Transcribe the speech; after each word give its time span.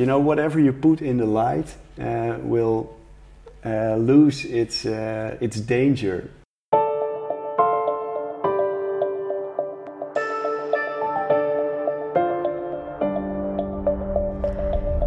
you 0.00 0.06
know, 0.06 0.18
whatever 0.18 0.58
you 0.58 0.72
put 0.72 1.02
in 1.02 1.18
the 1.18 1.26
light 1.26 1.76
uh, 2.00 2.38
will 2.40 2.96
uh, 3.66 3.96
lose 3.96 4.46
its 4.46 4.86
uh, 4.86 5.36
its 5.42 5.60
danger. 5.60 6.30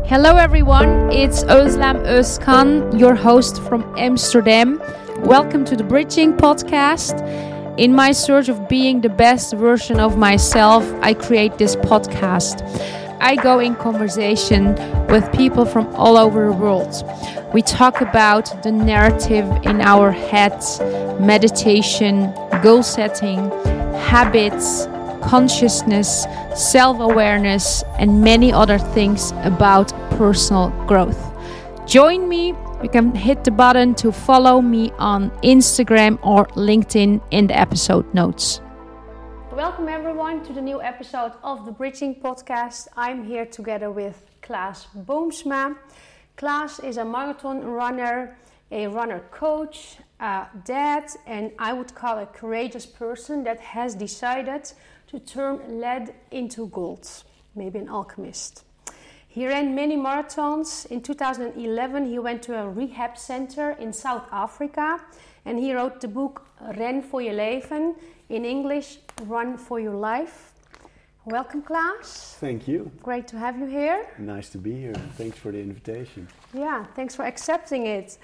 Hello 0.05 0.37
everyone, 0.37 1.12
it's 1.12 1.44
Özlem 1.46 2.05
Özkan, 2.05 3.00
your 3.00 3.16
host 3.16 3.64
from 3.64 3.82
Amsterdam. 3.98 4.80
Welcome 5.25 5.66
to 5.66 5.75
the 5.75 5.84
Bridging 5.84 6.34
Podcast. 6.34 7.18
In 7.80 7.96
my 7.96 8.12
search 8.12 8.48
of 8.48 8.70
being 8.70 9.02
the 9.02 9.10
best 9.10 9.55
version 9.55 10.00
of 10.00 10.16
myself, 10.18 10.84
I 11.02 11.16
create 11.16 11.57
this 11.57 11.75
podcast. 11.75 12.62
I 13.23 13.37
go 13.37 13.59
in 13.59 13.75
conversation 13.75 14.75
with 15.07 15.31
people 15.31 15.63
from 15.63 15.87
all 15.95 16.17
over 16.17 16.47
the 16.47 16.51
world. 16.51 16.93
We 17.54 17.61
talk 17.61 18.01
about 18.01 18.61
the 18.64 18.71
narrative 18.73 19.45
in 19.64 19.79
our 19.79 20.11
heads, 20.11 20.81
meditation, 21.21 22.33
goal 22.61 22.83
setting, 22.83 23.50
habits, 24.11 24.87
consciousness, 25.23 26.25
self 26.54 27.00
awareness, 27.00 27.81
and 27.97 28.21
many 28.21 28.51
other 28.51 28.78
things 28.78 29.31
about 29.43 29.93
personal 30.17 30.71
growth. 30.86 31.31
Join 31.87 32.28
me. 32.28 32.47
You 32.83 32.89
can 32.92 33.16
hit 33.16 33.45
the 33.45 33.52
button 33.52 33.95
to 34.03 34.11
follow 34.11 34.61
me 34.61 34.92
on 35.00 35.30
Instagram 35.44 36.19
or 36.23 36.47
LinkedIn 36.58 37.22
in 37.31 37.47
the 37.47 37.58
episode 37.58 38.14
notes. 38.14 38.59
Welcome 39.66 39.88
everyone 39.88 40.44
to 40.44 40.52
the 40.52 40.61
new 40.61 40.81
episode 40.81 41.31
of 41.41 41.66
the 41.66 41.72
Bridging 41.72 42.16
Podcast. 42.16 42.89
I'm 42.97 43.23
here 43.23 43.45
together 43.45 43.91
with 43.91 44.30
Klaas 44.41 44.88
Boomsma. 44.94 45.77
Klaas 46.36 46.81
is 46.83 46.97
a 46.97 47.05
marathon 47.05 47.63
runner, 47.63 48.38
a 48.72 48.88
runner 48.88 49.22
coach, 49.31 50.00
a 50.20 50.47
dad, 50.66 51.09
and 51.25 51.53
I 51.58 51.72
would 51.72 51.95
call 51.95 52.20
a 52.20 52.25
courageous 52.25 52.86
person 52.86 53.45
that 53.45 53.61
has 53.61 53.95
decided 53.95 54.70
to 55.08 55.20
turn 55.20 55.80
lead 55.80 56.14
into 56.31 56.67
gold, 56.67 57.08
maybe 57.55 57.80
an 57.80 57.88
alchemist. 57.88 58.66
He 59.30 59.48
ran 59.48 59.73
many 59.73 59.95
marathons. 59.95 60.86
In 60.88 61.02
2011, 61.02 62.05
he 62.09 62.20
went 62.20 62.44
to 62.44 62.59
a 62.59 62.70
rehab 62.70 63.17
center 63.17 63.72
in 63.80 63.94
South 63.94 64.27
Africa 64.30 65.00
and 65.45 65.58
he 65.58 65.73
wrote 65.73 66.02
the 66.02 66.09
book 66.09 66.45
Ren 66.59 67.03
voor 67.03 67.23
je 67.23 67.33
leven, 67.33 67.95
in 68.34 68.45
English, 68.45 68.98
Run 69.26 69.58
for 69.58 69.80
Your 69.80 69.94
Life. 69.94 70.53
Welcome, 71.26 71.62
Klaas. 71.62 72.36
Thank 72.39 72.67
you. 72.67 72.92
Great 73.03 73.28
to 73.28 73.38
have 73.38 73.59
you 73.59 73.67
here. 73.67 74.08
Nice 74.17 74.50
to 74.50 74.58
be 74.58 74.73
here. 74.73 74.95
Thanks 75.17 75.38
for 75.38 75.52
the 75.52 75.59
invitation. 75.59 76.28
Yeah, 76.52 76.84
thanks 76.95 77.16
for 77.16 77.26
accepting 77.26 77.86
it. 77.86 78.17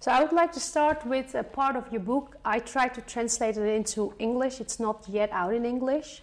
So, 0.00 0.12
I 0.12 0.22
would 0.22 0.34
like 0.34 0.52
to 0.52 0.60
start 0.60 1.06
with 1.06 1.34
a 1.34 1.42
part 1.42 1.76
of 1.76 1.90
your 1.90 2.02
book. 2.02 2.36
I 2.44 2.58
tried 2.58 2.92
to 2.94 3.00
translate 3.00 3.56
it 3.56 3.74
into 3.74 4.12
English, 4.18 4.60
it's 4.60 4.78
not 4.78 5.02
yet 5.08 5.30
out 5.32 5.54
in 5.54 5.64
English. 5.64 6.22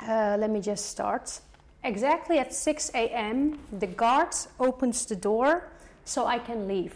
Uh, 0.00 0.36
let 0.36 0.50
me 0.50 0.60
just 0.60 0.86
start. 0.86 1.40
Exactly 1.84 2.40
at 2.40 2.52
6 2.52 2.90
a.m., 2.94 3.56
the 3.78 3.86
guard 3.86 4.34
opens 4.58 5.06
the 5.06 5.14
door 5.14 5.68
so 6.04 6.26
I 6.26 6.40
can 6.40 6.66
leave. 6.66 6.94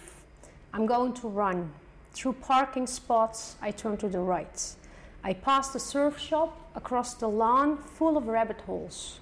I'm 0.74 0.86
going 0.86 1.14
to 1.14 1.28
run. 1.28 1.70
Through 2.14 2.32
parking 2.34 2.88
spots, 2.88 3.54
I 3.62 3.70
turn 3.70 3.96
to 3.98 4.08
the 4.08 4.18
right. 4.18 4.76
I 5.24 5.32
pass 5.32 5.68
the 5.70 5.80
surf 5.80 6.18
shop 6.18 6.70
across 6.74 7.14
the 7.14 7.28
lawn 7.28 7.78
full 7.78 8.16
of 8.16 8.28
rabbit 8.28 8.60
holes. 8.62 9.20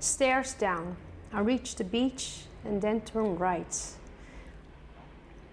Stairs 0.00 0.54
down. 0.54 0.96
I 1.32 1.40
reach 1.40 1.76
the 1.76 1.84
beach 1.84 2.42
and 2.64 2.80
then 2.80 3.00
turn 3.02 3.36
right. 3.36 3.76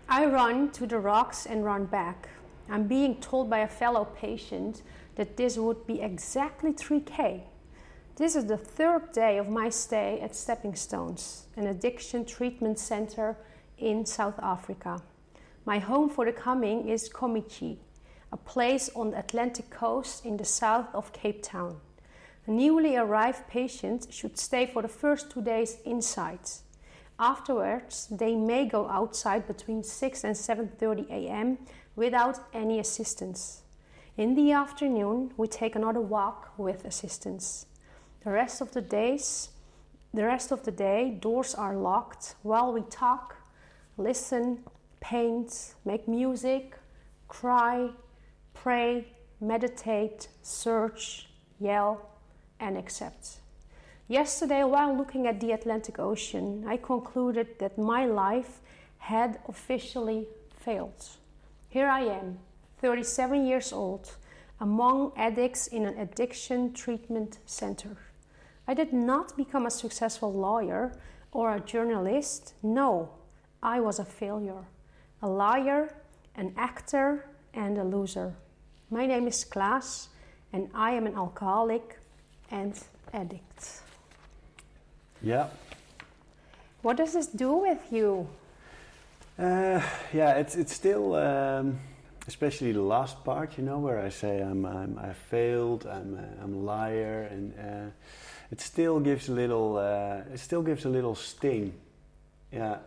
I 0.09 0.25
run 0.25 0.72
to 0.72 0.86
the 0.86 1.00
rocks 1.00 1.45
and 1.45 1.64
run 1.64 1.86
back. 1.86 2.30
I'm 2.70 2.88
being 2.88 3.16
told 3.22 3.50
by 3.50 3.59
a 3.59 3.67
fellow 3.67 4.06
patient 4.06 4.82
that 5.15 5.38
this 5.38 5.58
would 5.58 5.86
be 5.86 6.02
exactly 6.02 6.73
3K. 6.73 7.42
This 8.15 8.36
is 8.36 8.45
the 8.45 8.58
third 8.58 9.11
day 9.14 9.38
of 9.38 9.49
my 9.49 9.70
stay 9.70 10.20
at 10.21 10.36
Stepping 10.36 10.76
Stones, 10.76 11.48
an 11.55 11.67
addiction 11.67 12.26
treatment 12.26 12.77
center 12.77 13.38
in 13.77 14.05
South 14.05 14.39
Africa. 14.44 15.02
My 15.65 15.80
home 15.80 16.10
for 16.10 16.26
the 16.26 16.32
coming 16.32 16.88
is 16.88 17.10
Kommetjie, 17.10 17.77
a 18.31 18.37
place 18.37 18.89
on 18.95 19.11
the 19.11 19.19
Atlantic 19.19 19.69
coast 19.69 20.25
in 20.25 20.37
the 20.37 20.45
south 20.45 20.87
of 20.93 21.14
Cape 21.14 21.43
Town. 21.43 21.80
A 22.47 22.52
newly 22.52 22.95
arrived 22.95 23.47
patients 23.47 24.08
should 24.09 24.37
stay 24.37 24.65
for 24.65 24.81
the 24.81 24.87
first 24.87 25.30
two 25.30 25.42
days 25.42 25.77
inside. 25.86 26.39
Afterwards, 27.20 28.08
they 28.09 28.36
may 28.36 28.65
go 28.65 28.87
outside 28.87 29.47
between 29.47 29.83
6 29.83 30.23
and 30.23 30.36
7:30 30.36 31.09
a.m. 31.09 31.58
without 31.95 32.39
any 32.53 32.80
assistance. 32.80 33.61
In 34.17 34.36
the 34.36 34.52
afternoon, 34.52 35.31
we 35.37 35.47
take 35.47 35.75
another 35.75 36.02
walk 36.02 36.52
with 36.58 36.83
assistance. 36.86 37.67
The 38.23 38.31
rest 38.31 38.61
of 38.61 38.71
the 38.71 38.81
days, 38.81 39.49
the 40.14 40.25
rest 40.25 40.52
of 40.52 40.64
the 40.64 40.71
day, 40.71 41.11
doors 41.11 41.55
are 41.55 41.75
locked 41.75 42.36
while 42.43 42.73
we 42.73 42.81
talk, 42.81 43.36
listen, 43.97 44.64
paint, 44.99 45.75
make 45.86 46.08
music, 46.08 46.77
cry, 47.27 47.91
pray, 48.61 49.08
meditate, 49.39 50.27
search, 50.44 51.27
yell, 51.60 52.11
and 52.60 52.77
accept. 52.77 53.39
Yesterday, 54.08 54.64
while 54.64 54.95
looking 54.95 55.26
at 55.26 55.39
the 55.39 55.52
Atlantic 55.52 55.98
Ocean, 55.98 56.64
I 56.67 56.77
concluded 56.77 57.58
that 57.58 57.80
my 57.80 58.05
life 58.05 58.60
had 59.00 59.39
officially 59.48 60.27
failed. 60.55 61.08
Here 61.70 61.88
I 61.88 62.02
am, 62.02 62.38
37 62.77 63.48
years 63.48 63.73
old, 63.73 64.16
among 64.60 65.14
addicts 65.16 65.66
in 65.66 65.86
an 65.86 65.98
addiction 65.98 66.71
treatment 66.71 67.39
center. 67.48 67.98
I 68.67 68.76
did 68.76 68.94
not 68.94 69.36
become 69.36 69.66
a 69.66 69.71
successful 69.71 70.32
lawyer 70.32 70.94
or 71.32 71.55
a 71.55 71.60
journalist. 71.60 72.54
No, 72.61 73.10
I 73.64 73.80
was 73.80 73.98
a 73.98 74.05
failure, 74.05 74.66
a 75.20 75.27
liar, 75.27 75.95
an 76.36 76.54
actor, 76.58 77.26
and 77.55 77.80
a 77.80 77.83
loser. 77.83 78.36
My 78.93 79.05
name 79.05 79.25
is 79.25 79.45
Klaas, 79.45 80.09
and 80.52 80.69
I 80.75 80.91
am 80.91 81.07
an 81.07 81.15
alcoholic 81.15 81.97
and 82.52 82.73
addict. 83.13 83.83
Yeah. 85.21 85.47
What 86.81 86.97
does 86.97 87.13
this 87.13 87.27
do 87.27 87.53
with 87.53 87.79
you? 87.89 88.27
Uh, 89.39 89.81
yeah, 90.11 90.33
it's 90.33 90.57
it's 90.57 90.73
still, 90.73 91.15
um, 91.15 91.79
especially 92.27 92.73
the 92.73 92.81
last 92.81 93.23
part, 93.23 93.57
you 93.57 93.63
know, 93.63 93.79
where 93.79 93.97
I 93.97 94.09
say 94.09 94.41
I'm, 94.41 94.65
I'm 94.65 94.99
I 94.99 95.13
failed, 95.13 95.85
I'm 95.85 96.15
a, 96.15 96.43
I'm 96.43 96.53
a 96.53 96.58
liar, 96.58 97.29
and 97.31 97.53
uh, 97.58 97.91
it 98.52 98.59
still 98.59 98.99
gives 98.99 99.29
a 99.29 99.31
little, 99.31 99.77
uh, 99.77 100.33
it 100.33 100.39
still 100.39 100.63
gives 100.63 100.83
a 100.83 100.89
little 100.89 101.15
sting. 101.15 101.71
Yeah. 102.52 102.79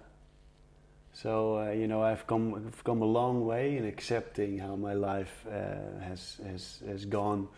So 1.15 1.59
uh, 1.59 1.71
you 1.71 1.87
know, 1.87 2.03
I've 2.03 2.27
come 2.27 2.55
I've 2.55 2.85
come 2.85 3.01
a 3.03 3.07
long 3.07 3.47
way 3.47 3.77
in 3.77 3.87
accepting 3.87 4.59
how 4.59 4.77
my 4.77 4.95
life 4.95 5.47
uh, 5.47 6.05
has 6.05 6.41
has 6.47 6.83
has 6.87 7.05
gone 7.05 7.49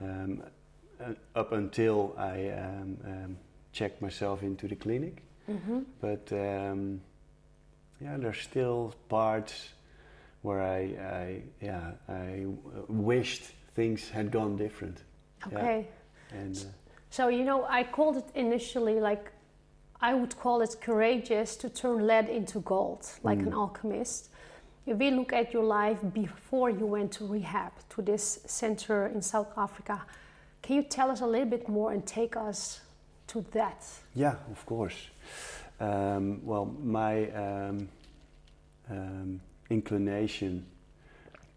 um, 0.00 0.42
uh, 1.00 1.14
up 1.34 1.52
until 1.52 2.14
I 2.18 2.50
um, 2.50 2.98
um, 3.04 3.36
checked 3.72 4.02
myself 4.02 4.42
into 4.42 4.68
the 4.68 4.76
clinic. 4.76 5.22
Mm-hmm. 5.48 5.80
But 6.00 6.32
um, 6.32 7.00
yeah, 8.00 8.16
there's 8.18 8.40
still 8.40 8.94
parts 9.08 9.70
where 10.42 10.60
I, 10.60 10.80
I 11.20 11.42
yeah 11.60 11.92
I 12.08 12.46
wished 12.88 13.42
things 13.74 14.10
had 14.10 14.30
gone 14.32 14.56
different. 14.56 15.04
Okay. 15.46 15.86
Yeah. 16.32 16.38
And 16.40 16.56
uh, 16.56 16.60
So, 17.10 17.28
you 17.28 17.44
know, 17.44 17.64
I 17.64 17.84
called 17.84 18.16
it 18.16 18.26
initially 18.34 19.00
like 19.00 19.32
I 20.00 20.14
would 20.14 20.36
call 20.38 20.60
it 20.62 20.76
courageous 20.80 21.56
to 21.56 21.68
turn 21.68 22.06
lead 22.06 22.28
into 22.28 22.60
gold, 22.60 23.06
like 23.22 23.40
an 23.40 23.52
Mm. 23.52 23.58
alchemist. 23.58 24.30
If 24.86 24.96
we 24.98 25.10
look 25.10 25.32
at 25.32 25.52
your 25.52 25.64
life 25.64 25.98
before 26.14 26.70
you 26.70 26.86
went 26.86 27.12
to 27.12 27.26
rehab, 27.26 27.72
to 27.90 28.02
this 28.02 28.40
center 28.46 29.06
in 29.06 29.22
South 29.22 29.52
Africa, 29.56 30.02
can 30.62 30.76
you 30.76 30.82
tell 30.82 31.10
us 31.10 31.20
a 31.20 31.26
little 31.26 31.48
bit 31.50 31.68
more 31.68 31.92
and 31.92 32.06
take 32.06 32.36
us 32.36 32.80
to 33.28 33.44
that? 33.52 33.84
Yeah, 34.14 34.36
of 34.50 34.64
course. 34.66 35.10
Um, 35.80 36.40
well, 36.44 36.64
my 36.82 37.30
um, 37.32 37.88
um, 38.90 39.40
inclination 39.70 40.64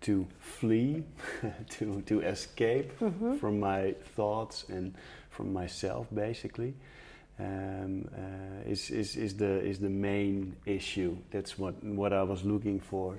to 0.01 0.25
flee, 0.39 1.03
to 1.69 2.01
to 2.01 2.21
escape 2.21 2.91
Mhm. 2.99 3.37
from 3.39 3.59
my 3.59 3.93
thoughts 4.15 4.65
and 4.69 4.93
from 5.29 5.53
myself, 5.53 6.07
basically, 6.13 6.73
um, 7.41 8.07
uh, 8.15 8.69
is, 8.71 8.89
is 8.89 9.15
is 9.15 9.33
the 9.35 9.59
is 9.69 9.79
the 9.79 9.89
main 9.89 10.55
issue. 10.65 11.15
That's 11.31 11.57
what 11.59 11.73
what 11.83 12.11
I 12.13 12.23
was 12.23 12.43
looking 12.43 12.79
for 12.79 13.17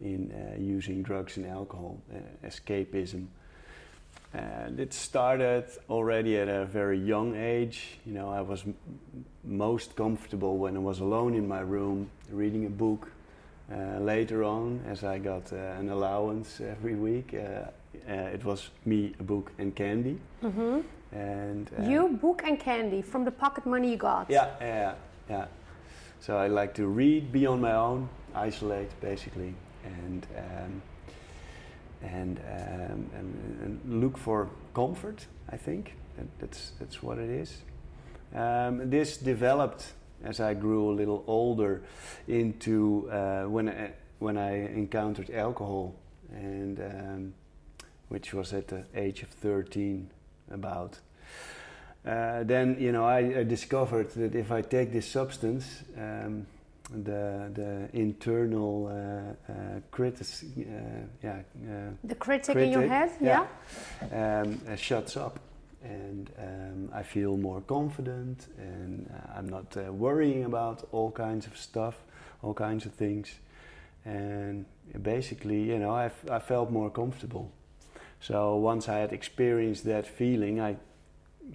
in 0.00 0.30
uh, 0.32 0.60
using 0.60 1.02
drugs 1.02 1.36
and 1.36 1.46
alcohol, 1.46 1.96
uh, 2.12 2.46
escapism. 2.48 3.26
and 4.32 4.80
it 4.80 4.92
started 4.92 5.64
already 5.88 6.36
at 6.36 6.48
a 6.48 6.64
very 6.64 6.98
young 6.98 7.36
age. 7.36 7.98
You 8.06 8.14
know, 8.14 8.30
I 8.30 8.40
was 8.40 8.62
m- 8.62 8.74
most 9.44 9.94
comfortable 9.96 10.58
when 10.58 10.76
I 10.76 10.80
was 10.80 11.00
alone 11.00 11.34
in 11.34 11.46
my 11.48 11.60
room 11.60 12.10
reading 12.30 12.66
a 12.66 12.70
book. 12.70 13.10
Uh, 13.72 13.98
later 14.00 14.42
on, 14.44 14.80
as 14.90 15.04
I 15.04 15.18
got 15.18 15.52
uh, 15.52 15.56
an 15.80 15.88
allowance 15.88 16.60
every 16.60 16.94
week, 16.96 17.32
uh, 17.34 17.38
uh, 18.10 18.34
it 18.34 18.44
was 18.44 18.70
me, 18.84 19.14
a 19.20 19.22
book, 19.22 19.52
and 19.58 19.74
candy. 19.74 20.18
hmm 20.42 20.80
And 21.14 21.70
uh, 21.78 21.82
You, 21.88 22.18
book, 22.20 22.42
and 22.44 22.58
candy 22.58 23.02
from 23.02 23.24
the 23.24 23.30
pocket 23.30 23.66
money 23.66 23.90
you 23.90 23.96
got. 23.96 24.28
Yeah, 24.28 24.50
yeah, 24.60 24.94
yeah. 25.30 25.46
So 26.20 26.36
I 26.36 26.48
like 26.48 26.74
to 26.74 26.86
read, 26.86 27.30
be 27.30 27.46
on 27.46 27.60
my 27.60 27.74
own, 27.74 28.08
isolate 28.34 28.90
basically, 29.00 29.54
and 29.84 30.26
um, 30.36 30.82
and, 32.02 32.38
um, 32.38 33.10
and 33.14 33.60
and 33.62 34.02
look 34.02 34.18
for 34.18 34.48
comfort. 34.74 35.26
I 35.50 35.56
think 35.56 35.94
that, 36.16 36.26
that's 36.38 36.72
that's 36.80 37.02
what 37.02 37.18
it 37.18 37.30
is. 37.30 37.62
Um, 38.34 38.90
this 38.90 39.16
developed 39.16 39.92
as 40.24 40.40
I 40.40 40.54
grew 40.54 40.90
a 40.90 40.94
little 40.94 41.22
older 41.26 41.82
into 42.26 43.08
uh, 43.10 43.44
when 43.44 43.68
I, 43.68 43.92
when 44.18 44.38
I 44.38 44.66
encountered 44.72 45.30
alcohol, 45.30 45.94
and 46.32 46.80
um, 46.80 47.34
which 48.08 48.34
was 48.34 48.52
at 48.52 48.68
the 48.68 48.84
age 48.94 49.22
of 49.22 49.28
thirteen, 49.28 50.10
about. 50.50 50.98
Uh, 52.06 52.44
then 52.44 52.76
you 52.78 52.92
know 52.92 53.04
I, 53.04 53.40
I 53.40 53.44
discovered 53.44 54.10
that 54.10 54.34
if 54.34 54.50
I 54.52 54.60
take 54.62 54.92
this 54.92 55.06
substance, 55.06 55.82
um, 55.96 56.46
the 56.90 57.50
the 57.54 57.88
internal 57.92 58.86
uh, 58.86 59.52
uh, 59.52 59.80
critic, 59.90 60.26
uh, 60.58 60.62
yeah, 61.22 61.38
uh, 61.66 61.90
The 62.04 62.14
critic, 62.14 62.56
in 62.56 62.70
your 62.70 62.86
head, 62.86 63.10
yeah. 63.20 63.46
yeah. 64.12 64.42
um, 64.42 64.60
uh, 64.68 64.76
shuts 64.76 65.16
up, 65.16 65.40
and 65.82 66.30
um, 66.38 66.90
I 66.92 67.02
feel 67.02 67.36
more 67.38 67.62
confident, 67.62 68.48
and 68.58 69.08
I'm 69.34 69.48
not 69.48 69.74
uh, 69.76 69.90
worrying 69.92 70.44
about 70.44 70.86
all 70.92 71.10
kinds 71.10 71.46
of 71.46 71.56
stuff, 71.56 71.94
all 72.42 72.52
kinds 72.54 72.84
of 72.86 72.92
things, 72.92 73.38
and 74.04 74.66
basically, 75.02 75.62
you 75.62 75.78
know, 75.78 75.90
I, 75.90 76.06
f- 76.06 76.30
I 76.30 76.38
felt 76.38 76.70
more 76.70 76.90
comfortable. 76.90 77.50
So 78.26 78.56
once 78.56 78.88
I 78.88 78.98
had 78.98 79.12
experienced 79.12 79.84
that 79.84 80.06
feeling, 80.06 80.60
I 80.60 80.76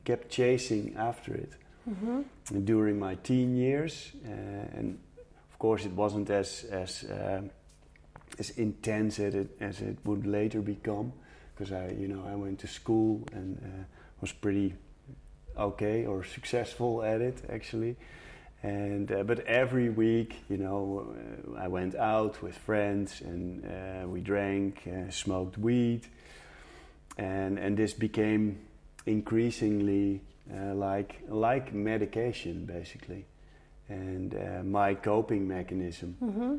kept 0.04 0.30
chasing 0.30 0.96
after 0.98 1.34
it. 1.34 1.52
Hmm 1.86 2.22
during 2.66 3.00
my 3.00 3.16
teen 3.16 3.56
years, 3.56 4.12
uh, 4.26 4.78
and 4.78 5.00
of 5.52 5.60
course 5.60 5.86
it 5.86 5.92
wasn't 5.92 6.30
as 6.30 6.66
as 6.72 7.06
um, 7.10 7.50
as 8.38 8.52
intense 8.52 9.20
as 9.20 9.36
it 9.36 9.50
as 9.60 9.82
it 9.82 9.98
would 10.06 10.26
later 10.26 10.62
become, 10.62 11.14
because 11.56 11.72
I 11.72 11.90
you 11.92 12.08
know 12.08 12.24
I 12.28 12.36
went 12.36 12.60
to 12.60 12.68
school 12.68 13.24
and 13.34 13.58
uh, 13.64 13.84
was 14.22 14.32
pretty 14.32 14.74
okay 15.58 16.06
or 16.06 16.24
successful 16.24 17.04
at 17.04 17.22
it 17.22 17.44
actually, 17.50 17.96
and 18.64 19.12
uh, 19.12 19.24
but 19.24 19.40
every 19.46 19.90
week 19.90 20.36
you 20.50 20.58
know 20.58 21.14
uh, 21.56 21.66
I 21.66 21.68
went 21.68 21.96
out 21.96 22.42
with 22.42 22.58
friends 22.58 23.22
and 23.22 23.66
uh, 23.66 24.08
we 24.08 24.22
drank, 24.22 24.88
uh, 24.88 25.12
smoked 25.12 25.58
weed, 25.58 26.08
and 27.20 27.60
and 27.60 27.78
this 27.78 27.94
became 27.94 28.60
increasingly 29.06 30.22
uh, 30.54 30.74
like 30.74 31.22
like 31.28 31.74
medication 31.74 32.66
basically 32.66 33.26
and 33.90 34.36
uh, 34.36 34.64
my 34.64 34.94
coping 34.94 35.48
mechanism. 35.48 36.16
Hmm 36.20 36.58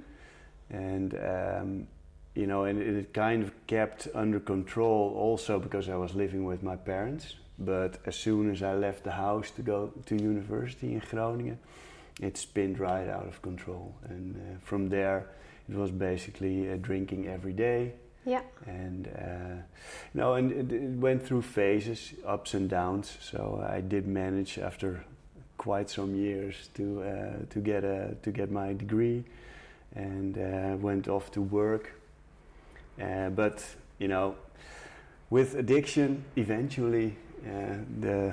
and 0.70 1.14
um, 1.14 1.86
you 2.34 2.46
know 2.46 2.64
and 2.64 2.80
it, 2.80 2.96
it 2.96 3.14
kind 3.14 3.42
of 3.42 3.52
kept 3.66 4.08
under 4.14 4.40
control 4.40 5.12
also 5.16 5.58
because 5.58 5.88
I 5.88 5.96
was 5.96 6.14
living 6.14 6.44
with 6.44 6.62
my 6.62 6.76
parents. 6.76 7.34
But 7.58 7.98
as 8.06 8.16
soon 8.16 8.50
as 8.50 8.62
I 8.62 8.72
left 8.72 9.04
the 9.04 9.10
house 9.10 9.50
to 9.50 9.62
go 9.62 9.92
to 10.06 10.16
university 10.16 10.94
in 10.94 11.00
Groningen 11.00 11.58
it 12.20 12.36
spinned 12.36 12.78
right 12.78 13.08
out 13.08 13.26
of 13.26 13.40
control. 13.42 13.94
And 14.08 14.36
uh, 14.36 14.58
from 14.62 14.88
there 14.88 15.26
it 15.68 15.74
was 15.74 15.90
basically 15.90 16.70
uh, 16.70 16.76
drinking 16.80 17.28
every 17.28 17.52
day 17.52 17.92
Yeah. 18.26 18.42
and 18.66 19.06
uh, 19.06 19.62
you 20.14 20.20
know, 20.20 20.34
and 20.34 20.52
it, 20.52 20.72
it 20.72 20.98
went 21.00 21.22
through 21.26 21.42
phases, 21.42 22.12
ups 22.26 22.54
and 22.54 22.68
downs. 22.68 23.16
So 23.20 23.64
I 23.76 23.80
did 23.80 24.06
manage 24.06 24.58
after 24.58 25.04
quite 25.56 25.88
some 25.90 26.14
years 26.14 26.68
to 26.74 27.02
uh, 27.02 27.44
to 27.50 27.60
get 27.60 27.84
a 27.84 28.14
to 28.22 28.30
get 28.30 28.50
my 28.50 28.74
degree, 28.74 29.24
and 29.96 30.36
uh, 30.36 30.76
went 30.80 31.08
off 31.08 31.30
to 31.32 31.40
work. 31.40 31.92
Uh, 33.00 33.30
but 33.30 33.64
you 33.98 34.08
know, 34.08 34.34
with 35.30 35.54
addiction, 35.54 36.24
eventually 36.36 37.16
uh, 37.46 37.76
the 38.00 38.32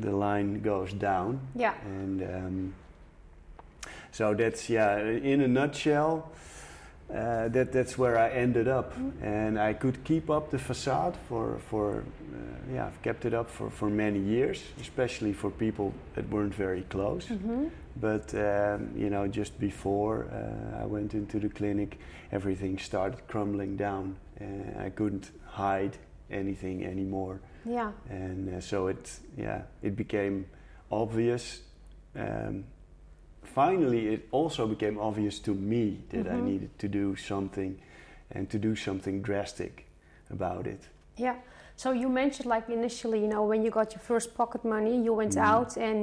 the 0.00 0.10
line 0.10 0.60
goes 0.62 0.92
down, 0.94 1.40
Yeah. 1.54 1.74
and 1.84 2.22
um, 2.22 2.74
so 4.12 4.34
that's 4.34 4.70
yeah. 4.70 4.98
In 5.00 5.40
a 5.42 5.48
nutshell, 5.48 6.30
uh, 7.10 7.48
that 7.48 7.72
that's 7.72 7.96
where 7.98 8.18
I 8.18 8.30
ended 8.30 8.68
up, 8.68 8.92
and 9.22 9.58
I 9.58 9.74
could 9.74 10.02
keep 10.04 10.28
up 10.30 10.50
the 10.50 10.58
facade 10.58 11.14
for 11.28 11.58
for 11.70 11.98
uh, 11.98 12.74
yeah. 12.74 12.86
I've 12.86 13.02
kept 13.02 13.24
it 13.24 13.32
up 13.34 13.50
for 13.50 13.70
for 13.70 13.88
many 13.88 14.18
years, 14.18 14.62
especially 14.80 15.32
for 15.32 15.50
people 15.50 15.92
that 16.14 16.28
weren't 16.30 16.54
very 16.54 16.82
close. 16.88 17.28
hmm 17.28 17.68
But 18.00 18.34
um, 18.34 18.88
you 18.96 19.08
know, 19.08 19.26
just 19.28 19.58
before 19.58 20.26
uh, 20.32 20.82
I 20.82 20.86
went 20.86 21.14
into 21.14 21.38
the 21.38 21.48
clinic, 21.48 21.98
everything 22.32 22.78
started 22.78 23.20
crumbling 23.28 23.76
down. 23.76 24.16
Uh, 24.40 24.86
I 24.86 24.90
couldn't 24.90 25.30
hide 25.46 25.96
anything 26.30 26.84
anymore 26.84 27.38
Yeah. 27.64 27.92
and 28.10 28.48
uh, 28.48 28.60
so 28.60 28.88
it 28.88 29.20
yeah 29.38 29.62
it 29.82 29.94
became 29.96 30.44
obvious 30.90 31.62
um, 32.16 32.64
finally 33.56 34.02
it 34.14 34.22
also 34.32 34.66
became 34.66 34.96
obvious 35.08 35.38
to 35.46 35.52
me 35.54 35.84
that 36.10 36.26
i 36.26 36.36
Mhm. 36.38 36.44
needed 36.50 36.70
to 36.78 36.88
do 36.88 37.16
something 37.16 37.72
and 38.34 38.44
to 38.50 38.58
do 38.58 38.72
something 38.76 39.22
drastic 39.28 39.72
about 40.30 40.66
it 40.66 40.82
Yeah. 41.18 41.36
So 41.82 41.88
you 42.02 42.08
mentioned 42.22 42.46
like 42.56 42.66
initially, 42.80 43.18
you 43.24 43.28
know, 43.34 43.42
when 43.52 43.60
you 43.64 43.70
got 43.70 43.88
your 43.94 44.02
first 44.12 44.28
pocket 44.40 44.62
money, 44.64 44.94
you 45.06 45.12
went 45.22 45.34
Mhm. 45.36 45.52
out 45.54 45.70
and 45.88 46.00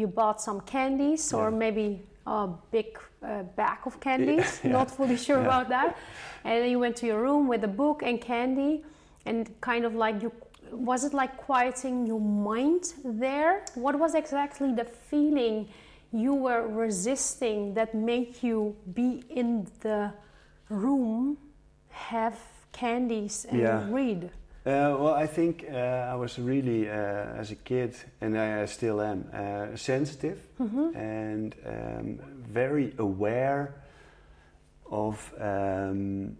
you 0.00 0.06
bought 0.20 0.38
some 0.40 0.60
candies 0.74 1.32
or 1.34 1.50
maybe 1.64 1.86
a 2.26 2.48
big 2.76 2.86
uh, 3.22 3.42
bag 3.56 3.78
of 3.88 3.94
candies. 4.00 4.48
Yeah. 4.64 4.72
Not 4.78 4.88
fully 4.98 5.16
sure 5.26 5.40
Yeah. 5.40 5.48
about 5.48 5.66
that. 5.76 5.88
And 6.44 6.54
then 6.62 6.70
you 6.74 6.80
went 6.80 6.96
to 7.00 7.06
your 7.06 7.20
room 7.26 7.44
with 7.52 7.62
a 7.64 7.72
book 7.82 7.98
and 8.08 8.16
candy, 8.32 8.72
and 9.26 9.38
kind 9.60 9.84
of 9.88 9.92
like 10.04 10.16
you. 10.24 10.30
Was 10.90 11.00
it 11.04 11.12
like 11.22 11.32
quieting 11.48 11.96
your 12.10 12.22
mind 12.54 12.84
there? 13.22 13.52
What 13.84 13.94
was 14.02 14.12
exactly 14.14 14.70
the 14.80 14.86
feeling 15.10 15.56
you 16.12 16.34
were 16.34 16.66
resisting 16.68 17.74
that 17.74 17.94
made 17.94 18.42
you 18.42 18.76
be 18.94 19.24
in 19.30 19.66
the 19.80 20.12
room, 20.68 21.36
have 21.90 22.38
candies, 22.72 23.46
and 23.48 23.58
Yeah. 23.60 23.84
read? 23.90 24.30
uh, 24.64 24.94
well 25.00 25.14
i 25.14 25.26
think 25.26 25.64
uh, 25.68 26.12
i 26.12 26.14
was 26.14 26.38
really 26.38 26.88
uh, 26.88 27.40
as 27.40 27.50
a 27.50 27.56
kid 27.56 27.96
and 28.20 28.38
i 28.38 28.64
still 28.66 29.00
am 29.00 29.24
uh, 29.34 29.76
sensitive 29.76 30.38
Mm-hmm. 30.60 30.96
and 30.96 31.54
um, 31.66 32.18
very 32.54 32.94
aware 32.98 33.74
of 34.90 35.32
um, 35.40 36.36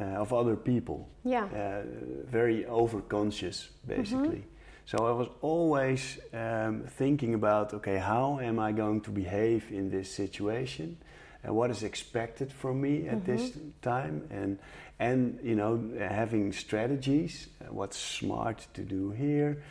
uh, 0.00 0.20
of 0.22 0.32
other 0.32 0.56
people 0.56 1.08
Yeah. 1.24 1.44
uh, 1.44 1.82
very 2.30 2.64
overconscious 2.64 3.68
basically. 3.86 4.44
So 4.86 5.06
I 5.06 5.12
was 5.12 5.28
always 5.40 6.18
um, 6.32 6.84
thinking 6.98 7.34
about 7.34 7.72
okay, 7.74 7.96
how 7.98 8.38
am 8.40 8.58
I 8.58 8.72
going 8.72 9.00
to 9.02 9.10
behave 9.10 9.70
in 9.70 9.90
this 9.90 10.10
situation, 10.14 10.96
and 11.42 11.54
what 11.56 11.70
is 11.70 11.82
expected 11.82 12.52
from 12.52 12.80
me 12.80 13.08
at 13.08 13.24
this 13.24 13.52
time, 13.82 14.22
and 14.30 14.58
and 14.98 15.38
you 15.42 15.54
know 15.54 15.80
having 15.98 16.52
strategies, 16.52 17.48
uh, 17.60 17.72
what's 17.72 17.98
smart 17.98 18.66
to 18.74 18.82
do 18.82 19.10
here. 19.10 19.62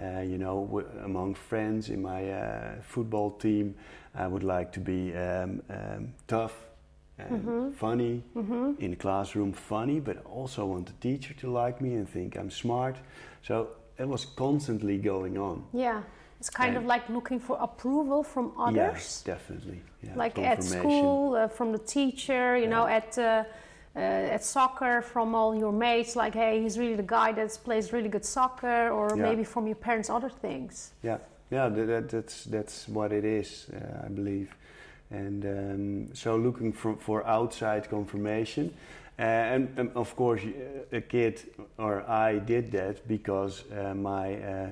Uh, 0.00 0.20
you 0.20 0.38
know, 0.38 0.66
w- 0.66 0.86
among 1.04 1.34
friends 1.34 1.88
in 1.88 2.00
my 2.00 2.30
uh, 2.30 2.80
football 2.80 3.32
team, 3.32 3.74
I 4.14 4.28
would 4.28 4.44
like 4.44 4.70
to 4.72 4.80
be 4.80 5.12
um, 5.16 5.62
um, 5.68 6.14
tough, 6.28 6.54
and 7.18 7.44
Mhm. 7.44 7.74
funny, 7.74 8.22
Mm-hmm. 8.36 8.74
in 8.78 8.90
the 8.90 8.96
classroom 8.96 9.52
funny, 9.52 9.98
but 10.00 10.24
also 10.24 10.64
want 10.66 10.86
the 10.86 10.92
teacher 11.00 11.34
to 11.34 11.50
like 11.50 11.80
me 11.80 11.94
and 11.96 12.08
think 12.08 12.36
I'm 12.36 12.50
smart. 12.50 12.96
So 13.42 13.68
it 14.00 14.08
was 14.08 14.24
constantly 14.24 14.96
going 14.96 15.36
on. 15.38 15.62
Yeah. 15.72 16.02
It's 16.38 16.48
kind 16.48 16.76
of 16.78 16.86
like 16.86 17.06
looking 17.10 17.38
for 17.38 17.58
approval 17.60 18.22
from 18.22 18.52
others. 18.58 18.76
Yes, 18.76 19.22
definitely. 19.22 19.82
Yeah, 20.02 20.12
like 20.16 20.38
at 20.38 20.64
school, 20.64 21.34
uh, 21.34 21.48
from 21.48 21.70
the 21.70 21.78
teacher, 21.78 22.56
you 22.56 22.66
know, 22.66 22.86
at 22.86 23.18
uh, 23.18 23.44
uh, 23.94 23.98
at 23.98 24.42
soccer, 24.42 25.02
from 25.02 25.34
all 25.34 25.54
your 25.54 25.72
mates, 25.72 26.16
like, 26.16 26.32
hey, 26.32 26.62
he's 26.62 26.78
really 26.78 26.94
the 26.94 27.10
guy 27.18 27.32
that 27.32 27.58
plays 27.62 27.92
really 27.92 28.08
good 28.08 28.24
soccer, 28.24 28.88
or 28.88 29.10
Yeah. 29.10 29.22
maybe 29.22 29.44
from 29.44 29.66
your 29.66 29.76
parents, 29.76 30.08
other 30.08 30.30
things. 30.30 30.92
Yeah, 31.02 31.18
yeah, 31.50 31.68
that, 31.68 31.86
that, 31.86 32.08
that's 32.08 32.44
that's 32.44 32.88
what 32.88 33.12
it 33.12 33.24
is, 33.24 33.66
uh, 33.74 34.06
I 34.06 34.08
believe. 34.08 34.48
And 35.10 35.44
um, 35.44 36.14
so 36.14 36.36
looking 36.36 36.72
for 36.72 36.96
for 36.96 37.26
outside 37.26 37.88
confirmation, 37.88 38.70
Uh, 39.20 39.54
and, 39.54 39.68
and 39.78 39.90
of 39.94 40.14
course, 40.16 40.40
uh, 40.46 40.96
a 40.96 41.00
kid 41.00 41.42
or 41.76 42.02
I 42.08 42.38
did 42.46 42.70
that 42.70 43.06
because 43.06 43.64
uh, 43.70 43.94
my 43.94 44.34
uh, 44.34 44.70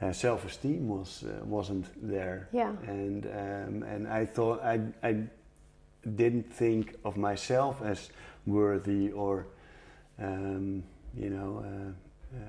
uh, 0.00 0.12
self-esteem 0.12 0.88
was 0.88 1.24
uh, 1.24 1.44
wasn't 1.44 1.86
there, 2.08 2.46
Yeah. 2.52 2.72
and 2.86 3.26
um, 3.26 3.82
and 3.82 4.06
I 4.06 4.26
thought 4.26 4.60
I 4.62 4.80
I 5.02 5.16
didn't 6.16 6.54
think 6.56 6.94
of 7.02 7.16
myself 7.16 7.82
as 7.82 8.10
worthy 8.46 9.12
or 9.12 9.46
um, 10.18 10.82
you 11.16 11.30
know 11.30 11.64
uh, 11.64 12.36
uh, 12.36 12.40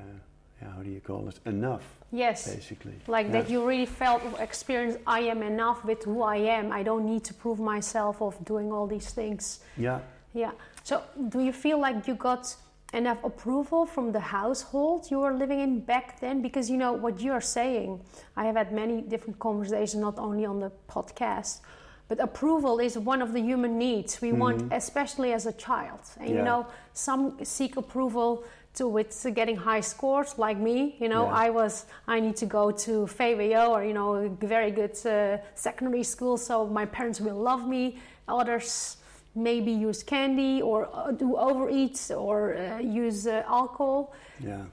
how 0.62 0.82
do 0.84 0.90
you 0.90 1.02
call 1.02 1.28
it 1.28 1.40
enough 1.46 1.84
Yes. 2.12 2.54
basically 2.56 2.94
Like 3.08 3.28
Yeah. 3.28 3.34
that 3.42 3.50
you 3.50 3.66
really 3.68 3.86
felt 3.86 4.22
experienced 4.40 5.00
I 5.08 5.22
am 5.32 5.42
enough 5.44 5.84
with 5.86 6.04
who 6.04 6.22
I 6.24 6.38
am. 6.58 6.72
I 6.72 6.84
don't 6.84 7.06
need 7.06 7.24
to 7.26 7.34
prove 7.34 7.60
myself 7.60 8.22
of 8.22 8.34
doing 8.46 8.72
all 8.72 8.88
these 8.88 9.12
things. 9.14 9.62
yeah 9.78 10.00
Yeah. 10.34 10.52
So 10.84 11.02
do 11.30 11.40
you 11.40 11.54
feel 11.54 11.80
like 11.80 12.08
you 12.08 12.16
got 12.16 12.56
enough 12.94 13.24
approval 13.24 13.86
from 13.86 14.12
the 14.12 14.20
household 14.20 15.10
you 15.12 15.20
were 15.20 15.34
living 15.34 15.60
in 15.62 15.80
back 15.86 16.20
then? 16.20 16.42
Because 16.42 16.70
you 16.72 16.78
know 16.78 16.94
what 16.94 17.22
you're 17.22 17.42
saying. 17.60 17.90
I 18.36 18.44
have 18.46 18.58
had 18.58 18.72
many 18.74 19.02
different 19.02 19.38
conversations, 19.40 20.02
not 20.02 20.18
only 20.20 20.46
on 20.46 20.60
the 20.60 20.72
podcast, 20.88 21.62
but 22.10 22.20
approval 22.20 22.80
is 22.80 22.98
one 22.98 23.22
of 23.22 23.32
the 23.32 23.40
human 23.42 23.78
needs 23.78 24.20
we 24.22 24.32
want, 24.34 24.60
especially 24.74 25.32
as 25.34 25.46
a 25.46 25.54
child. 25.54 26.00
And 26.20 26.28
you 26.30 26.36
Mm-hmm. 26.36 26.46
Know, 26.46 26.66
some 26.94 27.24
seek 27.44 27.78
approval 27.78 28.44
to 28.74 28.88
with 28.88 29.12
getting 29.36 29.56
high 29.58 29.82
scores, 29.82 30.38
like 30.38 30.58
me. 30.58 30.96
You 31.00 31.10
know, 31.10 31.26
Yeah. 31.26 31.46
I 31.46 31.50
was 31.50 31.86
I 32.08 32.20
need 32.20 32.36
to 32.38 32.46
go 32.46 32.72
to 32.72 33.06
VWO 33.06 33.70
or 33.70 33.84
you 33.84 33.94
know 33.94 34.16
a 34.16 34.30
very 34.48 34.72
good 34.72 34.98
uh, 35.06 35.38
secondary 35.56 36.04
school, 36.04 36.38
so 36.38 36.66
my 36.68 36.86
parents 36.86 37.20
will 37.20 37.42
love 37.42 37.68
me. 37.68 37.98
Others 38.28 38.98
maybe 39.36 39.72
use 39.72 40.04
candy 40.04 40.62
or 40.62 40.90
uh, 40.94 41.12
do 41.12 41.36
overeat 41.38 42.12
or 42.16 42.56
uh, 42.58 42.80
use 42.80 43.28
uh, 43.28 43.44
alcohol. 43.48 44.14
yeah 44.40 44.66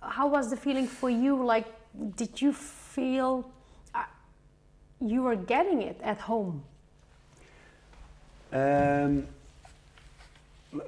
How 0.00 0.28
was 0.28 0.50
the 0.50 0.56
feeling 0.56 0.86
for 0.86 1.10
you? 1.10 1.34
Like, 1.54 1.66
did 2.16 2.40
you 2.42 2.52
feel 2.52 3.44
uh, 3.94 4.04
you 5.00 5.22
were 5.22 5.36
getting 5.36 5.82
it 5.82 5.98
at 6.02 6.18
home? 6.20 6.62
Um, 8.52 9.26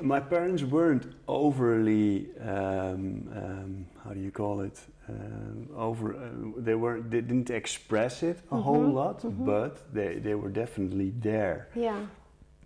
my 0.00 0.20
parents 0.20 0.62
weren't 0.62 1.06
overly, 1.28 2.28
um, 2.40 3.28
um, 3.34 3.86
how 4.04 4.10
do 4.12 4.20
you 4.20 4.30
call 4.30 4.60
it? 4.60 4.78
Um, 5.08 5.68
over, 5.76 6.14
uh, 6.14 6.18
they 6.56 6.74
were, 6.74 7.00
they 7.00 7.20
didn't 7.20 7.50
express 7.50 8.22
it 8.22 8.40
a 8.50 8.56
whole 8.56 8.86
Mhm, 8.88 8.94
lot, 8.94 9.22
mhm. 9.22 9.44
but 9.44 9.92
they, 9.92 10.18
they 10.18 10.34
were 10.34 10.50
definitely 10.50 11.10
there. 11.20 11.68
Yeah. 11.74 12.06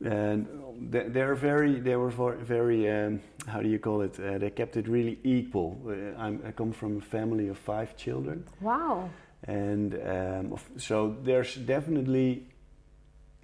And 0.03 0.47
they, 0.91 1.09
they're 1.09 1.35
very, 1.35 1.79
they 1.79 1.97
were 1.97 2.11
very, 2.11 2.89
um, 2.91 3.21
how 3.47 3.61
do 3.61 3.69
you 3.69 3.79
call 3.79 4.01
it? 4.01 4.19
Uh, 4.19 4.39
they 4.39 4.49
kept 4.51 4.77
it 4.79 4.89
really 4.89 5.19
equal. 5.25 5.79
Uh, 5.87 6.19
I'm, 6.19 6.43
I 6.47 6.53
come 6.53 6.73
from 6.73 6.97
a 6.97 7.01
family 7.03 7.49
of 7.49 7.59
five 7.59 7.95
children. 7.99 8.45
Wow. 8.63 9.11
And 9.45 9.95
um, 10.07 10.57
so 10.79 11.17
there's 11.23 11.55
definitely 11.57 12.47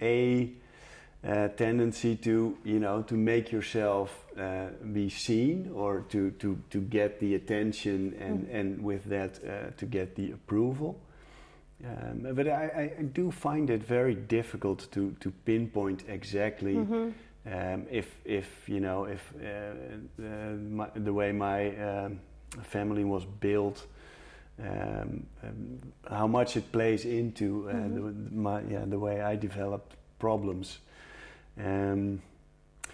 a 0.01 0.53
uh, 1.27 1.49
tendency 1.49 2.15
to, 2.15 2.57
you 2.63 2.79
know, 2.79 3.01
to 3.03 3.15
make 3.15 3.51
yourself 3.51 4.25
uh, 4.39 4.67
be 4.93 5.09
seen 5.09 5.69
or 5.75 6.05
to, 6.09 6.31
to, 6.31 6.57
to 6.69 6.79
get 6.79 7.19
the 7.19 7.35
attention 7.35 8.13
and, 8.19 8.47
and 8.49 8.81
with 8.81 9.03
that 9.05 9.39
uh, 9.43 9.71
to 9.77 9.85
get 9.85 10.15
the 10.15 10.31
approval. 10.31 10.97
Um, 11.85 12.33
but 12.33 12.47
I, 12.47 12.93
I 12.99 13.03
do 13.03 13.29
find 13.31 13.69
it 13.69 13.83
very 13.83 14.15
difficult 14.15 14.87
to, 14.93 15.15
to 15.19 15.31
pinpoint 15.45 16.03
exactly 16.07 16.75
hmm 16.75 17.09
um, 17.45 17.85
if, 17.89 18.07
if 18.25 18.67
you 18.67 18.81
know 18.81 19.05
if 19.05 19.33
uh, 19.41 20.21
uh, 20.21 20.51
my, 20.69 20.89
the 20.95 21.13
way 21.13 21.31
my 21.31 21.69
um, 21.77 22.19
family 22.63 23.05
was 23.05 23.23
built, 23.39 23.85
um, 24.59 25.25
um, 25.43 25.79
how 26.09 26.27
much 26.27 26.57
it 26.57 26.71
plays 26.71 27.05
into 27.05 27.69
Mhm. 27.71 27.93
the, 27.95 28.35
my, 28.35 28.61
yeah, 28.69 28.83
the 28.85 28.99
way 28.99 29.21
I 29.21 29.37
developed 29.37 29.95
problems. 30.19 30.79
Um, 31.59 32.21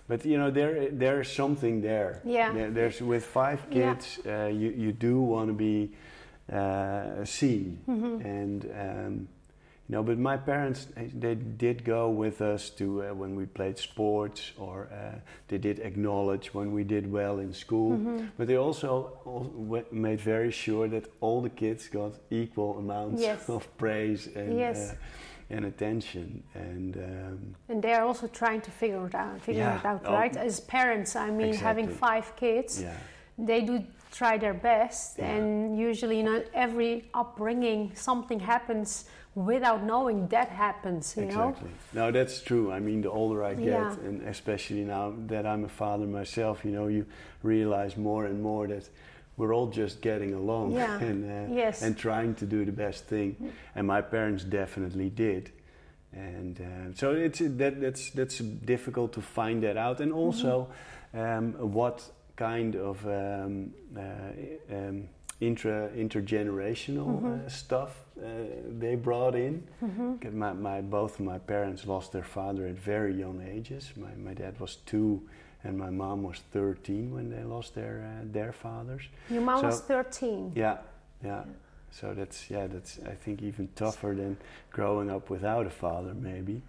but 0.07 0.25
you 0.25 0.37
know 0.37 0.51
there 0.51 0.89
there's 0.91 1.31
something 1.31 1.81
there. 1.81 2.21
Yeah. 2.25 2.53
There- 2.53 2.71
there's 2.71 3.01
with 3.01 3.25
five 3.25 3.59
Yeah. 3.71 3.93
kids, 3.93 4.19
uh, 4.25 4.49
you 4.51 4.69
you 4.71 4.91
do 4.91 5.21
want 5.21 5.47
to 5.49 5.53
be 5.53 5.91
uh, 6.51 7.23
seen 7.25 7.77
hmm 7.85 8.19
and 8.21 8.65
um, 8.65 9.27
you 9.87 9.95
know 9.95 10.03
but 10.03 10.17
my 10.17 10.35
parents 10.37 10.87
eh, 10.97 11.07
they 11.19 11.35
did 11.35 11.85
go 11.85 12.09
with 12.09 12.41
us 12.41 12.69
to 12.69 12.83
uh, 13.01 13.13
when 13.13 13.35
we 13.35 13.45
played 13.45 13.77
sports 13.77 14.51
or 14.57 14.89
uh, 14.91 15.19
they 15.47 15.57
did 15.57 15.79
acknowledge 15.79 16.53
when 16.53 16.73
we 16.73 16.83
did 16.83 17.09
well 17.11 17.39
in 17.39 17.53
school 17.53 17.95
hmm 17.95 18.25
but 18.37 18.47
they 18.47 18.57
also, 18.57 18.91
made 19.91 20.19
very 20.19 20.51
sure 20.51 20.89
that 20.89 21.05
all 21.21 21.41
the 21.41 21.49
kids 21.55 21.87
got 21.89 22.11
equal 22.29 22.77
amounts 22.77 23.21
Yes. 23.21 23.49
of 23.55 23.65
praise 23.77 24.27
and 24.35 24.57
Yes. 24.57 24.95
And 25.49 25.65
attention 25.65 26.43
and 26.55 26.97
um, 26.97 27.55
And 27.69 27.81
they're 27.81 28.03
also 28.03 28.27
trying 28.27 28.61
to 28.61 28.71
figure 28.71 29.05
it 29.07 29.15
out. 29.15 29.39
Figure 29.41 29.61
Yeah. 29.63 29.79
it 29.79 29.85
out, 29.85 30.01
Oh. 30.05 30.13
right? 30.13 30.35
As 30.35 30.59
parents, 30.59 31.15
I 31.15 31.29
mean, 31.29 31.53
having 31.53 31.87
five 31.87 32.35
kids, 32.35 32.81
yeah 32.81 32.95
they 33.37 33.61
do 33.61 33.83
try 34.11 34.37
their 34.37 34.53
best, 34.53 35.17
Yeah. 35.17 35.25
and 35.35 35.75
usually, 35.75 36.17
you 36.17 36.23
know, 36.23 36.43
every 36.53 37.09
upbringing, 37.15 37.91
something 37.95 38.39
happens 38.39 39.05
without 39.33 39.83
knowing 39.83 40.27
that 40.27 40.49
happens. 40.49 41.15
You 41.17 41.25
know. 41.25 41.49
exactly 41.49 41.71
no 41.93 42.11
that's 42.11 42.39
true 42.43 42.71
i 42.71 42.79
mean 42.79 43.01
the 43.01 43.09
older 43.09 43.43
i 43.43 43.55
get 43.55 43.97
and 44.07 44.21
especially 44.27 44.83
now 44.83 45.11
that 45.27 45.43
i'm 45.47 45.63
a 45.65 45.69
father 45.81 46.05
myself 46.05 46.63
you 46.63 46.71
know 46.71 46.85
you 46.87 47.03
realize 47.41 47.97
more 47.97 48.25
and 48.27 48.39
more 48.43 48.67
that 48.67 48.87
we're 49.37 49.53
all 49.53 49.67
just 49.67 50.01
getting 50.01 50.33
along 50.33 50.73
Yeah. 50.73 50.99
and 51.09 51.23
uh, 51.49 51.53
Yes. 51.53 51.81
and 51.81 51.97
trying 51.97 52.35
to 52.35 52.45
do 52.45 52.65
the 52.65 52.71
best 52.71 53.05
thing 53.07 53.35
and 53.75 53.87
my 53.87 54.01
parents 54.01 54.43
definitely 54.43 55.09
did 55.09 55.51
and 56.11 56.59
uh, 56.61 56.93
so 56.95 57.11
it's 57.11 57.39
that 57.39 57.81
that's 57.81 58.11
that's 58.11 58.37
difficult 58.65 59.13
to 59.13 59.21
find 59.21 59.63
that 59.63 59.77
out 59.77 59.99
and 60.01 60.13
also 60.13 60.67
um, 61.13 61.53
what 61.73 62.11
kind 62.35 62.75
of 62.75 63.05
um, 63.05 63.71
uh, 63.97 64.75
um, 64.75 65.09
intra 65.41 65.89
intergenerational 65.95 67.21
Mhm. 67.21 67.45
uh, 67.45 67.49
stuff 67.49 68.05
uh, 68.17 68.27
they 68.79 68.95
brought 68.95 69.35
in 69.35 69.63
hmm 69.79 70.15
'Cause 70.21 70.33
My, 70.33 70.53
my 70.53 70.81
both 70.81 71.19
of 71.19 71.25
my 71.25 71.39
parents 71.39 71.85
lost 71.87 72.11
their 72.11 72.23
father 72.23 72.67
at 72.67 72.75
very 72.75 73.13
young 73.19 73.41
ages. 73.41 73.91
My, 73.97 74.13
my 74.15 74.33
dad 74.33 74.59
was 74.59 74.77
two, 74.85 75.21
and 75.63 75.77
my 75.77 75.89
mom 75.89 76.23
was 76.23 76.39
13 76.51 77.13
when 77.13 77.29
they 77.29 77.43
lost 77.43 77.73
their 77.75 78.03
uh, 78.05 78.25
their 78.31 78.51
fathers. 78.51 79.03
Your 79.29 79.41
mom 79.41 79.59
So- 79.61 79.67
was 79.67 79.81
13. 79.81 80.51
Yeah, 80.55 80.77
yeah. 81.23 81.43
So 81.91 82.13
that's 82.13 82.49
yeah, 82.49 82.67
that's 82.67 82.99
I 83.05 83.13
think 83.15 83.41
even 83.41 83.69
tougher 83.75 84.13
than 84.15 84.37
growing 84.71 85.09
up 85.11 85.29
without 85.29 85.65
a 85.67 85.69
father, 85.69 86.13
maybe, 86.13 86.61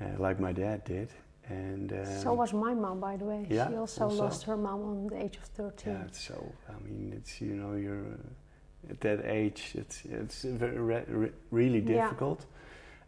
uh, 0.00 0.06
like 0.18 0.40
my 0.40 0.52
dad 0.52 0.84
did. 0.84 1.08
And 1.48 1.92
um, 1.92 2.18
so 2.22 2.34
was 2.34 2.52
my 2.52 2.74
mom, 2.74 2.98
by 2.98 3.16
the 3.16 3.24
way. 3.24 3.46
yeah, 3.48 3.68
she 3.68 3.76
also, 3.76 4.04
also? 4.04 4.24
lost 4.24 4.42
her 4.44 4.56
mom 4.56 4.82
on 4.82 5.06
the 5.06 5.22
age 5.22 5.36
of 5.36 5.44
13. 5.44 5.92
yeah, 5.92 6.02
it's 6.04 6.20
so 6.20 6.52
I 6.68 6.72
mean, 6.84 7.12
it's 7.16 7.40
you 7.40 7.54
know 7.54 7.76
you're 7.76 8.00
uh, 8.00 8.90
at 8.90 9.00
that 9.00 9.24
age, 9.24 9.72
it's 9.76 10.02
it's 10.04 10.42
very 10.42 10.78
re- 10.78 11.04
re- 11.08 11.32
really 11.52 11.78
Yeah. 11.80 12.02
difficult, 12.02 12.44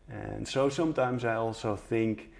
and 0.09 0.47
so 0.47 0.69
sometimes 0.69 1.25
I 1.25 1.35
also 1.35 1.75
think 1.75 2.31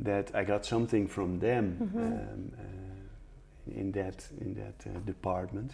that 0.00 0.30
I 0.34 0.44
got 0.44 0.64
something 0.66 1.06
from 1.08 1.38
them 1.38 1.76
Mhm. 1.80 1.96
um, 1.96 2.52
uh, 2.58 3.80
in 3.80 3.92
that 3.92 4.26
in 4.40 4.54
that 4.54 4.86
uh, 4.86 4.98
department, 5.06 5.72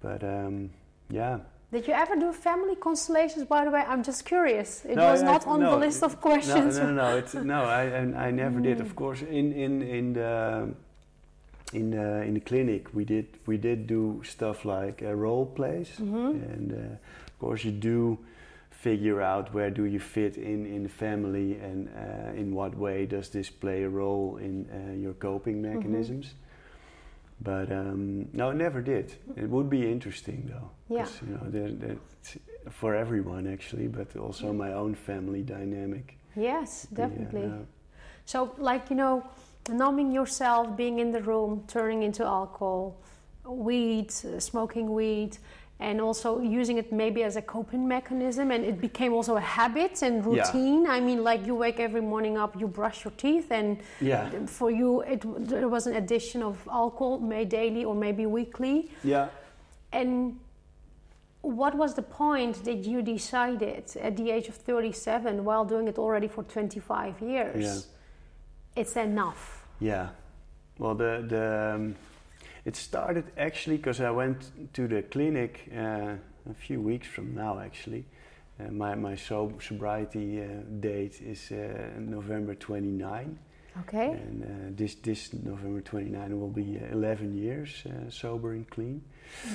but 0.00 0.22
um, 0.22 0.70
yeah. 1.10 1.38
Did 1.72 1.86
you 1.88 1.94
ever 1.94 2.16
do 2.16 2.32
family 2.32 2.76
constellations, 2.76 3.44
by 3.46 3.64
the 3.64 3.70
way? 3.70 3.82
I'm 3.88 4.02
just 4.02 4.26
curious. 4.26 4.84
It 4.84 4.96
No, 4.96 5.10
was 5.10 5.22
I- 5.22 5.26
not 5.26 5.46
on 5.46 5.60
no, 5.60 5.70
the 5.70 5.76
list 5.86 6.02
of 6.02 6.20
questions. 6.20 6.76
no, 6.78 6.86
no, 6.90 6.92
no. 7.10 7.16
It's, 7.16 7.32
no 7.34 7.64
I, 7.64 7.82
I, 7.84 8.26
I 8.26 8.30
never 8.30 8.60
did. 8.60 8.78
Mm. 8.78 8.82
Of 8.82 8.94
course, 8.94 9.22
in 9.22 9.52
in 9.52 9.82
in 9.82 10.12
the 10.12 10.68
in 11.72 11.90
the, 11.90 12.22
in 12.22 12.34
the 12.34 12.40
clinic, 12.40 12.92
we 12.94 13.04
did 13.06 13.26
we 13.46 13.56
did 13.56 13.86
do 13.86 14.20
stuff 14.24 14.64
like 14.66 15.02
uh, 15.02 15.14
role 15.14 15.46
plays, 15.46 15.88
Mhm. 15.98 16.30
and 16.54 16.72
uh, 16.72 16.76
of 17.26 17.38
course, 17.40 17.64
you 17.64 17.72
do 17.72 18.18
figure 18.82 19.20
out 19.22 19.54
where 19.54 19.70
do 19.70 19.84
you 19.84 20.00
fit 20.00 20.36
in 20.36 20.66
in 20.66 20.82
the 20.82 20.88
family, 20.88 21.58
and 21.62 21.88
uh, 21.88 22.40
in 22.40 22.54
what 22.54 22.74
way 22.76 23.06
does 23.06 23.28
this 23.28 23.50
play 23.50 23.84
a 23.84 23.88
role 23.88 24.38
in 24.40 24.66
uh, 24.70 24.92
your 25.04 25.14
coping 25.14 25.62
Mm-hmm. 25.62 25.74
mechanisms. 25.74 26.34
But 27.40 27.70
um, 27.72 28.28
no, 28.32 28.50
I 28.50 28.54
never 28.54 28.80
did. 28.82 29.06
It 29.36 29.48
would 29.48 29.68
be 29.70 29.90
interesting 29.90 30.48
though. 30.52 30.70
Yeah. 30.96 31.06
You 31.26 31.34
know, 31.34 31.50
there- 31.50 31.76
there- 31.82 31.98
for 32.70 32.94
everyone 32.94 33.52
actually, 33.52 33.88
but 33.88 34.16
also 34.16 34.52
my 34.52 34.72
own 34.72 34.94
family 34.94 35.42
dynamic. 35.42 36.16
Yes, 36.36 36.86
definitely. 36.94 37.40
yeah. 37.42 37.64
So, 38.24 38.54
like, 38.58 38.90
you 38.90 38.96
know, 38.96 39.22
numbing 39.68 40.12
yourself, 40.12 40.76
being 40.76 40.98
in 41.00 41.10
the 41.12 41.20
room, 41.20 41.64
turning 41.66 42.02
into 42.04 42.22
alcohol, 42.24 42.94
weed, 43.44 44.10
uh, 44.24 44.38
smoking 44.40 44.86
weed, 44.94 45.38
and 45.82 46.00
also 46.00 46.40
using 46.40 46.78
it 46.78 46.92
maybe 46.92 47.22
as 47.24 47.36
a 47.36 47.42
coping 47.42 47.86
mechanism 47.86 48.52
and 48.52 48.64
it 48.64 48.80
became 48.80 49.12
also 49.12 49.36
a 49.36 49.40
habit 49.40 50.02
and 50.02 50.24
routine 50.24 50.84
yeah. 50.84 50.92
i 50.92 51.00
mean 51.00 51.22
like 51.24 51.44
you 51.44 51.54
wake 51.54 51.80
every 51.80 52.00
morning 52.00 52.38
up 52.38 52.58
you 52.60 52.68
brush 52.68 53.04
your 53.04 53.12
teeth 53.16 53.50
and 53.50 53.78
yeah. 54.00 54.30
for 54.46 54.70
you 54.70 55.00
it 55.02 55.20
there 55.48 55.68
was 55.68 55.86
an 55.86 55.96
addition 55.96 56.42
of 56.42 56.56
alcohol 56.70 57.18
maybe 57.18 57.50
daily 57.50 57.84
or 57.84 57.94
maybe 57.94 58.24
weekly 58.26 58.90
yeah 59.02 59.28
and 59.92 60.38
what 61.40 61.74
was 61.74 61.94
the 61.94 62.02
point 62.02 62.64
that 62.64 62.84
you 62.84 63.02
decided 63.02 63.84
at 64.00 64.16
the 64.16 64.30
age 64.30 64.46
of 64.48 64.54
37 64.54 65.44
while 65.44 65.64
doing 65.64 65.88
it 65.88 65.98
already 65.98 66.28
for 66.28 66.44
25 66.44 67.20
years 67.20 67.64
yeah. 67.64 68.80
it's 68.80 68.96
enough 68.96 69.66
yeah 69.80 70.08
well 70.78 70.94
the 70.94 71.24
the 71.28 71.74
um, 71.74 71.96
it 72.64 72.76
started 72.76 73.24
actually 73.36 73.76
because 73.76 74.00
I 74.00 74.10
went 74.10 74.72
to 74.74 74.86
the 74.86 75.02
clinic 75.02 75.68
uh, 75.76 76.14
a 76.50 76.54
few 76.54 76.80
weeks 76.80 77.08
from 77.08 77.34
now, 77.34 77.58
actually. 77.58 78.04
Uh, 78.60 78.70
my 78.70 78.94
my 78.94 79.16
sob- 79.16 79.62
sobriety 79.62 80.42
uh, 80.42 80.46
date 80.80 81.20
is 81.20 81.50
uh, 81.50 81.90
November 81.98 82.54
29. 82.54 83.38
Okay. 83.80 84.10
And 84.10 84.42
uh, 84.42 84.46
this 84.76 84.94
this 84.96 85.32
November 85.32 85.80
29 85.80 86.38
will 86.38 86.50
be 86.50 86.78
uh, 86.78 86.92
11 86.92 87.32
years 87.36 87.84
sober 88.10 88.52
and 88.52 88.68
clean. 88.68 89.02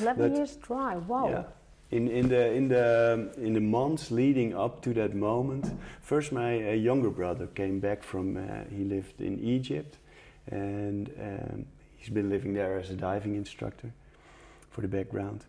11 0.02 0.30
but 0.30 0.38
years 0.38 0.56
dry. 0.56 0.96
Wow. 0.96 1.30
Yeah. 1.30 1.44
In, 1.90 2.10
in 2.10 2.28
the 2.28 2.52
in 2.52 2.68
the 2.68 3.32
in 3.38 3.54
the 3.54 3.62
months 3.62 4.12
leading 4.12 4.54
up 4.54 4.82
to 4.82 4.94
that 4.96 5.16
moment, 5.16 5.72
first 6.02 6.34
my 6.34 6.74
younger 6.74 7.10
brother 7.10 7.48
came 7.48 7.80
back 7.80 8.04
from 8.04 8.36
he 8.70 8.84
lived 8.84 9.22
in 9.22 9.40
Egypt, 9.40 9.98
and 10.52 11.10
um, 11.22 11.66
He's 12.08 12.14
been 12.14 12.30
living 12.30 12.54
there 12.54 12.80
as 12.80 12.90
a 12.90 12.94
diving 12.94 13.36
instructor 13.36 13.92
for 14.70 14.80
the 14.80 14.88
background. 14.88 15.44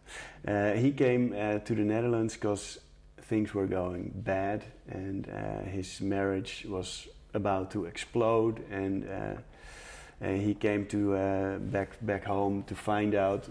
Uh, 0.45 0.73
he 0.73 0.91
came 0.91 1.33
uh, 1.33 1.61
to 1.61 1.73
the 1.73 1.85
Netherlands 1.85 2.35
because 2.35 2.81
things 3.23 3.55
were 3.55 3.69
going 3.69 4.13
bad 4.13 4.65
and 4.89 5.29
uh, 5.29 5.61
his 5.71 6.01
marriage 6.01 6.67
was 6.69 7.07
about 7.33 7.71
to 7.71 7.85
explode 7.85 8.65
and 8.73 9.09
uh, 9.09 10.27
he 10.27 10.53
came 10.53 10.85
to 10.87 11.15
uh, 11.15 11.59
back 11.59 11.91
back 12.01 12.25
home 12.25 12.65
to 12.65 12.75
find 12.75 13.15
out 13.15 13.49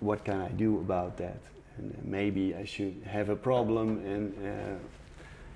what 0.00 0.24
can 0.24 0.40
I 0.40 0.48
do 0.48 0.80
about 0.80 1.16
that. 1.18 1.38
And 1.76 1.96
maybe 2.02 2.56
I 2.56 2.64
should 2.64 3.04
have 3.06 3.28
a 3.28 3.36
problem 3.36 4.04
and 4.04 4.34
uh, 4.44 4.78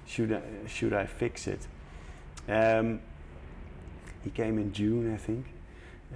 should 0.06 0.32
I, 0.34 0.42
should 0.68 0.92
I 0.92 1.06
fix 1.06 1.48
it? 1.48 1.66
Um, 2.48 3.00
he 4.22 4.30
came 4.30 4.56
in 4.56 4.72
June 4.72 5.12
I 5.12 5.16
think 5.16 5.46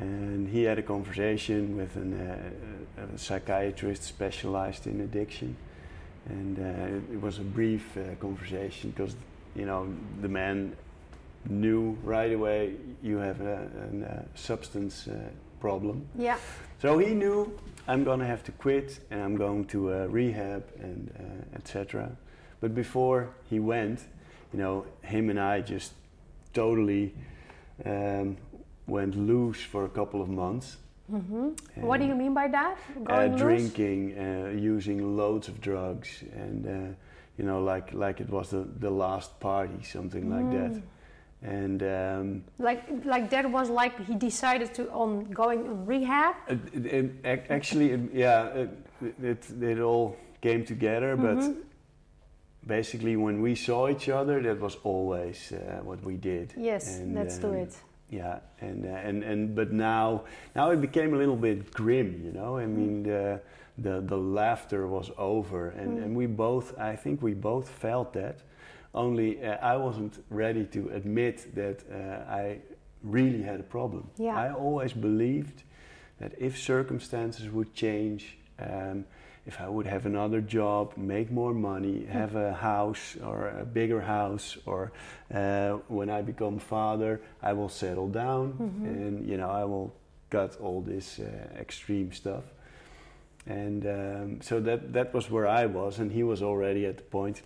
and 0.00 0.48
he 0.48 0.64
had 0.64 0.78
a 0.78 0.82
conversation 0.82 1.76
with 1.76 1.96
an, 1.96 2.12
uh, 2.98 3.14
a 3.14 3.18
psychiatrist 3.18 4.02
specialized 4.02 4.86
in 4.86 5.00
addiction. 5.00 5.56
And 6.28 6.58
uh, 6.58 7.14
it 7.14 7.20
was 7.20 7.38
a 7.38 7.42
brief 7.42 7.96
uh, 7.96 8.14
conversation 8.20 8.90
because, 8.90 9.14
you 9.54 9.64
know, 9.64 9.88
the 10.20 10.28
man 10.28 10.76
knew 11.48 11.96
right 12.02 12.32
away 12.32 12.74
you 13.02 13.18
have 13.18 13.40
a, 13.40 13.68
a, 13.92 14.04
a 14.04 14.24
substance 14.34 15.08
uh, 15.08 15.14
problem. 15.60 16.06
Yeah. 16.18 16.38
So 16.82 16.98
he 16.98 17.14
knew 17.14 17.56
I'm 17.88 18.04
going 18.04 18.20
to 18.20 18.26
have 18.26 18.42
to 18.44 18.52
quit 18.52 18.98
and 19.10 19.22
I'm 19.22 19.36
going 19.36 19.64
to 19.66 19.92
uh, 19.92 20.06
rehab 20.06 20.64
and 20.80 21.10
uh, 21.18 21.56
etc. 21.56 22.10
But 22.60 22.74
before 22.74 23.30
he 23.48 23.60
went, 23.60 24.00
you 24.52 24.58
know, 24.58 24.86
him 25.02 25.30
and 25.30 25.38
I 25.38 25.60
just 25.60 25.92
totally 26.52 27.14
um, 27.84 28.36
went 28.86 29.16
loose 29.16 29.62
for 29.62 29.84
a 29.84 29.88
couple 29.88 30.22
of 30.22 30.28
months. 30.28 30.76
Mm-hmm. 31.12 31.82
What 31.82 32.00
do 32.00 32.06
you 32.06 32.14
mean 32.14 32.34
by 32.34 32.48
that? 32.48 32.78
Uh, 33.06 33.28
drinking, 33.28 34.18
uh, 34.18 34.50
using 34.50 35.16
loads 35.16 35.48
of 35.48 35.60
drugs, 35.60 36.24
and 36.32 36.66
uh, 36.66 36.94
you 37.38 37.44
know, 37.44 37.62
like 37.62 37.92
like 37.92 38.20
it 38.20 38.28
was 38.28 38.50
the, 38.50 38.66
the 38.80 38.90
last 38.90 39.38
party, 39.38 39.82
something 39.84 40.24
mm. 40.24 40.34
like 40.36 40.50
that. 40.58 40.72
Mm. 40.72 40.82
And 41.42 41.82
um, 41.82 42.44
like 42.58 42.82
like 43.04 43.30
that 43.30 43.48
was 43.48 43.70
like 43.70 44.04
he 44.04 44.14
decided 44.16 44.74
to 44.74 44.90
on 44.90 45.24
going 45.30 45.60
on 45.60 45.86
rehab. 45.86 46.34
It, 46.48 46.86
it, 46.86 47.12
it, 47.24 47.46
actually, 47.50 48.08
yeah, 48.12 48.66
it, 49.22 49.50
it, 49.62 49.80
all 49.80 50.16
came 50.40 50.64
together, 50.64 51.16
mm-hmm. 51.16 51.52
but 51.52 51.56
basically 52.66 53.16
when 53.16 53.40
we 53.40 53.54
saw 53.54 53.88
each 53.88 54.08
other 54.08 54.42
that 54.42 54.60
was 54.60 54.76
always 54.82 55.52
uh, 55.52 55.80
what 55.82 56.02
we 56.02 56.16
did 56.16 56.52
yes 56.56 56.98
and, 56.98 57.14
let's 57.14 57.36
um, 57.36 57.42
do 57.42 57.52
it 57.52 57.76
yeah 58.10 58.38
and 58.60 58.84
uh, 58.84 58.88
and 58.88 59.22
and 59.24 59.54
but 59.54 59.72
now 59.72 60.22
now 60.54 60.70
it 60.70 60.80
became 60.80 61.14
a 61.14 61.16
little 61.16 61.36
bit 61.36 61.72
grim 61.72 62.20
you 62.24 62.32
know 62.32 62.56
i 62.56 62.64
mm. 62.64 62.76
mean 62.76 63.02
the 63.02 63.40
the, 63.78 64.00
the 64.00 64.16
laughter 64.16 64.86
was 64.86 65.10
over 65.18 65.68
and, 65.70 65.98
mm. 65.98 66.02
and 66.02 66.16
we 66.16 66.26
both 66.26 66.78
i 66.78 66.94
think 66.94 67.20
we 67.20 67.34
both 67.34 67.68
felt 67.68 68.12
that 68.12 68.38
only 68.94 69.44
uh, 69.44 69.56
i 69.56 69.76
wasn't 69.76 70.24
ready 70.30 70.64
to 70.64 70.88
admit 70.90 71.54
that 71.54 71.82
uh, 71.92 72.30
i 72.32 72.58
really 73.02 73.42
had 73.42 73.60
a 73.60 73.64
problem 73.64 74.08
yeah. 74.16 74.38
i 74.38 74.52
always 74.52 74.92
believed 74.92 75.64
that 76.20 76.32
if 76.38 76.56
circumstances 76.58 77.50
would 77.50 77.74
change 77.74 78.38
um, 78.58 79.04
if 79.46 79.60
I 79.60 79.68
would 79.68 79.86
have 79.86 80.06
another 80.06 80.40
job, 80.40 80.96
make 80.96 81.30
more 81.30 81.54
money, 81.54 82.00
hmm. 82.00 82.10
have 82.10 82.34
a 82.34 82.52
house 82.52 83.16
or 83.24 83.48
a 83.60 83.64
bigger 83.64 84.00
house, 84.00 84.58
or 84.66 84.92
uh, 85.32 85.78
when 85.88 86.10
I 86.10 86.22
become 86.22 86.58
father, 86.58 87.20
I 87.42 87.52
will 87.52 87.68
settle 87.68 88.08
down 88.08 88.52
mm-hmm. 88.52 88.84
and 88.84 89.28
you 89.28 89.36
know 89.36 89.48
I 89.48 89.64
will 89.64 89.94
cut 90.30 90.56
all 90.60 90.80
this 90.80 91.20
uh, 91.20 91.60
extreme 91.60 92.12
stuff. 92.12 92.44
And 93.46 93.86
um, 93.86 94.40
so 94.42 94.58
that 94.60 94.92
that 94.92 95.14
was 95.14 95.30
where 95.30 95.46
I 95.46 95.66
was, 95.66 96.00
and 96.00 96.10
he 96.10 96.24
was 96.24 96.42
already 96.42 96.84
at 96.86 96.96
the 96.96 97.04
point. 97.04 97.42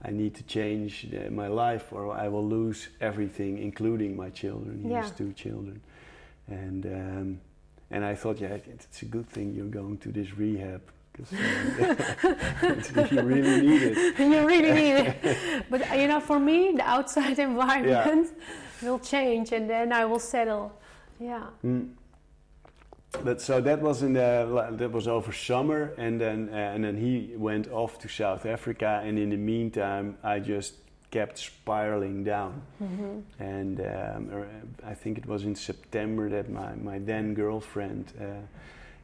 I 0.00 0.10
need 0.10 0.34
to 0.36 0.44
change 0.44 1.08
uh, 1.12 1.30
my 1.30 1.48
life, 1.48 1.92
or 1.92 2.12
I 2.12 2.28
will 2.28 2.46
lose 2.46 2.88
everything, 3.00 3.58
including 3.58 4.16
my 4.16 4.30
children. 4.30 4.82
He 4.82 4.90
yeah. 4.90 5.02
has 5.02 5.10
two 5.10 5.32
children, 5.32 5.80
and 6.46 6.84
um, 6.86 7.40
and 7.90 8.04
I 8.04 8.14
thought, 8.14 8.38
yeah, 8.38 8.58
it's 8.66 9.02
a 9.02 9.06
good 9.06 9.26
thing 9.30 9.54
you're 9.54 9.66
going 9.66 9.96
to 9.98 10.12
this 10.12 10.36
rehab 10.36 10.82
because 11.18 13.10
you 13.10 13.22
really 13.22 13.60
need 13.60 13.82
it. 13.82 14.18
you 14.18 14.46
really 14.46 14.72
need 14.72 14.92
it. 14.92 15.64
But 15.70 15.98
you 15.98 16.08
know, 16.08 16.20
for 16.20 16.38
me, 16.38 16.72
the 16.76 16.82
outside 16.82 17.38
environment 17.50 18.28
yeah. 18.82 18.88
will 18.88 18.98
change, 18.98 19.52
and 19.52 19.68
then 19.68 19.92
I 19.92 20.04
will 20.04 20.20
settle. 20.20 20.72
Yeah. 21.18 21.46
Mm. 21.64 21.90
But 23.24 23.40
so 23.40 23.60
that 23.60 23.80
was 23.80 24.02
in 24.02 24.12
the 24.12 24.68
that 24.72 24.92
was 24.92 25.08
over 25.08 25.32
summer, 25.32 25.94
and 25.96 26.20
then 26.20 26.50
uh, 26.52 26.56
and 26.56 26.84
then 26.84 26.96
he 26.96 27.34
went 27.36 27.68
off 27.68 27.98
to 28.00 28.08
South 28.08 28.46
Africa, 28.46 29.00
and 29.02 29.18
in 29.18 29.30
the 29.30 29.36
meantime, 29.36 30.18
I 30.22 30.38
just 30.40 30.74
kept 31.10 31.38
spiraling 31.38 32.22
down. 32.22 32.62
Mm-hmm. 32.82 33.42
And 33.42 33.80
um, 33.80 34.30
er, 34.30 34.48
I 34.86 34.92
think 34.92 35.16
it 35.16 35.26
was 35.26 35.44
in 35.44 35.54
September 35.54 36.28
that 36.28 36.50
my 36.50 36.74
my 36.74 36.98
then 36.98 37.34
girlfriend. 37.34 38.12
Uh, 38.20 38.46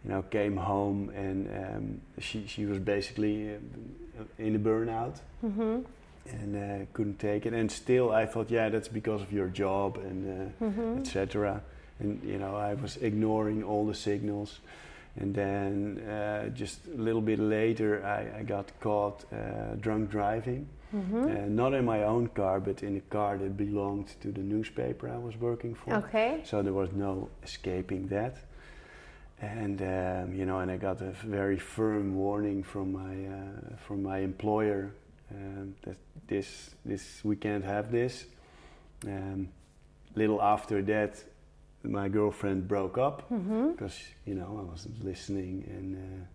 you 0.05 0.11
know, 0.11 0.23
came 0.23 0.57
home 0.57 1.11
and 1.11 1.49
um, 1.49 2.01
she 2.19 2.47
she 2.47 2.67
was 2.67 2.79
basically 2.79 3.55
uh, 3.55 4.25
in 4.39 4.55
a 4.55 4.59
burnout 4.59 5.21
mm-hmm. 5.43 5.81
and 6.27 6.57
uh, 6.57 6.87
couldn't 6.93 7.19
take 7.19 7.47
it. 7.47 7.55
And 7.55 7.71
still, 7.71 8.13
I 8.13 8.27
thought, 8.27 8.51
yeah, 8.51 8.69
that's 8.69 8.89
because 8.89 9.23
of 9.23 9.33
your 9.33 9.49
job 9.49 9.97
and 9.97 10.53
uh, 10.61 10.65
mm-hmm. 10.65 10.99
etc. 10.99 11.63
And 12.01 12.23
you 12.23 12.39
know, 12.39 12.55
I 12.55 12.75
was 12.75 12.97
ignoring 12.99 13.63
all 13.63 13.87
the 13.87 13.95
signals. 13.95 14.61
And 15.17 15.33
then 15.33 16.01
uh, 16.01 16.49
just 16.49 16.81
a 16.89 17.01
little 17.01 17.21
bit 17.21 17.39
later, 17.39 18.05
I, 18.05 18.41
I 18.41 18.43
got 18.43 18.73
caught 18.81 19.25
uh, 19.33 19.77
drunk 19.81 20.11
driving. 20.11 20.67
Mm-hmm. 20.93 21.25
Uh, 21.25 21.49
not 21.49 21.73
in 21.73 21.85
my 21.85 22.03
own 22.03 22.29
car, 22.29 22.61
but 22.61 22.83
in 22.83 22.97
a 22.97 23.01
car 23.01 23.39
that 23.39 23.57
belonged 23.57 24.09
to 24.23 24.33
the 24.33 24.41
newspaper 24.41 25.09
I 25.09 25.19
was 25.19 25.37
working 25.37 25.75
for. 25.75 25.95
Okay. 25.95 26.41
So 26.45 26.63
there 26.63 26.73
was 26.73 26.91
no 26.93 27.29
escaping 27.43 28.09
that 28.09 28.39
and 29.41 29.83
um, 29.83 30.35
you 30.35 30.47
know, 30.47 30.61
and 30.61 30.71
I 30.71 30.77
got 30.77 31.01
a 31.01 31.11
very 31.11 31.59
firm 31.59 32.15
warning 32.17 32.63
from 32.63 32.93
my 32.93 33.27
uh, 33.27 33.77
from 33.87 34.03
my 34.03 34.19
employer 34.19 34.91
um, 35.31 35.75
that 35.83 35.97
this 36.27 36.71
this 36.85 37.21
we 37.25 37.37
can't 37.37 37.65
have 37.65 37.91
this. 37.91 38.27
Um, 39.07 39.49
little 40.15 40.41
after 40.41 40.83
that, 40.83 41.23
my 41.83 42.09
girlfriend 42.09 42.69
broke 42.69 42.99
up 42.99 43.29
because 43.29 43.93
mm-hmm. 43.93 44.31
you 44.31 44.35
know 44.37 44.59
I 44.61 44.71
wasn't 44.71 45.05
listening 45.05 45.65
and. 45.69 45.97
Uh, 45.97 46.27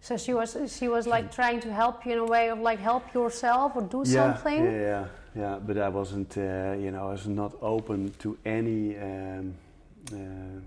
so 0.00 0.16
she 0.16 0.34
was 0.34 0.56
she 0.78 0.88
was 0.88 1.06
like 1.06 1.32
trying 1.32 1.58
to 1.60 1.72
help 1.72 2.06
you 2.06 2.12
in 2.12 2.18
a 2.18 2.24
way 2.24 2.48
of 2.50 2.60
like 2.60 2.78
help 2.78 3.12
yourself 3.12 3.72
or 3.74 3.82
do 3.82 4.04
yeah, 4.06 4.12
something. 4.12 4.64
Yeah, 4.64 4.70
yeah, 4.70 5.06
yeah. 5.34 5.58
But 5.58 5.78
I 5.78 5.88
wasn't, 5.88 6.36
uh, 6.38 6.76
you 6.78 6.92
know, 6.92 7.08
I 7.08 7.12
was 7.12 7.26
not 7.26 7.54
open 7.60 8.14
to 8.20 8.38
any, 8.44 8.96
um, 8.98 9.54
uh, 10.12 10.60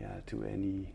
yeah, 0.00 0.16
to 0.26 0.42
any 0.44 0.88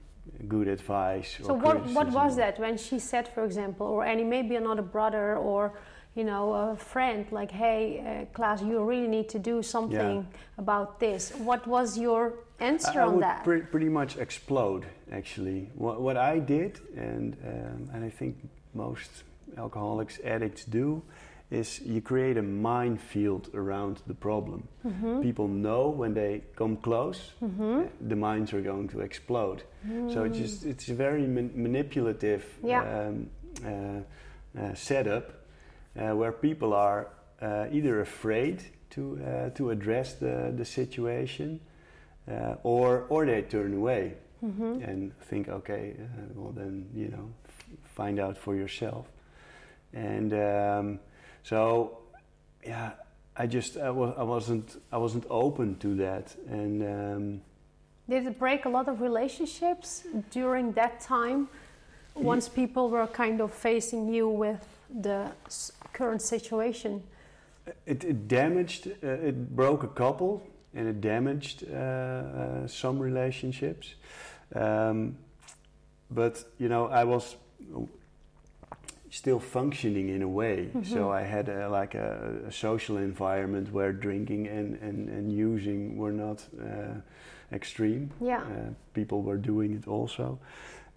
good 0.48 0.68
advice. 0.68 1.38
So 1.44 1.54
what 1.54 1.86
what 1.88 2.12
was 2.12 2.36
that 2.36 2.60
when 2.60 2.78
she 2.78 3.00
said, 3.00 3.28
for 3.28 3.44
example, 3.44 3.88
or 3.88 4.06
any 4.06 4.24
maybe 4.24 4.56
another 4.56 4.82
brother 4.82 5.38
or 5.38 5.74
you 6.16 6.24
know 6.24 6.54
a 6.54 6.76
friend 6.76 7.26
like, 7.32 7.52
hey, 7.52 7.82
uh, 8.00 8.36
Klaas, 8.36 8.62
you 8.62 8.84
really 8.84 9.08
need 9.08 9.30
to 9.30 9.40
do 9.40 9.62
something 9.62 10.18
yeah. 10.18 10.58
about 10.58 11.00
this. 11.00 11.32
What 11.32 11.68
was 11.68 11.98
your 11.98 12.34
answer 12.60 13.00
I, 13.02 13.04
I 13.04 13.08
on 13.08 13.20
that? 13.20 13.44
Pre- 13.44 13.62
pretty 13.62 13.90
much 13.90 14.18
explode 14.18 14.86
actually. 15.12 15.70
What, 15.76 16.02
what 16.02 16.18
I 16.18 16.40
did, 16.40 16.80
and 16.96 17.36
um, 17.46 17.90
and 17.94 18.04
I 18.04 18.10
think 18.10 18.36
most 18.74 19.10
alcoholics, 19.58 20.20
addicts 20.24 20.66
do, 20.66 21.02
is 21.52 21.82
you 21.82 22.00
create 22.02 22.38
a 22.38 22.42
minefield 22.44 23.50
around 23.56 24.02
the 24.08 24.14
problem. 24.14 24.68
Mhm. 24.86 25.22
People 25.22 25.48
know 25.48 25.90
when 25.90 26.14
they 26.14 26.42
come 26.56 26.78
close, 26.78 27.34
Mhm. 27.42 27.90
the 28.08 28.16
mines 28.16 28.54
are 28.54 28.62
going 28.62 28.88
to 28.90 29.00
explode. 29.02 29.64
So 30.10 30.24
it's 30.24 30.38
Mm. 30.38 30.42
just 30.42 30.66
it's 30.66 30.90
a 30.90 30.94
very 30.94 31.26
man- 31.28 31.52
manipulative 31.56 32.44
Yeah. 32.64 32.84
um, 33.08 33.30
uh, 33.66 33.70
uh, 34.60 34.74
setup 34.76 35.24
uh, 35.96 36.16
where 36.16 36.32
people 36.32 36.74
are 36.74 37.08
uh, 37.42 37.66
either 37.72 38.02
afraid 38.02 38.62
to 38.90 39.02
uh, 39.02 39.50
to 39.56 39.70
address 39.72 40.16
the 40.20 40.52
the 40.58 40.66
situation, 40.66 41.60
uh, 42.28 42.56
or 42.64 43.06
or 43.10 43.26
they 43.26 43.42
turn 43.42 43.74
away 43.74 44.14
Mhm. 44.44 44.84
and 44.90 45.12
think, 45.30 45.48
okay, 45.50 45.96
uh, 46.00 46.06
well 46.36 46.54
then 46.54 46.86
you 46.94 47.08
know, 47.08 47.30
f- 47.48 47.66
find 47.96 48.20
out 48.20 48.38
for 48.38 48.56
yourself. 48.56 49.08
And 49.94 50.34
um, 50.34 51.00
so, 51.44 51.98
yeah, 52.66 52.92
I 53.36 53.48
just 53.48 53.78
I, 53.78 53.90
wa- 53.90 54.14
I 54.18 54.24
wasn't 54.24 54.82
I 54.92 54.98
wasn't 54.98 55.26
open 55.30 55.76
to 55.80 55.96
that, 55.96 56.36
and 56.50 56.84
um, 56.84 57.42
Did 58.10 58.26
it 58.26 58.40
break 58.40 58.66
a 58.66 58.70
lot 58.70 58.88
of 58.88 59.02
relationships 59.02 60.04
during 60.32 60.74
that 60.74 61.00
time? 61.00 61.48
Once 62.16 62.50
people 62.50 62.90
were 62.90 63.08
kind 63.08 63.40
of 63.42 63.54
facing 63.54 64.14
you 64.14 64.28
with 64.30 64.66
the 65.02 65.32
current 65.94 66.22
situation. 66.22 67.02
it, 67.86 68.04
it 68.04 68.28
damaged, 68.28 68.88
uh, 69.04 69.08
it 69.08 69.56
broke 69.56 69.84
a 69.84 69.88
couple, 69.88 70.42
and 70.74 70.88
it 70.88 71.00
damaged 71.02 71.64
uh, 71.64 71.76
uh, 71.76 72.68
some 72.68 73.00
relationships. 73.00 73.96
Um, 74.56 75.16
but 76.12 76.44
you 76.58 76.68
know, 76.68 76.88
I 76.88 77.04
was 77.06 77.36
still 79.10 79.40
functioning 79.40 80.10
in 80.10 80.22
a 80.22 80.28
way. 80.28 80.70
Mhm. 80.74 80.86
So 80.86 81.12
I 81.12 81.22
had 81.24 81.50
a, 81.50 81.68
like 81.70 81.96
a, 81.96 82.42
a 82.48 82.52
social 82.52 82.98
environment 82.98 83.72
where 83.72 83.92
drinking 83.92 84.48
and, 84.48 84.78
and, 84.82 85.10
and 85.10 85.32
using 85.32 85.98
were 85.98 86.12
not 86.12 86.48
uh, 86.62 87.02
extreme. 87.52 88.12
Yeah. 88.22 88.42
Uh, 88.42 88.74
people 88.94 89.22
were 89.24 89.38
doing 89.38 89.74
it 89.74 89.88
also. 89.88 90.40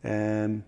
Um, 0.05 0.65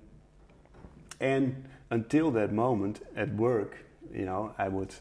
and 1.21 1.65
until 1.91 2.31
that 2.33 2.53
moment 2.53 3.01
at 3.17 3.35
work, 3.35 3.77
you 4.13 4.25
know, 4.25 4.55
I 4.59 4.69
would 4.69 4.95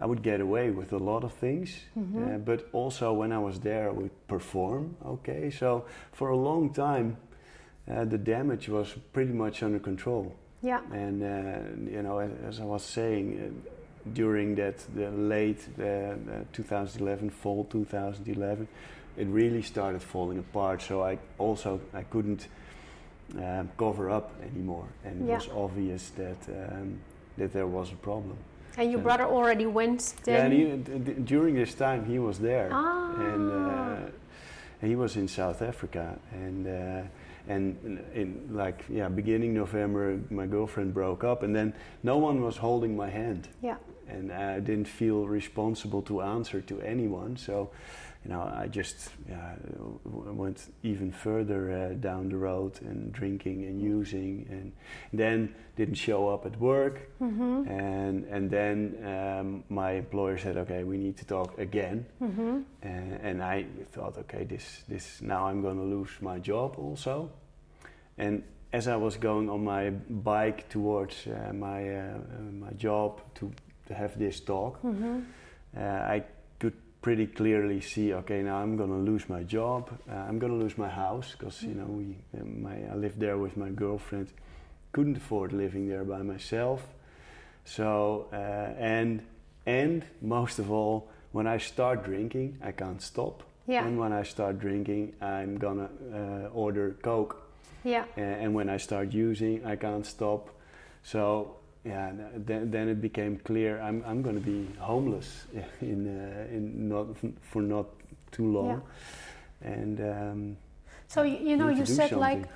I 0.00 0.06
would 0.06 0.22
get 0.22 0.40
away 0.40 0.70
with 0.70 0.92
a 0.92 0.98
lot 0.98 1.24
of 1.24 1.32
things. 1.32 1.84
Mhm. 1.96 2.34
Uh, 2.34 2.38
but 2.38 2.68
also 2.72 3.12
when 3.12 3.32
I 3.32 3.38
was 3.38 3.60
there, 3.60 3.88
I 3.88 3.92
would 3.92 4.26
perform. 4.26 4.96
Okay, 5.04 5.50
so 5.50 5.84
for 6.12 6.30
a 6.30 6.36
long 6.36 6.72
time, 6.72 7.16
uh, 7.88 8.04
the 8.04 8.18
damage 8.18 8.68
was 8.68 8.96
pretty 9.12 9.32
much 9.32 9.62
under 9.62 9.78
control. 9.78 10.34
Yeah. 10.64 10.80
And 10.92 11.22
uh, 11.22 11.90
you 11.90 12.02
know, 12.02 12.18
as, 12.48 12.58
I 12.58 12.64
was 12.64 12.82
saying, 12.82 13.26
uh, 13.36 14.08
during 14.14 14.54
that 14.54 14.78
the 14.96 15.10
late 15.10 15.68
uh, 15.78 15.84
uh, 15.84 16.16
2011, 16.54 17.28
fall 17.28 17.64
2011, 17.70 18.66
it 19.18 19.26
really 19.26 19.60
started 19.60 20.02
falling 20.02 20.38
apart. 20.38 20.80
So 20.80 21.02
I 21.04 21.18
also 21.38 21.80
I 21.92 22.02
couldn't 22.04 22.48
um, 23.36 23.68
cover 23.76 24.08
up 24.08 24.32
anymore, 24.42 24.86
and 25.04 25.28
it 25.28 25.34
was 25.34 25.48
obvious 25.54 26.10
that 26.16 26.38
um, 26.48 26.98
that 27.36 27.52
there 27.52 27.66
was 27.66 27.92
a 27.92 27.96
problem. 27.96 28.36
And 28.78 28.90
your 28.90 29.00
Yeah. 29.00 29.04
brother 29.04 29.24
already 29.24 29.66
went 29.66 30.14
then? 30.24 30.34
Yeah, 30.34 30.44
and 30.44 30.52
he, 30.52 30.64
d- 30.98 31.12
d- 31.12 31.20
during 31.24 31.54
this 31.54 31.74
time 31.74 32.06
he 32.06 32.18
was 32.18 32.38
there, 32.38 32.70
ah. 32.72 33.34
and 33.34 33.52
uh, 33.52 34.10
he 34.80 34.96
was 34.96 35.16
in 35.16 35.28
South 35.28 35.62
Africa, 35.62 36.18
and 36.32 36.66
uh, 36.66 37.02
and 37.48 37.76
in 38.14 38.48
like 38.50 38.84
yeah, 38.88 39.08
beginning 39.08 39.54
November, 39.54 40.18
my 40.30 40.46
girlfriend 40.46 40.94
broke 40.94 41.24
up, 41.24 41.42
and 41.42 41.54
then 41.54 41.74
no 42.02 42.18
one 42.18 42.42
was 42.42 42.56
holding 42.56 42.96
my 42.96 43.10
hand, 43.10 43.48
yeah. 43.62 43.76
and 44.08 44.32
I 44.32 44.60
didn't 44.60 44.88
feel 44.88 45.26
responsible 45.26 46.02
to 46.02 46.22
answer 46.22 46.60
to 46.62 46.80
anyone, 46.80 47.36
so. 47.36 47.70
You 48.24 48.30
know, 48.30 48.40
I 48.40 48.68
just 48.68 49.10
yeah, 49.28 49.54
went 50.04 50.72
even 50.82 51.12
further 51.12 51.70
uh, 51.70 51.94
down 52.00 52.30
the 52.30 52.38
road 52.38 52.80
and 52.80 53.12
drinking 53.12 53.64
and 53.64 53.82
using, 53.82 54.46
and 54.50 54.72
then 55.12 55.54
didn't 55.76 55.96
show 55.96 56.28
up 56.28 56.46
at 56.46 56.58
work. 56.58 57.10
Mm-hmm. 57.20 57.68
And 57.68 58.24
and 58.30 58.50
then 58.50 58.96
um, 59.04 59.64
my 59.68 59.92
employer 59.92 60.38
said, 60.38 60.56
okay, 60.56 60.84
we 60.84 60.96
need 60.96 61.18
to 61.18 61.24
talk 61.26 61.58
again. 61.58 62.06
Mm-hmm. 62.22 62.60
And, 62.82 63.20
and 63.22 63.42
I 63.42 63.66
thought, 63.92 64.16
okay, 64.18 64.44
this 64.44 64.84
this 64.88 65.20
now 65.20 65.46
I'm 65.46 65.60
going 65.60 65.76
to 65.76 65.96
lose 65.96 66.10
my 66.20 66.38
job 66.38 66.76
also. 66.78 67.30
And 68.16 68.42
as 68.72 68.88
I 68.88 68.96
was 68.96 69.16
going 69.18 69.50
on 69.50 69.64
my 69.64 69.90
bike 69.90 70.68
towards 70.70 71.26
uh, 71.26 71.52
my 71.52 71.98
uh, 71.98 72.18
my 72.52 72.72
job 72.78 73.20
to, 73.34 73.52
to 73.88 73.94
have 73.94 74.18
this 74.18 74.40
talk, 74.40 74.82
Mm-hmm. 74.82 75.20
uh, 75.76 75.80
I 76.14 76.24
pretty 77.04 77.26
clearly 77.26 77.82
see, 77.82 78.14
okay, 78.14 78.42
now 78.42 78.56
I'm 78.56 78.78
going 78.78 78.88
to 78.88 79.10
lose 79.12 79.28
my 79.28 79.42
job. 79.42 79.90
Uh, 80.10 80.14
I'm 80.14 80.38
going 80.38 80.58
to 80.58 80.58
lose 80.58 80.78
my 80.78 80.88
house 80.88 81.34
because 81.38 81.62
you 81.62 81.74
know 81.74 81.84
we 81.84 82.16
uh, 82.34 82.44
my 82.44 82.76
I 82.90 82.94
lived 82.94 83.20
there 83.20 83.36
with 83.36 83.58
my 83.58 83.68
girlfriend. 83.68 84.28
Couldn't 84.92 85.18
afford 85.18 85.52
living 85.52 85.86
there 85.86 86.04
by 86.04 86.22
myself. 86.22 86.80
So 87.66 88.28
uh, 88.32 88.36
and 88.96 89.20
and 89.66 90.02
most 90.22 90.58
of 90.58 90.70
all, 90.70 91.10
when 91.32 91.46
I 91.46 91.58
start 91.58 92.04
drinking, 92.04 92.56
I 92.62 92.72
can't 92.72 93.02
stop. 93.02 93.42
Yeah. 93.66 93.86
And 93.86 93.98
when 93.98 94.12
I 94.14 94.22
start 94.22 94.58
drinking, 94.58 95.12
I'm 95.20 95.58
gonna 95.58 95.90
uh, 96.10 96.48
order 96.54 96.96
Coke. 97.02 97.36
Yeah. 97.84 98.04
Uh, 98.16 98.20
and 98.42 98.54
when 98.54 98.70
I 98.70 98.78
start 98.78 99.12
using, 99.12 99.66
I 99.66 99.76
can't 99.76 100.06
stop. 100.06 100.48
So 101.02 101.56
yeah, 101.84 102.12
then, 102.34 102.70
then 102.70 102.88
it 102.88 103.00
became 103.02 103.36
clear 103.36 103.78
I'm, 103.80 104.02
I'm 104.06 104.22
going 104.22 104.36
to 104.36 104.40
be 104.40 104.66
homeless 104.78 105.44
in 105.82 106.08
uh, 106.08 106.54
in 106.54 106.73
not 107.06 107.34
for 107.50 107.62
not 107.62 107.86
too 108.32 108.46
long. 108.52 108.82
And 109.62 110.00
um, 110.00 110.56
So 111.08 111.22
you, 111.22 111.38
you 111.50 111.56
know, 111.56 111.68
you 111.68 111.86
said 111.86 112.12
like 112.12 112.48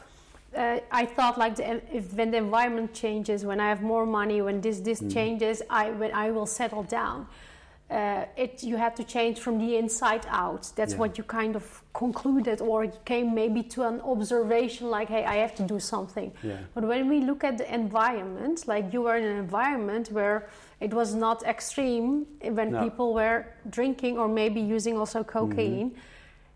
uh, 0.57 0.81
I 0.91 1.07
thought 1.07 1.39
like 1.39 1.57
the, 1.57 1.81
if 1.97 2.13
when 2.15 2.31
the 2.31 2.39
environment 2.39 2.95
changes, 2.95 3.45
when 3.45 3.61
I 3.61 3.69
have 3.69 3.83
more 3.83 4.07
money, 4.07 4.43
when 4.43 4.61
this 4.61 4.81
this 4.81 5.01
Mm. 5.01 5.13
changes, 5.13 5.63
I 5.71 5.91
when 5.91 6.13
I 6.13 6.31
will 6.31 6.47
settle 6.47 6.83
down. 6.85 7.27
Uh, 7.91 8.27
it 8.37 8.63
you 8.63 8.77
have 8.77 8.95
to 8.95 9.05
change 9.05 9.39
from 9.39 9.59
the 9.59 9.77
inside 9.77 10.27
out. 10.29 10.71
That's 10.77 10.93
Yeah. 10.93 11.01
what 11.01 11.17
you 11.19 11.25
kind 11.25 11.57
of 11.57 11.83
concluded, 11.95 12.61
or 12.61 12.85
you 12.85 12.93
came 13.05 13.35
maybe 13.35 13.63
to 13.75 13.83
an 13.85 14.01
observation 14.03 14.91
like, 14.91 15.09
hey, 15.09 15.25
I 15.25 15.37
have 15.37 15.55
to 15.55 15.63
do 15.63 15.81
something. 15.81 16.33
yeah, 16.43 16.57
But 16.75 16.85
when 16.85 17.09
we 17.09 17.21
look 17.21 17.45
at 17.45 17.57
the 17.57 17.65
environment, 17.75 18.67
like 18.69 18.93
you 18.93 19.03
were 19.03 19.17
in 19.17 19.25
an 19.25 19.39
environment 19.39 20.09
where 20.13 20.49
it 20.81 20.93
was 20.95 21.15
not 21.15 21.43
extreme 21.43 22.27
when 22.41 22.71
No. 22.73 22.83
people 22.85 23.15
were 23.15 23.47
drinking 23.71 24.19
or 24.19 24.29
maybe 24.29 24.61
using 24.61 24.97
also 24.97 25.25
cocaine. 25.25 25.95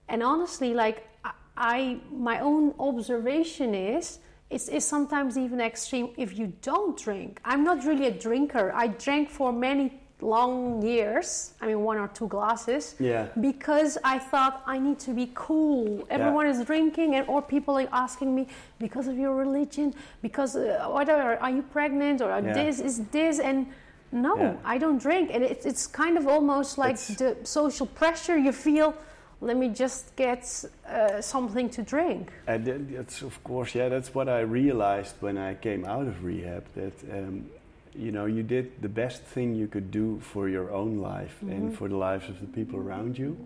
And 0.08 0.22
honestly, 0.22 0.74
like 0.74 1.08
I, 1.56 1.98
my 2.12 2.40
own 2.40 2.74
observation 2.78 3.74
is 3.74 4.18
it's, 4.50 4.68
it's 4.68 4.85
sometimes 4.85 5.37
even 5.37 5.61
extreme 5.61 6.11
if 6.16 6.38
you 6.38 6.52
don't 6.62 6.96
drink. 6.96 7.40
I'm 7.44 7.64
not 7.64 7.85
really 7.85 8.06
a 8.06 8.11
drinker. 8.11 8.70
I 8.74 8.88
drank 8.88 9.28
for 9.30 9.52
many 9.52 9.98
long 10.20 10.82
years. 10.82 11.54
I 11.61 11.66
mean, 11.66 11.80
one 11.82 11.98
or 11.98 12.06
two 12.08 12.28
glasses 12.28 12.94
yeah, 13.00 13.26
because 13.40 13.98
I 14.04 14.18
thought 14.20 14.62
I 14.66 14.78
need 14.78 14.98
to 15.00 15.12
be 15.12 15.32
cool. 15.35 16.06
Everyone 16.11 16.46
is 16.46 16.64
drinking, 16.64 17.16
and 17.16 17.26
or 17.28 17.42
people 17.42 17.76
are 17.78 17.88
asking 17.92 18.32
me 18.35 18.46
because 18.78 19.08
of 19.08 19.18
your 19.18 19.35
religion, 19.35 19.94
because 20.22 20.54
uh, 20.54 20.87
whatever, 20.88 21.37
are 21.38 21.50
you 21.50 21.62
pregnant 21.62 22.20
or 22.22 22.28
Yeah. 22.30 22.52
this 22.52 22.78
is 22.78 23.00
this 23.11 23.40
and. 23.40 23.66
No, 24.12 24.37
Yeah. 24.37 24.55
I 24.64 24.79
don't 24.79 25.01
drink, 25.03 25.31
and 25.35 25.42
it's 25.42 25.64
it's 25.66 25.87
kind 25.87 26.18
of 26.18 26.27
almost 26.27 26.79
like 26.79 26.94
It's- 26.94 27.16
the 27.16 27.37
social 27.44 27.87
pressure 27.87 28.37
you 28.38 28.53
feel. 28.53 28.94
Let 29.40 29.57
me 29.57 29.68
just 29.75 30.14
get 30.16 30.64
uh, 30.88 31.20
something 31.20 31.70
to 31.70 31.83
drink. 31.83 32.31
and 32.46 32.64
that's 32.96 33.22
of 33.22 33.42
course 33.42 33.75
yeah. 33.79 33.88
That's 33.90 34.14
what 34.14 34.29
I 34.29 34.40
realized 34.42 35.14
when 35.20 35.37
I 35.37 35.55
came 35.55 35.85
out 35.85 36.07
of 36.07 36.22
rehab. 36.25 36.64
That 36.75 36.92
um, 37.12 37.46
you 37.94 38.11
know 38.12 38.27
you 38.27 38.42
did 38.42 38.66
the 38.83 38.88
best 38.88 39.22
thing 39.35 39.55
you 39.57 39.66
could 39.66 39.90
do 39.90 40.20
for 40.20 40.48
your 40.48 40.70
own 40.70 40.98
life 40.98 41.35
Mhm. 41.44 41.51
and 41.53 41.75
for 41.77 41.88
the 41.88 41.96
lives 41.96 42.29
of 42.29 42.38
the 42.40 42.46
people 42.46 42.79
around 42.79 43.18
you, 43.18 43.37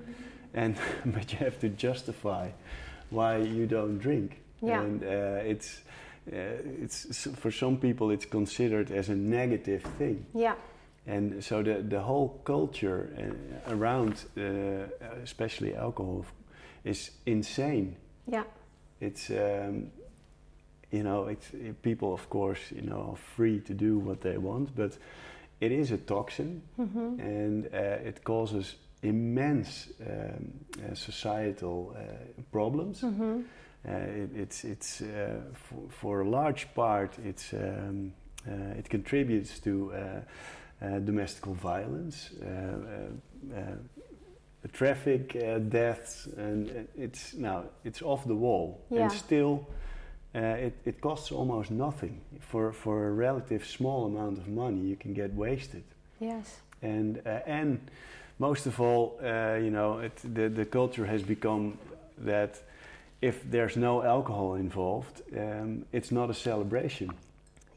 and 0.54 0.76
but 1.14 1.32
you 1.32 1.38
have 1.38 1.58
to 1.60 1.68
justify 1.68 2.48
why 3.10 3.38
you 3.38 3.66
don't 3.66 3.98
drink. 3.98 4.30
Yeah. 4.62 4.82
And 4.82 5.02
uh, 5.02 5.50
it's 5.52 5.80
it's 6.26 7.28
for 7.36 7.50
some 7.50 7.76
people 7.76 8.10
it's 8.10 8.26
considered 8.26 8.90
as 8.90 9.08
a 9.08 9.14
negative 9.14 9.82
thing. 9.98 10.26
Yeah, 10.34 10.54
And 11.06 11.42
so 11.44 11.62
the, 11.62 11.82
the 11.88 12.00
whole 12.00 12.40
culture 12.44 13.08
uh, 13.16 13.74
around, 13.74 14.24
uh, 14.36 14.42
especially 15.22 15.74
alcohol, 15.74 16.24
is 16.84 17.10
insane. 17.26 17.96
yeah, 18.26 18.44
It's, 19.00 19.30
um, 19.30 19.90
you 20.90 21.02
know, 21.02 21.26
it's, 21.28 21.52
uh, 21.54 21.72
people, 21.82 22.12
of 22.12 22.28
course, 22.28 22.60
you 22.74 22.82
know, 22.82 23.10
are 23.10 23.16
free 23.16 23.60
to 23.60 23.74
do 23.74 23.98
what 23.98 24.20
they 24.20 24.38
want, 24.38 24.74
but 24.74 24.98
it 25.60 25.72
is 25.72 25.90
a 25.92 25.98
toxin 25.98 26.62
hmm 26.76 27.20
and 27.20 27.66
uh, 27.72 28.08
it 28.08 28.22
causes 28.24 28.76
immense 29.02 29.88
um, 30.00 30.52
uh, 30.90 30.94
societal 30.94 31.94
uh, 31.96 32.02
problems. 32.52 33.00
hmm 33.00 33.22
Uh, 33.22 33.42
it, 33.92 34.30
it's 34.36 34.64
it's 34.64 35.00
uh, 35.00 35.40
for, 35.54 35.88
for 35.90 36.20
a 36.20 36.28
large 36.28 36.66
part 36.74 37.18
it's 37.24 37.52
um, 37.52 38.12
Uh, 38.48 38.78
it 38.78 38.88
contributes 38.88 39.60
to 39.60 39.70
uh, 39.70 39.96
uh, 40.80 41.00
domestic 41.04 41.44
violence, 41.46 42.30
uh, 42.40 42.46
uh, 42.46 43.58
uh, 43.58 43.76
traffic 44.72 45.34
uh, 45.36 45.58
deaths, 45.58 46.28
and 46.36 46.68
uh, 46.70 46.72
it's 47.04 47.34
now 47.34 47.64
it's 47.84 48.02
off 48.02 48.24
the 48.24 48.34
wall, 48.34 48.78
Yeah. 48.90 49.02
and 49.02 49.12
still. 49.12 49.58
Uh, 50.34 50.66
it, 50.66 50.74
it 50.84 51.00
costs 51.00 51.32
almost 51.32 51.70
nothing 51.70 52.20
for 52.40 52.72
for 52.72 53.06
a 53.08 53.10
relative 53.10 53.64
small 53.64 54.04
amount 54.04 54.38
of 54.38 54.46
money. 54.46 54.80
You 54.80 54.96
can 54.96 55.14
get 55.14 55.30
wasted, 55.34 55.82
Yes. 56.20 56.60
and 56.82 57.16
uh, 57.26 57.40
and 57.58 57.78
most 58.38 58.66
of 58.66 58.78
all, 58.80 59.18
uh, 59.22 59.58
you 59.64 59.70
know, 59.70 60.04
it, 60.04 60.16
the 60.34 60.48
the 60.50 60.64
culture 60.66 61.06
has 61.06 61.22
become 61.22 61.72
that 62.26 62.62
if 63.22 63.42
there's 63.50 63.76
no 63.76 64.02
alcohol 64.02 64.54
involved, 64.54 65.22
um, 65.36 65.84
it's 65.92 66.10
not 66.10 66.30
a 66.30 66.34
celebration. 66.34 67.10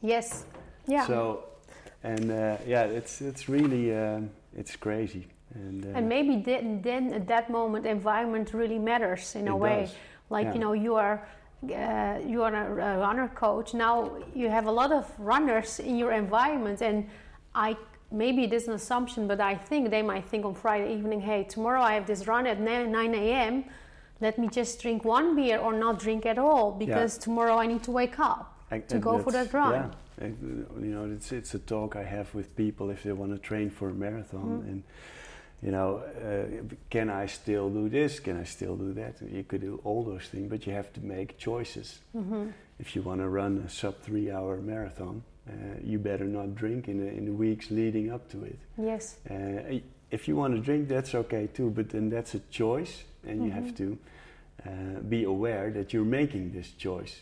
Yes. 0.02 0.44
Yeah. 0.86 1.06
So, 1.06 1.44
and 2.02 2.30
uh, 2.30 2.56
yeah, 2.66 2.84
it's 2.84 3.20
it's 3.20 3.48
really 3.48 3.94
um, 3.94 4.30
it's 4.56 4.76
crazy. 4.76 5.26
And, 5.54 5.84
uh, 5.84 5.98
and 5.98 6.08
maybe 6.08 6.36
then, 6.36 6.80
then 6.80 7.12
at 7.12 7.26
that 7.26 7.50
moment, 7.50 7.84
environment 7.84 8.54
really 8.54 8.78
matters 8.78 9.34
in 9.34 9.48
a 9.48 9.56
way. 9.56 9.80
does. 9.80 9.94
Like 10.30 10.46
Yeah. 10.46 10.54
you 10.54 10.60
know, 10.60 10.72
you 10.72 10.94
are 10.94 11.26
uh, 11.64 12.18
you 12.24 12.42
are 12.42 12.54
a, 12.54 12.98
runner 12.98 13.28
coach. 13.28 13.74
Now 13.74 14.10
you 14.34 14.48
have 14.48 14.66
a 14.66 14.70
lot 14.70 14.92
of 14.92 15.06
runners 15.18 15.80
in 15.80 15.96
your 15.96 16.12
environment, 16.12 16.82
and 16.82 17.08
I 17.54 17.76
maybe 18.10 18.44
it 18.44 18.52
is 18.52 18.68
an 18.68 18.74
assumption, 18.74 19.26
but 19.26 19.40
I 19.40 19.54
think 19.54 19.90
they 19.90 20.02
might 20.02 20.24
think 20.24 20.44
on 20.44 20.54
Friday 20.54 20.94
evening, 20.94 21.20
hey, 21.20 21.44
tomorrow 21.44 21.82
I 21.82 21.94
have 21.94 22.06
this 22.06 22.26
run 22.26 22.46
at 22.46 22.60
9 22.60 22.90
9 22.90 23.14
a.m. 23.14 23.64
Let 24.20 24.38
me 24.38 24.48
just 24.48 24.80
drink 24.82 25.04
one 25.04 25.34
beer 25.34 25.58
or 25.58 25.72
not 25.72 25.98
drink 25.98 26.26
at 26.26 26.38
all 26.38 26.72
because 26.72 27.18
tomorrow 27.18 27.56
I 27.58 27.66
need 27.66 27.82
to 27.84 27.90
wake 27.90 28.18
up. 28.18 28.56
To 28.88 28.98
go 29.00 29.18
for 29.18 29.32
that 29.32 29.52
run. 29.52 29.72
Yeah, 29.72 30.26
uh, 30.26 30.28
you 30.80 30.92
know, 30.94 31.10
it's 31.10 31.32
it's 31.32 31.54
a 31.54 31.58
talk 31.58 31.96
I 31.96 32.04
have 32.04 32.32
with 32.34 32.54
people 32.54 32.90
if 32.90 33.02
they 33.02 33.12
want 33.12 33.32
to 33.32 33.38
train 33.38 33.68
for 33.70 33.88
a 33.88 33.92
marathon, 33.94 34.48
Mhm. 34.62 34.68
and 34.68 34.82
you 35.62 35.72
know, 35.72 35.96
uh, 35.96 36.74
can 36.88 37.10
I 37.10 37.26
still 37.26 37.68
do 37.68 37.88
this? 37.88 38.20
Can 38.20 38.36
I 38.40 38.44
still 38.44 38.76
do 38.76 38.92
that? 38.94 39.20
You 39.22 39.42
could 39.42 39.60
do 39.62 39.80
all 39.84 40.04
those 40.04 40.28
things, 40.28 40.48
but 40.48 40.66
you 40.66 40.72
have 40.72 40.92
to 40.92 41.00
make 41.04 41.36
choices. 41.36 42.00
hmm 42.12 42.50
If 42.78 42.94
you 42.94 43.02
want 43.02 43.20
to 43.20 43.28
run 43.28 43.58
a 43.66 43.68
sub 43.68 43.94
three-hour 44.02 44.56
marathon, 44.58 45.22
uh, 45.48 45.52
you 45.82 45.98
better 45.98 46.24
not 46.26 46.54
drink 46.54 46.86
in 46.88 46.98
the 46.98 47.08
in 47.18 47.24
the 47.24 47.32
weeks 47.32 47.70
leading 47.70 48.12
up 48.14 48.28
to 48.30 48.44
it. 48.44 48.58
Yes. 48.78 49.18
Uh, 49.28 49.80
if 50.10 50.28
you 50.28 50.36
want 50.36 50.54
to 50.54 50.60
drink, 50.60 50.88
that's 50.88 51.14
okay 51.14 51.48
too, 51.52 51.70
but 51.70 51.88
then 51.90 52.08
that's 52.10 52.34
a 52.34 52.40
choice, 52.50 53.04
and 53.26 53.44
you 53.44 53.50
have 53.50 53.64
Mhm. 53.64 53.76
to 53.76 53.98
uh, 54.66 55.00
be 55.08 55.24
aware 55.24 55.70
that 55.70 55.92
you're 55.92 56.04
making 56.04 56.52
this 56.52 56.72
choice. 56.72 57.20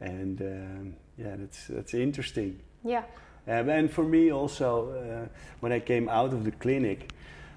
And 0.00 0.40
um, 0.40 0.94
yeah, 1.18 1.36
that's 1.36 1.66
that's 1.68 1.94
interesting. 1.94 2.58
Yeah. 2.84 3.04
Um, 3.46 3.68
and 3.68 3.90
for 3.90 4.04
me 4.04 4.32
also, 4.32 4.90
uh, 4.90 5.28
when 5.60 5.72
I 5.72 5.80
came 5.80 6.08
out 6.08 6.32
of 6.32 6.44
the 6.44 6.50
clinic, 6.52 7.12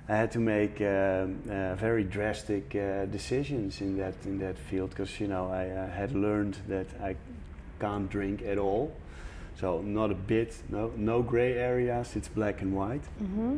I 0.10 0.16
had 0.16 0.32
to 0.32 0.40
make 0.40 0.82
um, 0.82 1.40
uh, 1.50 1.76
very 1.76 2.04
drastic 2.04 2.76
uh, 2.76 3.06
decisions 3.12 3.82
in 3.82 3.98
that 3.98 4.14
in 4.26 4.40
that 4.40 4.58
field 4.58 4.90
because 4.90 5.20
you 5.24 5.28
know 5.28 5.50
I 5.50 5.70
uh, 5.70 5.90
had 5.90 6.12
learned 6.12 6.58
that 6.68 6.88
I 7.02 7.16
can't 7.80 8.10
drink 8.10 8.42
at 8.42 8.58
all, 8.58 8.92
so 9.60 9.82
not 9.82 10.12
a 10.12 10.16
bit, 10.28 10.62
no 10.70 10.92
no 10.98 11.22
gray 11.24 11.54
areas. 11.54 12.16
It's 12.16 12.30
black 12.30 12.62
and 12.62 12.74
white. 12.76 13.06
hmm 13.20 13.58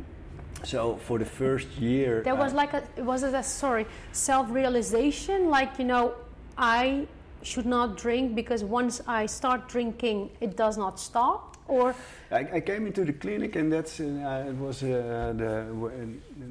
So 0.63 0.97
for 1.07 1.17
the 1.19 1.25
first 1.25 1.67
year, 1.79 2.21
There 2.23 2.35
was 2.35 2.53
I- 2.53 2.57
like 2.57 2.73
a 2.73 2.83
was 3.03 3.23
it 3.23 3.33
a 3.33 3.43
sorry 3.43 3.85
self-realization 4.11 5.49
like 5.49 5.79
you 5.79 5.85
know 5.85 6.13
I 6.57 7.07
should 7.43 7.65
not 7.65 7.97
drink 7.97 8.35
because 8.35 8.63
once 8.63 9.01
I 9.07 9.25
start 9.27 9.69
drinking 9.69 10.29
it 10.41 10.57
does 10.57 10.77
not 10.77 10.99
stop 10.99 11.57
or 11.67 11.95
I, 12.31 12.57
I 12.57 12.59
came 12.61 12.87
into 12.87 13.05
the 13.05 13.13
clinic, 13.13 13.55
and 13.55 13.71
that's 13.71 13.99
uh, 13.99 14.49
it 14.49 14.57
was 14.57 14.83
uh, 14.83 15.33
the, 15.37 15.53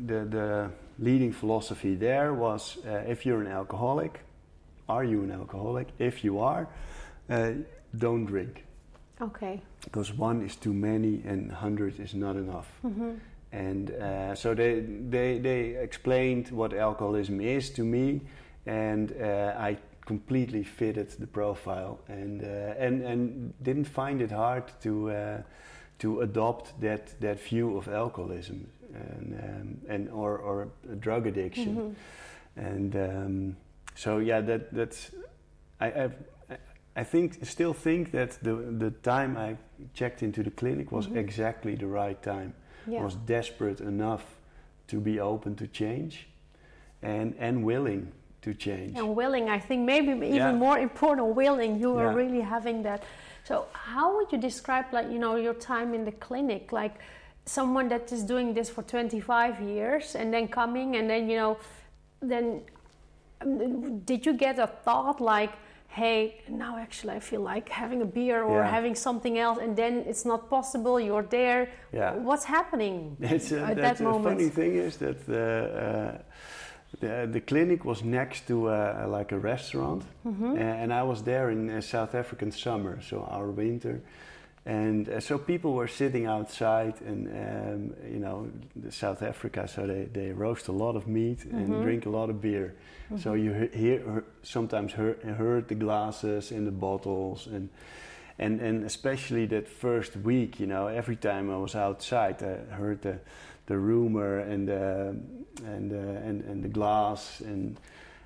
the 0.07 0.25
the 0.25 0.71
leading 0.99 1.33
philosophy 1.33 1.95
there 1.97 2.33
was 2.35 2.79
uh, 2.87 3.11
if 3.13 3.27
you're 3.27 3.41
an 3.41 3.53
alcoholic, 3.53 4.21
are 4.89 5.05
you 5.05 5.23
an 5.25 5.31
alcoholic? 5.33 5.89
If 5.99 6.25
you 6.25 6.39
are, 6.41 6.67
uh, 7.31 7.51
don't 7.97 8.25
drink 8.27 8.65
okay 9.21 9.61
because 9.85 10.13
one 10.13 10.45
is 10.47 10.57
too 10.57 10.73
many 10.73 11.23
and 11.27 11.51
hundred 11.53 11.99
is 12.01 12.15
not 12.15 12.37
enough. 12.37 12.67
hmm 12.83 13.15
And 13.53 13.91
uh, 13.91 14.35
so 14.35 14.55
they, 14.55 14.81
they 15.11 15.39
they 15.39 15.77
explained 15.83 16.51
what 16.51 16.73
alcoholism 16.75 17.41
is 17.41 17.71
to 17.71 17.83
me, 17.85 18.21
and 18.67 19.13
uh, 19.13 19.55
I 19.71 19.79
completely 20.07 20.65
fitted 20.65 21.09
the 21.19 21.27
profile, 21.27 21.99
and 22.09 22.43
uh, 22.43 22.47
and 22.87 23.03
and 23.03 23.53
didn't 23.63 23.87
find 23.87 24.21
it 24.21 24.31
hard 24.31 24.65
to 24.83 25.11
uh, 25.11 25.43
to 25.99 26.21
adopt 26.21 26.79
that 26.81 27.19
that 27.21 27.41
view 27.41 27.77
of 27.79 27.89
alcoholism 27.89 28.67
and 28.95 29.35
um, 29.43 29.79
and 29.89 30.11
or 30.11 30.39
or 30.39 30.69
drug 31.01 31.27
addiction, 31.27 31.77
Mhm. 31.77 31.95
and 32.57 32.95
um, 32.97 33.57
so 33.95 34.19
yeah, 34.19 34.43
that 34.45 34.75
that's 34.75 35.11
I 35.81 35.87
I've, 36.05 36.17
I- 36.97 37.05
think 37.05 37.47
still 37.47 37.73
think 37.75 38.11
that 38.11 38.39
the 38.43 38.55
the 38.79 38.91
time 39.03 39.37
I 39.39 39.57
checked 39.95 40.23
into 40.23 40.43
the 40.43 40.51
clinic 40.51 40.93
was 40.93 41.07
Mhm. 41.09 41.17
exactly 41.17 41.77
the 41.77 41.87
right 41.87 42.23
time 42.23 42.53
yeah 42.89 43.03
was 43.03 43.15
desperate 43.27 43.81
enough 43.81 44.25
to 44.89 45.01
be 45.01 45.21
open 45.21 45.55
to 45.57 45.67
change 45.67 46.27
and 47.03 47.35
and 47.39 47.63
willing 47.65 48.13
to 48.43 48.55
change. 48.55 48.97
and 48.99 49.17
willing 49.17 49.49
I 49.49 49.59
think 49.59 49.81
maybe 49.85 50.11
even 50.13 50.35
Yeah. 50.35 50.53
more 50.53 50.79
important 50.79 51.35
willing 51.35 51.79
you 51.81 51.91
were 51.93 52.11
Yeah. 52.11 52.15
really 52.23 52.41
having 52.41 52.83
that 52.83 53.03
so 53.45 53.67
how 53.73 54.07
would 54.17 54.31
you 54.33 54.39
describe 54.39 54.87
like 54.93 55.09
you 55.11 55.19
know 55.19 55.37
your 55.37 55.55
time 55.55 55.95
in 55.95 56.05
the 56.05 56.13
clinic 56.27 56.73
like 56.73 56.95
someone 57.45 57.89
that 57.89 58.13
is 58.13 58.23
doing 58.23 58.55
this 58.55 58.69
for 58.71 58.83
25 58.83 59.61
years 59.61 60.15
and 60.15 60.33
then 60.35 60.49
coming 60.49 60.97
and 60.97 61.09
then 61.11 61.29
you 61.31 61.37
know 61.37 61.57
then 62.21 62.63
um, 63.41 64.01
did 64.01 64.27
you 64.27 64.33
get 64.35 64.59
a 64.59 64.67
thought 64.67 65.21
like 65.21 65.53
hey 65.89 66.41
now 66.49 66.77
actually 66.77 67.15
i 67.17 67.21
feel 67.21 67.41
like 67.41 67.69
having 67.71 68.03
a 68.03 68.05
beer 68.05 68.43
or 68.43 68.63
Yeah. 68.63 68.71
having 68.71 68.95
something 68.95 69.39
else 69.39 69.59
and 69.59 69.75
then 69.77 70.05
it's 70.07 70.25
not 70.25 70.49
possible 70.51 71.01
you're 71.01 71.27
there 71.29 71.69
Yeah. 71.93 72.15
what's 72.29 72.45
happening 72.45 73.17
It's 73.21 73.53
a, 73.53 73.61
at 73.63 73.77
that 73.77 74.01
a 74.01 74.03
moment 74.03 74.25
funny 74.25 74.51
thing 74.51 74.75
is 74.77 74.97
that 74.99 75.25
the, 75.27 75.47
uh, 75.85 76.19
the 77.01 77.29
the 77.33 77.41
clinic 77.41 77.85
was 77.85 78.03
next 78.03 78.47
to 78.47 78.55
uh, 78.69 79.07
like 79.19 79.33
a 79.35 79.39
restaurant, 79.39 80.03
Mhm. 80.25 80.55
uh, 80.55 80.83
and 80.83 80.91
I 80.93 81.03
was 81.03 81.23
there 81.23 81.51
in 81.51 81.69
uh, 81.71 81.81
South 81.81 82.15
African 82.15 82.51
summer, 82.53 83.01
so 83.03 83.17
our 83.31 83.51
winter, 83.51 84.01
and 84.69 85.09
uh, 85.09 85.21
so 85.21 85.39
people 85.39 85.73
were 85.73 85.89
sitting 85.89 86.27
outside, 86.27 87.01
and 87.07 87.27
um, 87.29 87.95
you 88.13 88.19
know, 88.19 88.49
South 88.91 89.23
Africa, 89.23 89.67
so 89.67 89.87
they, 89.87 90.05
they 90.13 90.33
roast 90.33 90.69
a 90.69 90.73
lot 90.73 90.95
of 90.97 91.07
meat 91.07 91.39
Mhm. 91.39 91.53
and 91.57 91.83
drink 91.83 92.07
a 92.07 92.11
lot 92.11 92.29
of 92.31 92.41
beer. 92.41 92.75
So 93.17 93.33
you 93.35 93.53
hear, 93.73 94.23
sometimes 94.43 94.93
hear, 94.93 95.17
heard 95.39 95.69
the 95.69 95.75
glasses 95.75 96.53
and 96.53 96.67
the 96.67 96.73
bottles 96.73 97.47
and. 97.47 97.69
And, 98.41 98.61
and 98.61 98.85
especially 98.85 99.47
that 99.47 99.67
first 99.67 100.17
week, 100.17 100.61
you 100.61 100.67
know, 100.69 100.87
every 100.87 101.17
time 101.17 101.51
I 101.51 101.57
was 101.57 101.75
outside, 101.75 102.41
I 102.41 102.73
heard 102.73 103.03
the, 103.03 103.19
the 103.67 103.77
rumor 103.77 104.39
and 104.39 104.69
the, 104.69 105.17
and, 105.67 105.93
uh, 105.93 105.97
and, 106.29 106.45
and 106.45 106.63
the 106.63 106.69
glass, 106.69 107.41
and, 107.41 107.81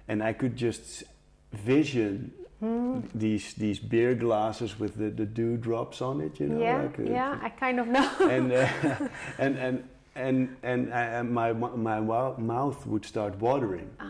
and 0.09 0.23
I 0.23 0.35
could 0.35 0.55
just 0.55 1.05
vision 1.53 2.31
Mhm. 2.63 3.03
these, 3.13 3.55
these 3.55 3.81
beer 3.81 4.15
glasses 4.15 4.79
with 4.79 4.95
the, 4.97 5.11
the 5.11 5.27
dewdrops 5.27 6.01
on 6.01 6.21
it, 6.21 6.39
you 6.39 6.49
know. 6.49 6.63
yeah 6.63 6.83
like, 6.83 6.99
uh, 6.99 7.03
yeah 7.03 7.39
i 7.43 7.49
kind 7.49 7.81
of 7.81 7.89
know 7.89 8.09
and 8.21 8.53
uh, 8.53 9.09
and 9.39 9.59
and 9.59 9.85
and 10.15 10.57
and 10.63 10.95
I, 10.95 11.03
and 11.05 11.33
my 11.33 11.53
my 11.53 12.01
mouth 12.01 12.87
would 12.87 13.05
start 13.05 13.39
watering 13.41 13.91
ah. 13.99 14.05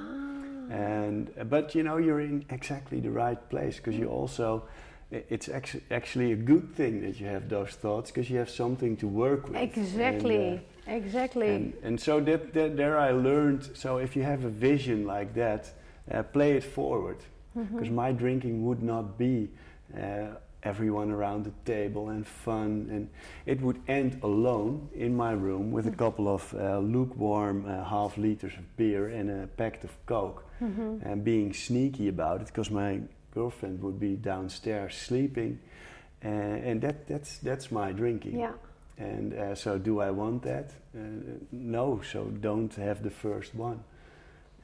and 0.70 1.30
but 1.48 1.74
you 1.74 1.82
know 1.82 1.96
you're 1.96 2.20
in 2.20 2.44
exactly 2.50 3.00
the 3.00 3.10
right 3.10 3.40
place 3.48 3.76
because 3.76 3.96
you 3.96 4.08
also 4.08 4.64
it's 5.10 5.48
actu- 5.48 5.80
actually 5.90 6.32
a 6.32 6.36
good 6.36 6.74
thing 6.74 7.02
that 7.02 7.20
you 7.20 7.26
have 7.26 7.48
those 7.48 7.70
thoughts 7.70 8.10
because 8.10 8.28
you 8.30 8.38
have 8.38 8.50
something 8.50 8.96
to 8.96 9.06
work 9.06 9.48
with 9.48 9.56
exactly 9.56 10.36
and, 10.36 10.58
uh, 10.58 10.92
exactly 10.92 11.48
and, 11.48 11.72
and 11.82 12.00
so 12.00 12.20
that, 12.20 12.52
that 12.54 12.76
there 12.76 12.98
I 12.98 13.12
learned 13.12 13.70
so 13.74 13.98
if 13.98 14.16
you 14.16 14.24
have 14.24 14.44
a 14.44 14.50
vision 14.50 15.06
like 15.06 15.34
that 15.34 15.70
uh, 16.10 16.22
play 16.22 16.52
it 16.52 16.64
forward 16.64 17.18
Mhm. 17.56 17.72
because 17.72 17.90
my 17.90 18.12
drinking 18.12 18.64
would 18.66 18.82
not 18.82 19.16
be 19.18 19.48
uh, 19.96 20.34
everyone 20.62 21.10
around 21.10 21.44
the 21.44 21.52
table 21.64 22.08
and 22.10 22.24
fun 22.26 22.88
and 22.90 23.08
it 23.46 23.60
would 23.60 23.78
end 23.88 24.16
alone 24.22 24.88
in 24.94 25.14
my 25.16 25.32
room 25.32 25.72
with 25.72 25.86
a 25.86 25.90
Mm. 25.90 25.96
couple 25.98 26.28
of 26.28 26.54
uh, 26.54 26.78
lukewarm 26.78 27.64
uh, 27.66 27.84
half 27.84 28.16
liters 28.16 28.52
of 28.56 28.76
beer 28.76 29.08
and 29.08 29.28
a 29.30 29.46
pack 29.56 29.82
of 29.84 29.90
coke 30.06 30.44
Mhm. 30.60 31.00
and 31.04 31.24
being 31.24 31.52
sneaky 31.54 32.08
about 32.08 32.40
it 32.40 32.46
because 32.46 32.70
my 32.70 33.00
girlfriend 33.34 33.80
would 33.82 33.98
be 33.98 34.16
downstairs 34.16 34.94
sleeping 34.94 35.58
uh, 36.24 36.28
and 36.68 36.80
that, 36.80 37.06
that's, 37.08 37.38
that's 37.38 37.70
my 37.72 37.92
drinking 37.92 38.38
yeah 38.38 38.52
and 38.98 39.32
uh, 39.34 39.54
so 39.54 39.78
do 39.78 40.00
I 40.00 40.10
want 40.12 40.42
that 40.42 40.70
uh, 40.94 40.98
no 41.50 42.00
so 42.02 42.24
don't 42.40 42.72
have 42.76 43.02
the 43.02 43.10
first 43.10 43.52
one 43.54 43.82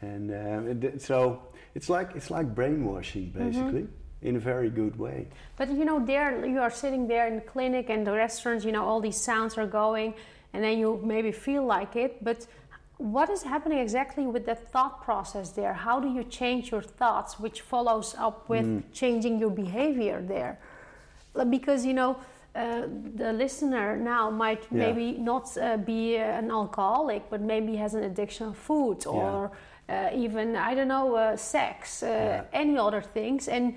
and 0.01 0.31
uh, 0.31 0.99
so 0.99 1.41
it's 1.79 1.89
like 1.89 2.09
it's 2.19 2.31
like 2.37 2.49
brainwashing 2.59 3.27
basically 3.43 3.87
in 4.29 4.35
a 4.35 4.43
very 4.53 4.71
good 4.81 4.99
way. 4.99 5.19
But 5.59 5.67
you 5.79 5.85
know, 5.89 5.99
there 6.13 6.45
you 6.55 6.61
are 6.67 6.75
sitting 6.85 7.07
there 7.07 7.27
in 7.31 7.37
the 7.41 7.47
clinic 7.53 7.85
and 7.95 8.01
the 8.05 8.15
restaurants. 8.27 8.65
You 8.65 8.73
know, 8.77 8.85
all 8.89 9.01
these 9.09 9.21
sounds 9.31 9.57
are 9.61 9.71
going, 9.83 10.11
and 10.53 10.61
then 10.65 10.75
you 10.83 11.01
maybe 11.15 11.31
feel 11.31 11.65
like 11.77 11.95
it. 12.05 12.13
But 12.29 12.39
what 13.17 13.29
is 13.31 13.43
happening 13.45 13.79
exactly 13.79 14.27
with 14.35 14.45
that 14.47 14.61
thought 14.73 14.97
process 15.09 15.47
there? 15.61 15.73
How 15.73 15.97
do 16.05 16.09
you 16.17 16.25
change 16.25 16.73
your 16.73 16.85
thoughts, 17.01 17.39
which 17.45 17.61
follows 17.61 18.09
up 18.27 18.49
with 18.49 18.67
mm. 18.67 18.83
changing 18.93 19.39
your 19.39 19.51
behavior 19.65 20.19
there? 20.35 20.59
Because 21.57 21.87
you 21.87 21.95
know. 22.01 22.13
Uh, 22.55 22.89
the 23.15 23.33
listener 23.45 23.97
now 23.97 24.31
might 24.31 24.63
yeah. 24.63 24.79
maybe 24.85 25.07
not 25.31 25.45
uh, 25.59 25.77
be 25.77 26.17
an 26.17 26.51
alcoholic, 26.51 27.23
but 27.31 27.41
maybe 27.41 27.77
has 27.77 27.95
an 27.95 28.03
addiction 28.03 28.49
of 28.49 28.57
food 28.57 29.07
or 29.07 29.53
yeah. 29.53 29.57
Uh, 29.89 30.11
even 30.15 30.57
I 30.57 30.75
don't 30.75 30.89
know 30.89 31.15
uh, 31.15 31.37
sex, 31.37 32.03
uh, 32.03 32.07
yeah. 32.07 32.45
any 32.53 32.79
other 32.79 33.03
things, 33.03 33.49
and 33.49 33.75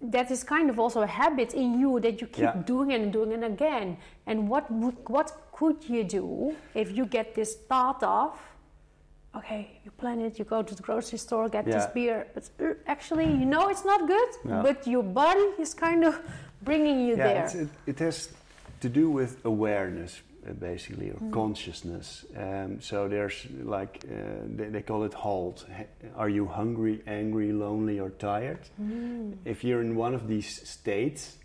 that 0.00 0.30
is 0.30 0.44
kind 0.44 0.70
of 0.70 0.78
also 0.78 1.02
a 1.02 1.06
habit 1.06 1.54
in 1.54 1.80
you 1.80 1.98
that 2.00 2.20
you 2.20 2.28
keep 2.28 2.64
doing 2.64 2.92
and 2.92 3.12
doing 3.12 3.32
and 3.32 3.44
again. 3.44 3.96
And 4.26 4.48
what 4.48 4.70
what 4.70 5.32
could 5.52 5.88
you 5.88 6.04
do 6.04 6.54
if 6.74 6.96
you 6.96 7.06
get 7.06 7.34
this 7.34 7.56
thought 7.68 8.02
of 8.02 8.38
okay, 9.36 9.80
you 9.84 9.90
plan 9.92 10.20
it, 10.20 10.38
you 10.38 10.44
go 10.44 10.62
to 10.62 10.74
the 10.74 10.82
grocery 10.82 11.18
store, 11.18 11.48
get 11.48 11.66
yeah. 11.66 11.74
this 11.74 11.86
beer, 11.86 12.26
but 12.34 12.48
uh, 12.60 12.74
actually, 12.86 13.26
you 13.26 13.44
know 13.44 13.68
it's 13.68 13.84
not 13.84 14.06
good, 14.06 14.28
yeah. 14.44 14.62
but 14.62 14.86
your 14.86 15.02
body 15.02 15.48
is 15.58 15.74
kind 15.74 16.04
of 16.04 16.20
bringing 16.62 17.06
you 17.06 17.16
yeah, 17.16 17.46
there. 17.48 17.62
It, 17.62 17.68
it, 17.86 17.98
has 17.98 18.30
to 18.80 18.88
do 18.88 19.10
with 19.10 19.44
awareness, 19.44 20.20
basically, 20.54 21.10
or 21.10 21.20
mm. 21.20 21.32
consciousness. 21.32 22.24
Um, 22.36 22.80
so 22.80 23.08
there's 23.08 23.46
like, 23.62 24.04
uh, 24.04 24.44
they, 24.46 24.66
they, 24.66 24.82
call 24.82 25.04
it 25.04 25.14
HALT. 25.14 25.66
Are 26.16 26.28
you 26.28 26.46
hungry, 26.46 27.02
angry, 27.06 27.52
lonely, 27.52 28.00
or 28.00 28.10
tired? 28.10 28.60
Mm. 28.80 29.36
If 29.44 29.64
you're 29.64 29.80
in 29.80 29.96
one 29.96 30.14
of 30.14 30.28
these 30.28 30.68
states, 30.68 31.36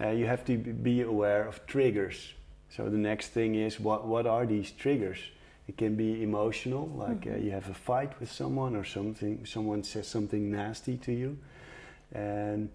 uh, 0.00 0.10
you 0.10 0.26
have 0.26 0.44
to 0.46 0.56
be 0.56 1.02
aware 1.02 1.46
of 1.46 1.66
triggers. 1.66 2.32
So 2.70 2.88
the 2.88 2.96
next 2.96 3.28
thing 3.28 3.54
is, 3.54 3.78
what, 3.78 4.06
what 4.06 4.26
are 4.26 4.46
these 4.46 4.70
triggers? 4.70 5.18
It 5.68 5.76
can 5.76 5.94
be 5.94 6.22
emotional, 6.22 6.88
like 6.96 7.20
mm-hmm. 7.20 7.34
uh, 7.34 7.44
you 7.44 7.50
have 7.52 7.68
a 7.68 7.74
fight 7.74 8.18
with 8.18 8.30
someone 8.30 8.74
or 8.74 8.84
something, 8.84 9.44
someone 9.46 9.84
says 9.84 10.08
something 10.08 10.50
nasty 10.50 10.96
to 10.98 11.12
you. 11.12 11.38
And 12.12 12.70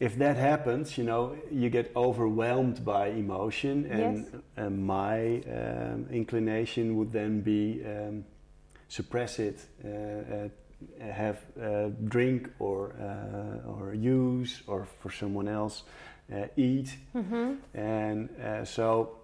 if 0.00 0.16
that 0.18 0.36
happens, 0.36 0.96
you 0.96 1.04
know, 1.04 1.36
you 1.50 1.70
get 1.70 1.90
overwhelmed 1.96 2.84
by 2.84 3.08
emotion, 3.08 3.86
and 3.86 4.26
yes. 4.32 4.42
uh, 4.56 4.70
my 4.70 5.42
um, 5.52 6.06
inclination 6.10 6.96
would 6.96 7.12
then 7.12 7.40
be 7.40 7.82
um, 7.84 8.24
suppress 8.88 9.38
it, 9.38 9.58
uh, 9.84 9.88
uh 9.88 10.48
have 11.00 11.44
a 11.60 11.90
drink 12.04 12.48
or 12.60 12.92
uh, 13.00 13.68
or 13.68 13.94
use, 13.94 14.62
or 14.68 14.86
for 15.00 15.10
someone 15.10 15.48
else, 15.48 15.82
uh, 16.32 16.46
eat, 16.56 16.96
mm-hmm. 17.12 17.54
and 17.74 18.28
so 18.68 19.18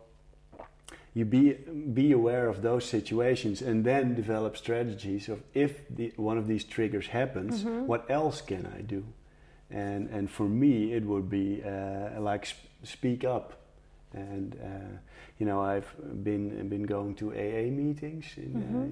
you 1.15 1.25
be 1.25 1.53
be 1.93 2.11
aware 2.11 2.49
of 2.49 2.63
those 2.63 2.85
situations 2.85 3.63
and 3.63 3.85
then 3.85 4.15
develop 4.15 4.57
strategies 4.57 5.29
of 5.29 5.41
if 5.55 5.89
the, 5.89 6.13
one 6.17 6.37
of 6.37 6.49
these 6.49 6.65
triggers 6.65 7.07
happens 7.07 7.63
mm-hmm. 7.63 7.87
what 7.87 8.05
else 8.11 8.43
can 8.43 8.67
i 8.77 8.81
do 8.81 9.05
and 9.75 10.09
and 10.11 10.31
for 10.31 10.49
me 10.49 10.93
it 10.93 11.05
would 11.05 11.29
be 11.29 11.63
uh, 11.63 12.21
like 12.21 12.47
sp- 12.47 12.71
speak 12.85 13.25
up 13.25 13.61
and 14.13 14.57
uh, 14.63 14.97
you 15.39 15.45
know 15.47 15.61
i've 15.61 15.91
been 16.23 16.69
been 16.69 16.85
going 16.85 17.15
to 17.15 17.33
aa 17.33 17.71
meetings 17.71 18.27
in, 18.37 18.55
uh, 18.55 18.59
mm-hmm. 18.59 18.83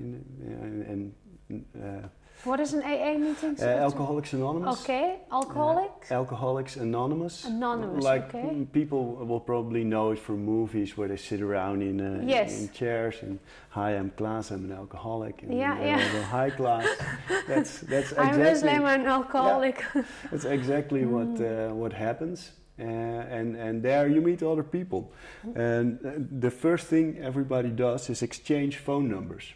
in, 0.90 1.14
and 1.48 1.64
uh, 1.76 2.08
what 2.44 2.60
is 2.60 2.72
an 2.72 2.82
AA 2.82 3.18
meeting? 3.18 3.56
Uh, 3.60 3.66
Alcoholics 3.66 4.32
Anonymous. 4.32 4.82
Okay, 4.82 5.20
alcoholics. 5.30 6.10
Uh, 6.10 6.14
Alcoholics 6.14 6.76
Anonymous. 6.76 7.44
Anonymous. 7.44 8.02
Like 8.02 8.34
okay. 8.34 8.66
people 8.72 9.14
will 9.14 9.40
probably 9.40 9.84
know 9.84 10.10
it 10.10 10.18
from 10.18 10.44
movies 10.44 10.96
where 10.96 11.08
they 11.08 11.16
sit 11.16 11.40
around 11.40 11.82
in 11.82 12.00
uh, 12.00 12.22
yes. 12.26 12.60
in, 12.60 12.70
chairs 12.72 13.16
and 13.22 13.38
hi, 13.70 13.90
I'm 13.92 14.10
Klaas, 14.10 14.50
I'm 14.50 14.64
an 14.64 14.72
alcoholic. 14.72 15.42
And 15.42 15.56
yeah, 15.56 15.80
yeah. 15.80 16.12
Go, 16.12 16.22
hi, 16.22 16.50
Klaas. 16.50 16.86
that's 17.46 17.80
that's 17.80 18.12
exactly. 18.12 18.18
I'm 18.18 18.52
Muslim, 18.52 18.84
I'm 18.84 19.00
an 19.00 19.06
alcoholic. 19.06 19.84
Yeah, 19.94 20.02
that's 20.30 20.44
exactly 20.44 21.04
what 21.14 21.34
mm. 21.34 21.70
uh, 21.70 21.74
what 21.74 21.92
happens. 21.92 22.52
Uh, 22.78 22.84
and 22.84 23.54
and 23.54 23.82
there 23.82 24.08
you 24.08 24.20
meet 24.20 24.42
other 24.42 24.62
people, 24.62 25.12
mm. 25.46 25.56
and 25.56 25.98
uh, 26.04 26.10
the 26.40 26.50
first 26.50 26.86
thing 26.86 27.18
everybody 27.18 27.68
does 27.68 28.10
is 28.10 28.22
exchange 28.22 28.78
phone 28.78 29.08
numbers 29.08 29.54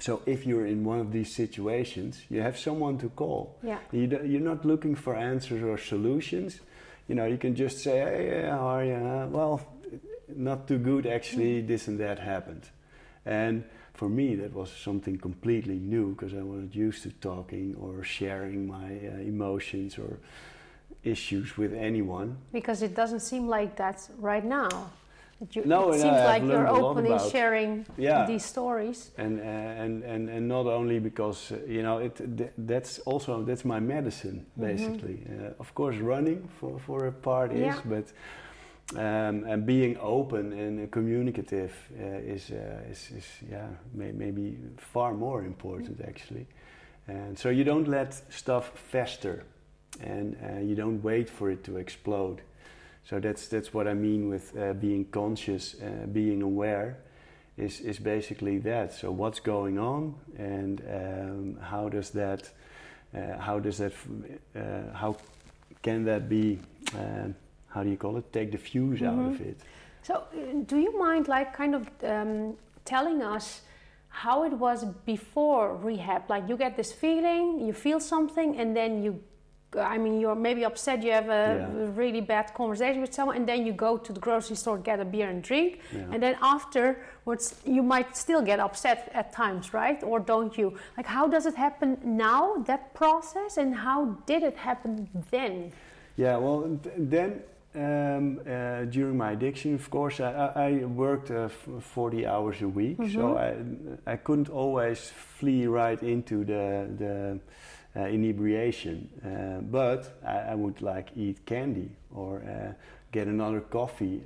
so 0.00 0.22
if 0.26 0.44
you're 0.46 0.66
in 0.66 0.84
one 0.84 0.98
of 0.98 1.12
these 1.12 1.34
situations, 1.34 2.22
you 2.28 2.40
have 2.42 2.58
someone 2.58 2.98
to 2.98 3.08
call. 3.10 3.58
Yeah. 3.62 3.78
You 3.92 4.06
you're 4.24 4.40
not 4.40 4.64
looking 4.64 4.94
for 4.94 5.14
answers 5.14 5.62
or 5.62 5.78
solutions. 5.78 6.60
You 7.08 7.14
know, 7.14 7.26
you 7.26 7.38
can 7.38 7.54
just 7.54 7.78
say, 7.78 7.98
"Hey, 7.98 8.48
how 8.48 8.66
are 8.66 8.84
you?" 8.84 9.28
well, 9.30 9.60
not 10.34 10.66
too 10.66 10.78
good 10.78 11.06
actually. 11.06 11.62
Mm. 11.62 11.68
This 11.68 11.88
and 11.88 11.98
that 12.00 12.18
happened, 12.18 12.68
and 13.24 13.64
for 13.92 14.08
me 14.08 14.34
that 14.34 14.52
was 14.52 14.70
something 14.70 15.16
completely 15.18 15.78
new 15.78 16.14
because 16.14 16.34
I 16.34 16.42
wasn't 16.42 16.74
used 16.74 17.02
to 17.04 17.10
talking 17.10 17.76
or 17.80 18.02
sharing 18.02 18.66
my 18.66 18.86
uh, 18.86 19.20
emotions 19.20 19.98
or 19.98 20.18
issues 21.04 21.56
with 21.56 21.72
anyone. 21.72 22.36
Because 22.52 22.82
it 22.82 22.94
doesn't 22.94 23.20
seem 23.20 23.46
like 23.46 23.76
that 23.76 24.08
right 24.18 24.44
now. 24.44 24.90
You, 25.52 25.62
no, 25.64 25.90
it 25.90 26.00
seems 26.00 26.04
no, 26.04 26.24
like 26.24 26.42
you're 26.42 26.68
openly 26.68 27.18
sharing 27.30 27.86
yeah. 27.96 28.26
these 28.26 28.44
stories. 28.44 29.10
And, 29.16 29.40
and 29.40 30.02
and 30.02 30.28
and 30.28 30.48
not 30.48 30.66
only 30.66 30.98
because 30.98 31.52
you 31.66 31.82
know 31.82 31.98
it 31.98 32.16
th 32.16 32.50
that's 32.58 33.00
also 33.06 33.44
that's 33.44 33.64
my 33.64 33.80
medicine 33.80 34.38
mm-hmm. 34.38 34.66
basically. 34.70 35.16
Mm 35.16 35.26
-hmm. 35.26 35.50
uh, 35.50 35.60
of 35.60 35.72
course, 35.72 35.98
running 36.00 36.40
for 36.58 36.80
for 36.80 37.06
a 37.06 37.12
part 37.20 37.52
is, 37.52 37.74
but 37.84 38.14
um, 38.92 39.44
and 39.44 39.64
being 39.64 39.98
open 39.98 40.52
and 40.52 40.90
communicative 40.90 41.72
uh, 41.98 42.34
is, 42.34 42.50
uh, 42.50 42.90
is 42.90 43.10
is 43.10 43.26
yeah 43.50 43.68
may, 43.92 44.12
maybe 44.12 44.56
far 44.76 45.14
more 45.14 45.44
important 45.44 45.96
mm 45.98 46.04
-hmm. 46.04 46.08
actually. 46.08 46.46
And 47.06 47.38
so 47.38 47.48
you 47.48 47.64
don't 47.64 47.88
let 47.88 48.24
stuff 48.28 48.72
fester, 48.74 49.44
and 50.00 50.34
uh, 50.34 50.68
you 50.68 50.74
don't 50.74 51.02
wait 51.02 51.30
for 51.30 51.50
it 51.50 51.64
to 51.64 51.76
explode. 51.76 52.42
So 53.04 53.20
that's 53.20 53.48
that's 53.48 53.74
what 53.74 53.86
I 53.86 53.94
mean 53.94 54.28
with 54.28 54.56
uh, 54.56 54.72
being 54.72 55.04
conscious, 55.10 55.76
uh, 55.80 56.06
being 56.06 56.42
aware, 56.42 56.96
is 57.56 57.80
is 57.80 57.98
basically 57.98 58.58
that. 58.58 58.92
So 58.92 59.10
what's 59.12 59.40
going 59.40 59.78
on, 59.78 60.14
and 60.38 60.80
um, 60.88 61.58
how 61.60 61.88
does 61.88 62.10
that, 62.10 62.50
uh, 63.14 63.38
how 63.38 63.60
does 63.60 63.76
that, 63.78 63.92
uh, 64.56 64.94
how 64.94 65.16
can 65.82 66.04
that 66.04 66.28
be, 66.28 66.58
um, 66.98 67.34
how 67.68 67.82
do 67.82 67.90
you 67.90 67.96
call 67.96 68.16
it? 68.16 68.32
Take 68.32 68.50
the 68.52 68.58
fuse 68.58 69.00
mm-hmm. 69.00 69.20
out 69.20 69.32
of 69.32 69.34
mm-hmm. 69.34 69.50
it. 69.50 69.60
So 70.02 70.14
uh, 70.14 70.64
do 70.66 70.78
you 70.78 70.98
mind, 70.98 71.28
like, 71.28 71.54
kind 71.56 71.74
of 71.74 71.88
um, 72.02 72.56
telling 72.84 73.22
us? 73.22 73.62
How 74.16 74.44
it 74.44 74.52
was 74.52 74.84
before 75.04 75.74
rehab? 75.74 76.30
Like 76.30 76.48
you 76.48 76.56
get 76.56 76.76
this 76.76 76.92
feeling, 76.92 77.66
you 77.66 77.72
feel 77.72 77.98
something, 77.98 78.56
and 78.60 78.76
then 78.76 79.02
you 79.02 79.20
I 79.76 79.98
mean, 79.98 80.20
you're 80.20 80.34
maybe 80.34 80.64
upset, 80.64 81.02
you 81.02 81.12
have 81.12 81.28
a 81.28 81.68
yeah. 81.74 81.90
really 81.94 82.20
bad 82.20 82.54
conversation 82.54 83.00
with 83.00 83.14
someone, 83.14 83.36
and 83.36 83.48
then 83.48 83.66
you 83.66 83.72
go 83.72 83.96
to 83.96 84.12
the 84.12 84.20
grocery 84.20 84.56
store, 84.56 84.78
get 84.78 85.00
a 85.00 85.04
beer 85.04 85.28
and 85.28 85.42
drink, 85.42 85.80
yeah. 85.92 86.04
and 86.12 86.22
then 86.22 86.36
afterwards, 86.40 87.54
you 87.64 87.82
might 87.82 88.16
still 88.16 88.42
get 88.42 88.60
upset 88.60 89.10
at 89.14 89.32
times, 89.32 89.72
right? 89.72 90.02
Or 90.02 90.20
don't 90.20 90.56
you? 90.56 90.76
Like, 90.96 91.06
how 91.06 91.28
does 91.28 91.46
it 91.46 91.54
happen 91.54 91.98
now, 92.04 92.56
that 92.66 92.94
process, 92.94 93.56
and 93.56 93.74
how 93.74 94.16
did 94.26 94.42
it 94.42 94.56
happen 94.56 95.08
then? 95.30 95.72
Yeah, 96.16 96.36
well, 96.36 96.78
then 96.96 97.42
um, 97.74 98.40
uh, 98.46 98.84
during 98.84 99.16
my 99.16 99.32
addiction, 99.32 99.74
of 99.74 99.90
course, 99.90 100.20
I, 100.20 100.52
I 100.54 100.84
worked 100.84 101.30
uh, 101.30 101.48
40 101.48 102.26
hours 102.26 102.62
a 102.62 102.68
week, 102.68 102.98
mm 102.98 103.04
-hmm. 103.04 103.12
so 103.12 103.20
mm-hmm. 103.20 104.08
I, 104.08 104.14
I 104.14 104.16
couldn't 104.16 104.50
always 104.50 105.12
flee 105.38 105.66
right 105.66 106.02
into 106.02 106.44
the, 106.44 106.86
the 106.98 107.38
uh, 107.96 108.06
inebriation. 108.06 109.08
Uh, 109.24 109.60
but 109.62 110.18
I, 110.26 110.52
I, 110.52 110.54
would 110.54 110.82
like 110.82 111.10
eat 111.16 111.44
candy 111.46 111.90
or 112.12 112.42
uh, 112.42 112.72
get 113.12 113.28
another 113.28 113.60
coffee. 113.60 114.20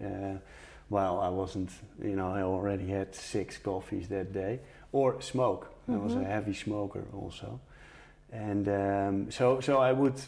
well, 0.90 1.20
I 1.20 1.28
wasn't, 1.28 1.70
you 2.02 2.16
know, 2.16 2.33
I 2.33 2.42
already 2.42 2.88
had 2.88 3.14
six 3.14 3.59
coffees 3.59 4.09
that 4.09 4.33
day, 4.33 4.61
or 4.92 5.20
smoke. 5.20 5.66
Mm-hmm. 5.83 5.94
I 5.94 5.96
was 5.98 6.14
a 6.14 6.16
mm-hmm. 6.16 6.31
heavy 6.31 6.54
smoker 6.54 7.04
also, 7.12 7.61
and 8.33 8.68
um, 8.68 9.31
so 9.31 9.61
so 9.61 9.78
I 9.78 9.92
would 9.92 10.20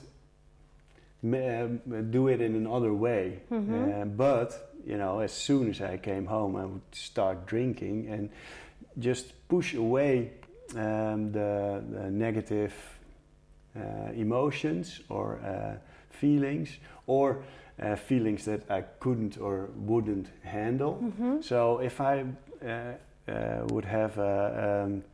um, 1.23 1.81
do 2.11 2.29
it 2.29 2.41
in 2.41 2.55
another 2.57 2.93
way. 2.93 3.41
Mm-hmm. 3.51 4.03
Uh, 4.03 4.05
but 4.05 4.71
you 4.87 4.97
know, 4.97 5.21
as 5.21 5.33
soon 5.33 5.71
as 5.71 5.81
I 5.81 5.97
came 5.97 6.27
home, 6.27 6.57
I 6.57 6.65
would 6.65 6.95
start 6.95 7.47
drinking 7.47 8.09
and 8.09 8.31
just 8.99 9.33
push 9.49 9.75
away 9.75 10.33
um, 10.77 11.33
the, 11.33 11.83
the, 11.91 12.11
negative 12.11 12.73
uh, 12.73 13.00
emotions 14.15 15.01
or 15.09 15.41
uh, 15.45 15.77
feelings 16.11 16.79
or 17.07 17.43
uh, 17.81 17.97
feelings 17.97 18.45
that 18.45 18.71
I 18.71 18.83
couldn't 19.01 19.39
or 19.39 19.71
wouldn't 19.77 20.29
handle. 20.43 21.01
Mm-hmm. 21.03 21.41
So 21.41 21.79
if 21.79 22.01
I 22.01 22.25
would 23.71 23.85
have 23.85 24.19
a, 24.19 24.85
um, 24.85 25.05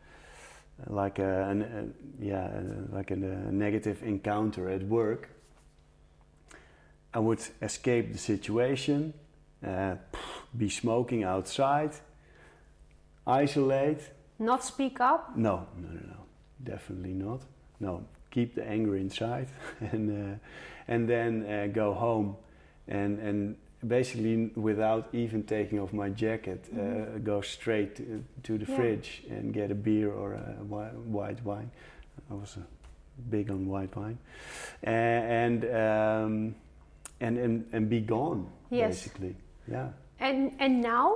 like 0.87 1.19
a, 1.19 1.49
an, 1.49 1.63
a 1.63 2.25
yeah 2.25 2.61
like 2.93 3.11
a, 3.11 3.15
a, 3.15 3.53
negative 3.53 4.03
encounter 4.03 4.69
at 4.69 4.83
work, 4.83 5.31
I 7.15 7.19
would 7.19 7.41
escape 7.63 8.13
the 8.13 8.19
situation, 8.19 9.15
uh, 9.67 9.95
be 10.57 10.69
smoking 10.69 11.25
outside, 11.25 11.93
isolate. 13.27 14.11
Not 14.39 14.65
speak 14.65 15.01
up? 15.01 15.37
No, 15.37 15.67
no, 15.79 15.89
no, 15.89 16.01
no, 16.01 16.27
definitely 16.63 17.15
not. 17.15 17.41
No, 17.81 18.05
keep 18.37 18.55
the 18.55 18.63
anger 18.69 18.97
inside, 18.97 19.49
and 19.93 20.11
uh, 20.11 20.39
and 20.93 21.09
then 21.09 21.43
uh, 21.47 21.67
go 21.75 21.95
home, 21.95 22.37
and 22.89 23.19
and 23.29 23.57
basically 23.87 24.51
without 24.57 25.05
even 25.13 25.43
taking 25.43 25.81
off 25.81 25.93
my 25.93 26.11
jacket, 26.11 26.61
uh, 26.73 26.77
Mhm. 26.77 27.25
go 27.25 27.41
straight 27.43 27.95
to, 27.97 28.03
to 28.43 28.53
the 28.59 28.67
Yeah. 28.71 28.77
fridge 28.77 29.23
and 29.31 29.55
get 29.55 29.71
a 29.71 29.75
beer 29.75 30.11
or 30.13 30.35
a 30.35 30.65
white 31.13 31.43
wine. 31.45 31.71
I 32.31 32.35
was 32.35 32.59
big 33.31 33.51
on 33.51 33.67
white 33.69 33.97
wine, 33.97 34.19
and 34.83 35.65
um, 35.65 36.55
and 37.21 37.39
and 37.39 37.65
and 37.73 37.89
be 37.89 38.01
gone 38.01 38.47
Yes. 38.71 38.89
basically. 38.89 39.35
Yeah. 39.73 39.89
And 40.21 40.53
and 40.59 40.83
now, 40.83 41.09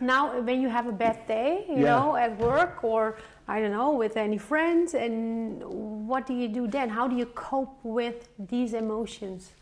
now 0.00 0.40
when 0.40 0.60
you 0.60 0.68
have 0.68 0.86
a 0.86 0.92
bad 0.92 1.26
day, 1.26 1.64
you 1.68 1.76
Yeah. 1.76 1.94
know, 1.94 2.16
at 2.16 2.38
work 2.38 2.84
or 2.84 3.16
I 3.48 3.60
don't 3.60 3.72
know, 3.72 3.92
with 3.92 4.16
any 4.16 4.38
friends, 4.38 4.94
and 4.94 5.62
what 6.08 6.26
do 6.26 6.34
you 6.34 6.48
do 6.48 6.66
then? 6.66 6.88
How 6.88 7.06
do 7.08 7.14
you 7.16 7.26
cope 7.26 7.78
with 7.84 8.28
these 8.38 8.74
emotions? 8.74 9.52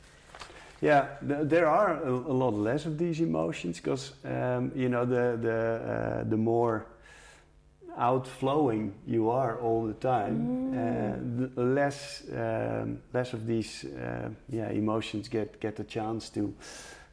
Yeah, 0.81 1.07
th- 1.27 1.49
there 1.49 1.67
are 1.67 2.03
a, 2.03 2.11
a 2.11 2.33
lot 2.33 2.55
less 2.55 2.87
of 2.87 2.97
these 2.99 3.21
emotions 3.21 3.81
because 3.81 4.13
um, 4.25 4.73
you 4.75 4.89
know 4.89 5.05
the 5.05 5.39
the 5.41 5.59
uh, 6.23 6.31
the 6.31 6.37
more 6.37 6.87
outflowing 7.97 8.93
you 9.07 9.31
are 9.31 9.59
all 9.61 9.87
the 9.87 9.95
time, 9.95 10.73
uh, 10.73 11.55
the 11.55 11.63
less 11.63 12.23
um, 12.33 12.99
less 13.13 13.33
of 13.35 13.47
these 13.47 13.85
uh, 13.85 14.29
yeah 14.49 14.71
emotions 14.71 15.29
get 15.29 15.61
get 15.61 15.79
a 15.81 15.85
chance 15.85 16.29
to 16.31 16.55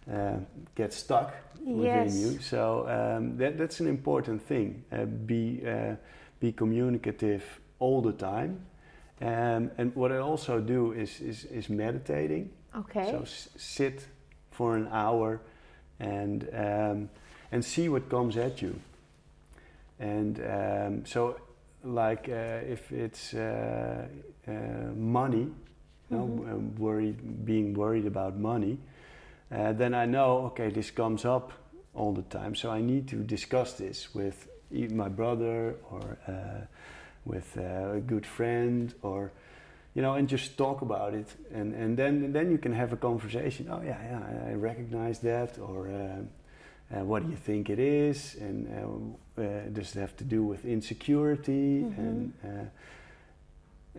uh, 0.10 0.38
get 0.76 0.94
stuck 0.94 1.34
within 1.66 2.06
Yes. 2.06 2.16
you. 2.16 2.40
So 2.42 2.88
um, 2.88 3.38
that 3.38 3.58
that's 3.58 3.80
an 3.80 3.88
important 3.88 4.42
thing. 4.42 4.84
Uh, 4.92 5.06
be 5.06 5.62
uh, 5.66 5.96
be 6.40 6.52
communicative 6.52 7.44
all 7.80 8.02
the 8.02 8.14
time. 8.14 8.60
Um, 9.22 9.70
and 9.78 9.96
what 9.96 10.12
I 10.12 10.18
also 10.18 10.60
do 10.60 10.94
is 10.94 11.20
is, 11.22 11.46
is 11.46 11.70
meditating. 11.70 12.50
Okay. 12.76 13.12
So 13.12 13.22
s- 13.22 13.50
sit 13.58 14.08
for 14.52 14.76
an 14.76 14.88
hour 14.92 15.40
and 16.00 16.48
um, 16.54 17.10
and 17.52 17.64
see 17.64 17.90
what 17.90 18.10
comes 18.10 18.38
at 18.38 18.62
you. 18.62 18.74
And 20.00 20.40
um, 20.40 21.06
so, 21.06 21.38
like 21.84 22.28
uh, 22.28 22.72
if 22.74 22.92
it's 22.92 23.34
uh, 23.34 24.08
uh, 24.48 24.52
money, 24.96 25.48
you 26.10 26.18
know, 26.18 26.26
worried, 26.80 27.46
being 27.46 27.74
worried 27.76 28.06
about 28.08 28.36
money, 28.40 28.78
uh, 29.52 29.74
then 29.74 29.94
I 29.94 30.06
know 30.06 30.46
okay, 30.48 30.70
this 30.72 30.92
comes 30.92 31.26
up 31.26 31.52
all 31.94 32.14
the 32.14 32.24
time. 32.40 32.56
So 32.56 32.70
I 32.72 32.82
need 32.82 33.08
to 33.10 33.18
discuss 33.18 33.74
this 33.74 34.14
with 34.16 34.48
my 34.72 35.10
brother 35.10 35.76
or 35.92 36.18
uh, 36.28 36.66
with 37.26 37.58
uh, 37.58 37.98
a 37.98 38.00
good 38.00 38.26
friend 38.26 38.94
or 39.02 39.32
you 39.94 40.02
know, 40.02 40.14
and 40.14 40.30
just 40.30 40.58
talk 40.58 40.82
about 40.82 41.14
it, 41.14 41.28
and, 41.54 41.74
and 41.76 41.98
then 41.98 42.32
then 42.32 42.50
you 42.50 42.58
can 42.58 42.72
have 42.74 42.94
a 42.94 42.98
conversation. 42.98 43.68
Oh 43.70 43.82
yeah, 43.84 43.98
yeah, 44.10 44.52
I- 44.52 44.54
recognize 44.54 45.20
that, 45.20 45.60
or 45.60 45.90
uh, 45.90 46.96
uh, 46.98 47.04
what 47.04 47.24
do 47.24 47.30
you 47.30 47.36
think 47.36 47.70
it 47.70 47.78
is, 47.80 48.36
and 48.40 48.68
uh, 49.38 49.42
uh, 49.42 49.46
does 49.74 49.94
it 49.96 50.00
have 50.00 50.16
to 50.18 50.24
do 50.24 50.44
with 50.44 50.64
insecurity, 50.66 51.84
Mhm. 51.84 51.98
and 51.98 52.34
uh, 52.46 52.66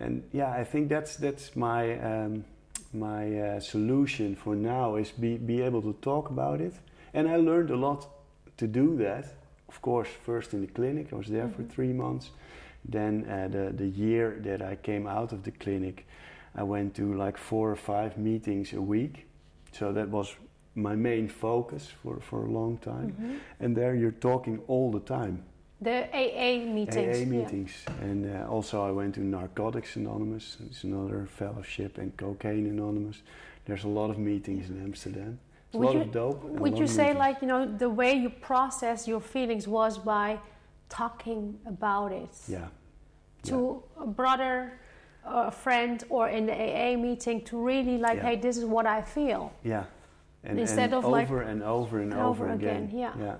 and 0.00 0.22
yeah, 0.32 0.50
I 0.60 0.64
think 0.64 0.88
that's 0.88 1.16
that's 1.16 1.54
my 1.54 1.98
um, 2.00 2.44
my 2.92 3.38
uh, 3.38 3.60
solution 3.60 4.36
for 4.36 4.54
now 4.54 4.96
is 4.96 5.10
be 5.12 5.36
be 5.38 5.62
able 5.62 5.82
to 5.82 5.92
talk 6.00 6.30
about 6.30 6.60
it, 6.60 6.74
and 7.14 7.28
I 7.28 7.36
learned 7.36 7.70
a 7.70 7.76
lot 7.76 8.06
to 8.56 8.66
do 8.66 8.96
that. 8.98 9.24
Of 9.68 9.80
course, 9.80 10.08
first 10.26 10.52
in 10.52 10.60
the 10.60 10.66
clinic, 10.72 11.12
I 11.12 11.16
was 11.16 11.26
there 11.28 11.48
for 11.48 11.62
Mhm. 11.62 11.70
three 11.70 11.92
months. 11.92 12.30
Then 12.90 13.24
uh, 13.28 13.48
the 13.48 13.72
the 13.76 13.88
year 13.88 14.38
that 14.42 14.60
I 14.72 14.76
came 14.76 15.06
out 15.06 15.32
of 15.32 15.42
the 15.42 15.52
clinic, 15.52 16.06
I 16.54 16.62
went 16.62 16.94
to 16.94 17.14
like 17.24 17.38
four 17.38 17.70
or 17.70 17.76
five 17.76 18.16
meetings 18.18 18.72
a 18.74 18.80
week. 18.80 19.26
So 19.72 19.92
that 19.92 20.08
was 20.10 20.36
my 20.74 20.94
main 20.96 21.28
focus 21.28 21.86
for, 22.02 22.20
for 22.20 22.44
a 22.46 22.50
long 22.50 22.78
time. 22.78 23.12
Mhm. 23.12 23.38
And 23.60 23.76
there 23.76 23.94
you're 23.94 24.18
talking 24.20 24.60
all 24.68 24.90
the 24.90 25.00
time. 25.00 25.42
The 25.82 26.04
AA 26.14 26.64
meetings. 26.64 27.18
AA 27.18 27.90
yeah. 27.90 28.04
And 28.08 28.20
uh, 28.36 28.48
also 28.48 28.86
I 28.86 28.92
went 28.92 29.14
to 29.16 29.20
Narcotics 29.20 29.96
Anonymous. 29.96 30.56
It's 30.66 30.84
another 30.84 31.26
fellowship 31.26 31.98
and 31.98 32.16
Cocaine 32.16 32.66
Anonymous. 32.66 33.22
There's 33.64 33.82
a 33.84 33.88
lot 33.88 34.08
of 34.10 34.16
meetings 34.18 34.70
in 34.70 34.80
Amsterdam. 34.80 35.40
It's 35.66 35.74
a 35.74 35.78
lot 35.78 35.94
you- 35.94 36.02
of 36.02 36.12
dope. 36.12 36.44
Would 36.44 36.78
you 36.78 36.86
say, 36.86 37.02
meetings. 37.08 37.18
like, 37.18 37.42
you 37.42 37.48
know, 37.48 37.66
the 37.66 37.90
way 37.90 38.12
you 38.14 38.30
process 38.30 39.08
your 39.08 39.20
feelings 39.20 39.66
was 39.66 39.98
by 39.98 40.38
talking 40.88 41.58
about 41.66 42.12
it 42.12 42.30
Yeah. 42.46 42.68
to 43.44 43.82
a 43.98 44.06
brother, 44.06 44.78
a 45.24 45.50
friend, 45.50 46.04
or 46.10 46.28
in 46.28 46.46
the 46.46 46.52
AA 46.54 46.96
meeting 46.96 47.42
to 47.46 47.58
really, 47.58 47.98
like, 47.98 48.18
Yeah. 48.18 48.22
hey, 48.30 48.36
this 48.36 48.56
is 48.56 48.64
what 48.64 48.86
I 48.86 49.02
feel? 49.02 49.52
Yeah. 49.64 49.84
And, 50.44 50.60
Instead 50.60 50.92
and 50.92 50.94
of, 50.94 51.04
over 51.06 51.38
like, 51.38 51.48
and 51.52 51.62
over 51.62 51.98
and 52.00 52.12
and 52.12 52.20
over, 52.20 52.44
over 52.44 52.52
again. 52.54 52.84
again, 52.84 52.98
yeah. 52.98 53.12
Yeah. 53.18 53.36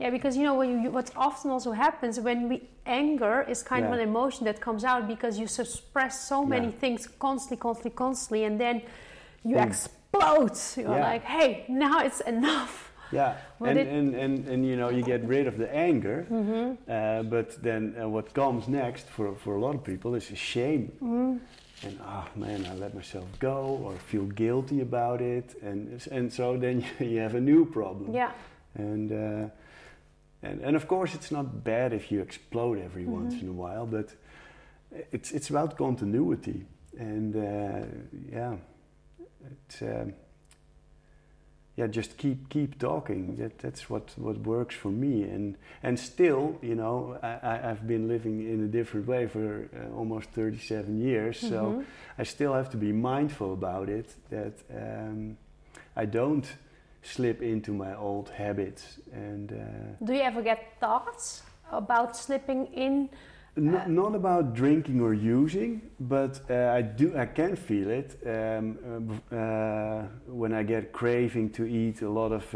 Yeah, 0.00 0.08
because 0.10 0.34
you 0.36 0.44
know 0.44 0.54
what, 0.54 0.68
you, 0.68 0.90
what 0.90 1.10
often 1.14 1.50
also 1.50 1.72
happens 1.72 2.18
when 2.18 2.48
we 2.48 2.62
anger 2.86 3.42
is 3.48 3.62
kind 3.62 3.84
of 3.84 3.92
an 3.92 4.00
emotion 4.00 4.46
that 4.46 4.58
comes 4.60 4.82
out 4.82 5.06
because 5.06 5.38
you 5.38 5.46
suppress 5.46 6.26
so 6.26 6.44
many 6.44 6.66
Yeah. 6.68 6.80
things 6.82 7.06
constantly, 7.18 7.58
constantly, 7.58 7.90
constantly, 8.04 8.44
and 8.44 8.58
then 8.58 8.76
you 9.44 9.56
Boom. 9.56 9.68
explode. 9.68 10.56
You're 10.76 10.96
Yeah. 10.96 11.10
like, 11.12 11.24
hey, 11.24 11.64
now 11.68 12.00
it's 12.00 12.20
enough. 12.22 12.86
Yeah, 13.12 13.34
and, 13.58 13.76
it- 13.76 13.88
and, 13.88 14.14
and, 14.14 14.46
and 14.46 14.64
you 14.64 14.76
know 14.76 14.88
you 14.88 15.02
get 15.02 15.24
rid 15.24 15.48
of 15.48 15.58
the 15.58 15.68
anger, 15.74 16.26
Mm-hmm. 16.30 16.66
uh, 16.88 17.24
but 17.24 17.60
then 17.60 17.82
uh, 18.00 18.08
what 18.08 18.32
comes 18.34 18.68
next 18.68 19.06
for, 19.08 19.34
for 19.34 19.56
a 19.56 19.60
lot 19.60 19.74
of 19.74 19.82
people 19.82 20.14
is 20.14 20.26
shame. 20.38 20.92
Mm-hmm. 21.02 21.36
And 21.86 21.98
oh 22.06 22.26
man, 22.36 22.64
I 22.70 22.74
let 22.74 22.94
myself 22.94 23.26
go, 23.40 23.80
or 23.84 23.94
feel 24.10 24.26
guilty 24.26 24.80
about 24.80 25.20
it, 25.20 25.56
and 25.60 26.00
and 26.12 26.32
so 26.32 26.56
then 26.56 26.84
you 27.00 27.18
have 27.18 27.34
a 27.34 27.40
new 27.40 27.64
problem. 27.64 28.14
Yeah. 28.14 28.30
And 28.76 29.10
uh, 29.10 29.48
and 30.42 30.60
and 30.62 30.76
of 30.76 30.86
course 30.86 31.14
it's 31.14 31.30
not 31.30 31.62
bad 31.64 31.92
if 31.92 32.10
you 32.10 32.20
explode 32.22 32.78
every 32.84 33.04
Mhm. 33.04 33.12
once 33.22 33.42
in 33.42 33.48
a 33.48 33.52
while, 33.52 33.86
but 33.86 34.14
it's 35.12 35.32
it's 35.32 35.50
about 35.50 35.76
continuity, 35.76 36.64
and 36.98 37.36
uh, 37.36 37.86
yeah, 38.32 38.56
it's. 39.50 39.82
Um, 39.82 40.14
yeah, 41.76 41.86
just 41.86 42.16
keep 42.18 42.48
keep 42.50 42.78
talking. 42.78 43.36
That 43.36 43.58
that's 43.58 43.88
what, 43.88 44.12
what 44.18 44.36
works 44.44 44.74
for 44.74 44.90
me. 44.90 45.22
And 45.22 45.56
and 45.82 45.98
still, 45.98 46.58
you 46.62 46.74
know, 46.74 47.16
I, 47.22 47.70
I've 47.70 47.86
been 47.86 48.06
living 48.08 48.40
in 48.46 48.64
a 48.64 48.66
different 48.68 49.06
way 49.06 49.28
for 49.28 49.68
uh, 49.74 49.96
almost 49.96 50.30
37 50.30 51.00
years. 51.00 51.38
So 51.38 51.46
Mhm. 51.46 51.84
I 52.18 52.24
still 52.24 52.52
have 52.52 52.68
to 52.70 52.76
be 52.76 52.92
mindful 52.92 53.52
about 53.52 53.88
it. 53.88 54.14
That 54.28 54.52
um, 54.74 55.36
I 55.96 56.04
don't 56.06 56.46
slip 57.02 57.42
into 57.42 57.72
my 57.72 57.94
old 57.96 58.30
habits. 58.30 58.98
And 59.12 59.52
uh, 59.52 60.04
Do 60.04 60.12
you 60.12 60.22
ever 60.22 60.42
get 60.42 60.78
thoughts 60.80 61.42
about 61.72 62.16
slipping 62.16 62.66
in? 62.66 63.08
not, 63.56 63.90
not 63.90 64.14
about 64.14 64.54
drinking 64.54 65.00
or 65.00 65.12
using, 65.12 65.82
but 65.98 66.40
uh, 66.48 66.72
I 66.72 66.82
do. 66.82 67.16
I 67.16 67.26
can 67.26 67.56
feel 67.56 67.90
it 67.90 68.18
um, 68.24 69.18
uh, 69.32 69.34
uh, 69.34 70.06
when 70.26 70.54
I 70.54 70.62
get 70.62 70.92
craving 70.92 71.50
to 71.50 71.66
eat 71.66 72.02
a 72.02 72.08
lot 72.08 72.32
of. 72.32 72.54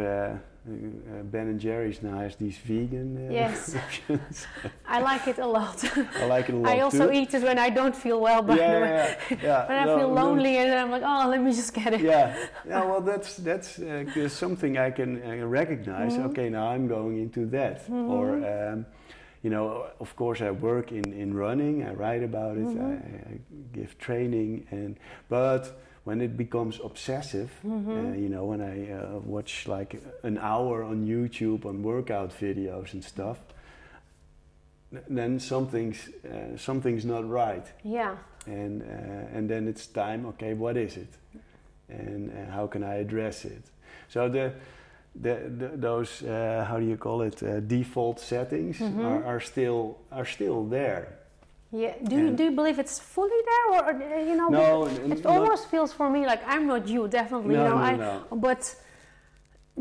Uh, 0.66 1.22
ben 1.24 1.48
and 1.48 1.60
Jerry's 1.60 2.02
now 2.02 2.18
has 2.18 2.36
these 2.36 2.56
vegan 2.56 3.28
uh, 3.28 3.32
Yes. 3.32 3.74
options. 3.84 4.46
I 4.88 5.00
like 5.02 5.28
it 5.28 5.38
a 5.38 5.46
lot. 5.46 5.84
I 6.16 6.24
like 6.24 6.48
it 6.48 6.54
a 6.54 6.56
lot 6.58 6.72
I 6.72 6.80
also 6.80 7.06
too. 7.08 7.12
eat 7.12 7.34
it 7.34 7.42
when 7.42 7.58
I 7.58 7.68
don't 7.68 7.94
feel 7.94 8.18
well, 8.18 8.40
by 8.42 8.56
yeah, 8.56 8.74
the 8.74 8.80
way. 8.80 9.16
yeah, 9.30 9.36
yeah. 9.42 9.68
When 9.68 9.78
I 9.78 9.84
No, 9.84 9.98
feel 9.98 10.08
no, 10.08 10.14
lonely 10.22 10.56
and 10.56 10.72
I'm 10.72 10.90
like, 10.90 11.02
oh, 11.04 11.28
let 11.28 11.42
me 11.42 11.52
just 11.52 11.74
get 11.74 11.92
it. 11.92 12.00
yeah, 12.00 12.34
yeah. 12.66 12.82
Well, 12.82 13.02
that's 13.02 13.36
that's 13.36 13.78
uh, 13.78 14.28
something 14.28 14.78
I 14.78 14.90
can 14.90 15.20
uh, 15.22 15.46
recognize. 15.46 16.16
Mhm. 16.16 16.30
Okay, 16.30 16.48
now 16.48 16.68
I'm 16.70 16.88
going 16.88 17.18
into 17.20 17.44
that, 17.50 17.86
Mhm. 17.86 18.08
or 18.08 18.26
um, 18.54 18.86
you 19.42 19.50
know, 19.50 19.84
of 20.00 20.16
course, 20.16 20.40
I 20.40 20.50
work 20.50 20.92
in 20.92 21.12
in 21.12 21.34
running. 21.34 21.82
I 21.82 21.92
write 21.92 22.22
about 22.24 22.56
it. 22.56 22.64
Mhm. 22.66 22.80
I, 22.80 22.94
I 23.32 23.38
give 23.76 23.98
training, 23.98 24.66
and 24.70 24.96
but 25.28 25.62
when 26.04 26.20
it 26.20 26.36
becomes 26.36 26.80
obsessive, 26.84 27.48
Mhm. 27.64 27.88
uh, 27.88 28.16
you 28.16 28.28
know, 28.28 28.44
when 28.44 28.60
I 28.60 28.92
uh, 28.92 29.18
watch 29.24 29.66
like 29.68 30.00
an 30.22 30.38
hour 30.38 30.82
on 30.84 31.06
YouTube 31.06 31.64
on 31.66 31.82
workout 31.82 32.30
videos 32.40 32.92
and 32.94 33.02
stuff. 33.02 33.38
Then 35.08 35.40
something's 35.40 36.08
uh, 36.24 36.56
something's 36.56 37.04
not 37.04 37.28
right 37.28 37.66
Yeah. 37.82 38.16
and 38.46 38.82
uh, 38.82 39.36
and 39.38 39.48
then 39.50 39.66
it's 39.68 39.86
time 39.88 40.26
okay 40.26 40.54
what 40.54 40.76
is 40.76 40.96
it 40.96 41.08
and 41.88 42.30
uh, 42.30 42.52
how 42.52 42.68
can 42.68 42.84
i 42.84 42.94
address 43.00 43.44
it 43.44 43.62
so 44.08 44.28
the 44.28 44.52
the, 45.20 45.34
the 45.58 45.68
those 45.76 46.22
uh, 46.22 46.64
how 46.68 46.78
do 46.78 46.84
you 46.86 46.96
call 46.96 47.22
it 47.22 47.42
uh, 47.42 47.58
default 47.60 48.20
settings 48.20 48.78
Mhm. 48.78 49.04
are, 49.04 49.24
are 49.24 49.40
still 49.40 49.96
are 50.12 50.26
still 50.26 50.64
there 50.68 51.06
Yeah. 51.82 51.94
Do 52.10 52.14
you 52.22 52.30
do 52.38 52.42
you 52.48 52.54
believe 52.60 52.78
it's 52.84 52.98
fully 53.14 53.40
there, 53.50 53.66
or 53.78 53.84
uh, 53.90 54.28
you 54.30 54.36
know? 54.40 54.48
No, 54.48 54.86
it 55.14 55.26
almost 55.26 55.62
feels 55.72 55.92
for 55.98 56.08
me 56.08 56.20
like 56.32 56.42
I'm 56.54 56.64
not 56.72 56.82
you. 56.94 57.08
Definitely, 57.08 57.54
No, 57.56 57.64
you 57.64 57.70
know. 57.70 57.78
no, 57.78 57.90
I, 57.90 57.96
no. 57.96 58.36
But 58.46 58.62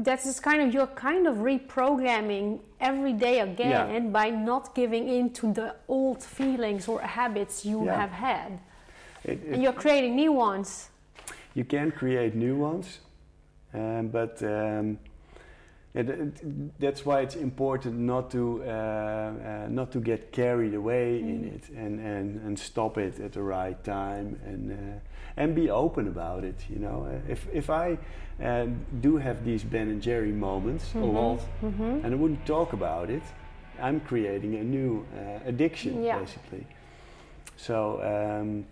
that 0.08 0.20
is 0.26 0.40
kind 0.40 0.60
of 0.64 0.68
you're 0.74 0.94
kind 1.10 1.28
of 1.28 1.36
reprogramming 1.52 2.60
every 2.80 3.14
day 3.14 3.38
again 3.42 4.12
by 4.12 4.28
not 4.32 4.74
giving 4.74 5.08
in 5.18 5.30
to 5.40 5.54
the 5.54 5.76
old 5.88 6.24
feelings 6.24 6.88
or 6.88 7.00
habits 7.02 7.56
you 7.72 7.80
Yeah. 7.86 8.00
have 8.02 8.12
had, 8.12 8.52
It, 9.24 9.32
it, 9.32 9.54
and 9.54 9.64
you're 9.64 9.80
creating 9.84 10.16
new 10.16 10.32
ones. 10.50 10.90
you 11.54 11.66
can 11.66 11.92
create 11.92 12.34
new 12.34 12.56
ones, 12.70 12.88
um, 13.74 14.08
but 14.08 14.42
um, 14.42 14.98
it, 15.94 16.10
it, 16.10 16.80
that's 16.80 17.06
why 17.06 17.22
it's 17.22 17.36
important 17.36 18.00
not 18.00 18.32
to 18.32 18.64
uh, 18.64 18.68
uh, 18.68 19.68
not 19.70 19.92
to 19.92 20.00
get 20.00 20.32
carried 20.32 20.74
away 20.74 21.20
in 21.20 21.44
Mm. 21.44 21.56
it 21.56 21.70
and, 21.78 22.00
and, 22.00 22.42
and 22.46 22.58
stop 22.60 22.98
it 22.98 23.20
at 23.20 23.32
the 23.34 23.42
right 23.42 23.84
time 23.84 24.40
and 24.46 24.72
uh, 24.72 24.76
and 25.38 25.56
be 25.56 25.70
open 25.72 26.08
about 26.08 26.44
it. 26.44 26.56
You 26.70 26.80
know, 26.80 27.06
Uh, 27.06 27.32
if 27.32 27.48
if 27.54 27.70
I 27.70 27.98
uh, 28.44 28.66
do 29.02 29.18
have 29.18 29.44
these 29.44 29.64
Ben 29.68 29.90
and 29.90 30.02
Jerry 30.02 30.32
moments 30.32 30.96
a 30.96 30.98
Mhm. 30.98 31.14
lot, 31.14 31.42
hmm 31.62 32.04
and 32.04 32.14
I 32.14 32.16
wouldn't 32.16 32.46
talk 32.46 32.74
about 32.74 33.10
it, 33.10 33.24
I'm 33.82 34.00
creating 34.00 34.56
a 34.56 34.64
new 34.64 35.06
uh, 35.16 35.50
addiction 35.50 36.04
Yeah. 36.04 36.20
basically. 36.20 36.66
So 37.58 38.00
um, 38.02 38.66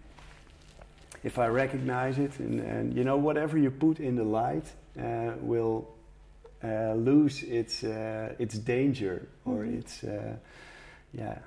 if 1.24 1.38
I 1.38 1.48
recognize 1.48 2.18
it, 2.24 2.40
and, 2.40 2.60
and 2.60 2.94
you 2.98 3.04
know, 3.04 3.18
whatever 3.18 3.58
you 3.58 3.72
put 3.72 4.00
in 4.00 4.16
the 4.16 4.24
light 4.24 4.74
uh, 4.98 5.34
will 5.42 5.86
uh, 6.64 6.93
lose 6.95 7.43
its 7.43 7.84
uh, 7.84 8.36
its 8.39 8.57
danger 8.59 9.28
or 9.45 9.64
Mhm. 9.66 9.80
its 9.80 10.03
uh, 10.03 10.36
yeah 11.14 11.38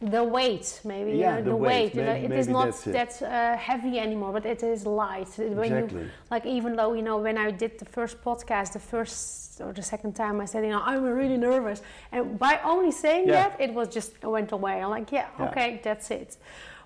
The 0.00 0.22
weight, 0.22 0.80
maybe. 0.84 1.10
you 1.12 1.18
Yeah, 1.18 1.36
know, 1.36 1.42
the 1.42 1.50
the, 1.50 1.56
weight. 1.56 1.68
weight. 1.68 1.94
you 1.96 2.02
know, 2.04 2.12
Maybe- 2.12 2.34
it 2.34 2.38
is 2.42 2.48
not 2.48 2.72
that 2.98 3.12
uh, 3.22 3.56
heavy 3.56 3.98
anymore, 3.98 4.32
but 4.32 4.44
it 4.46 4.62
is 4.62 4.84
light. 4.86 5.28
When 5.38 5.48
you 5.48 5.62
exactly 5.62 6.04
like 6.30 6.44
even 6.46 6.76
though 6.76 6.92
you 6.98 7.02
know 7.08 7.16
when 7.26 7.36
i 7.46 7.50
did 7.50 7.72
the 7.78 7.88
first 7.96 8.16
podcast 8.28 8.68
the 8.72 8.84
first 8.92 9.60
or 9.64 9.72
the 9.72 9.82
second 9.94 10.12
time 10.22 10.36
i 10.44 10.46
said 10.52 10.60
you 10.66 10.70
know 10.74 10.82
i'm 10.90 11.02
really 11.22 11.38
nervous 11.50 11.80
and 12.12 12.22
by 12.38 12.54
only 12.72 12.92
saying 13.04 13.24
Yeah. 13.26 13.34
that 13.42 13.52
it 13.66 13.72
was 13.78 13.86
just 13.98 14.10
it 14.24 14.30
went 14.36 14.50
away 14.58 14.74
i'm 14.82 14.90
like 14.98 15.08
yeah, 15.18 15.26
Yeah. 15.38 15.46
okay 15.48 15.68
that's 15.86 16.08
it 16.10 16.30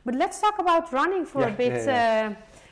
but 0.05 0.15
let's 0.23 0.39
talk 0.45 0.57
about 0.65 0.85
running 1.01 1.25
for 1.33 1.43
a 1.53 1.55
bit 1.63 1.75
Uh, 1.89 2.31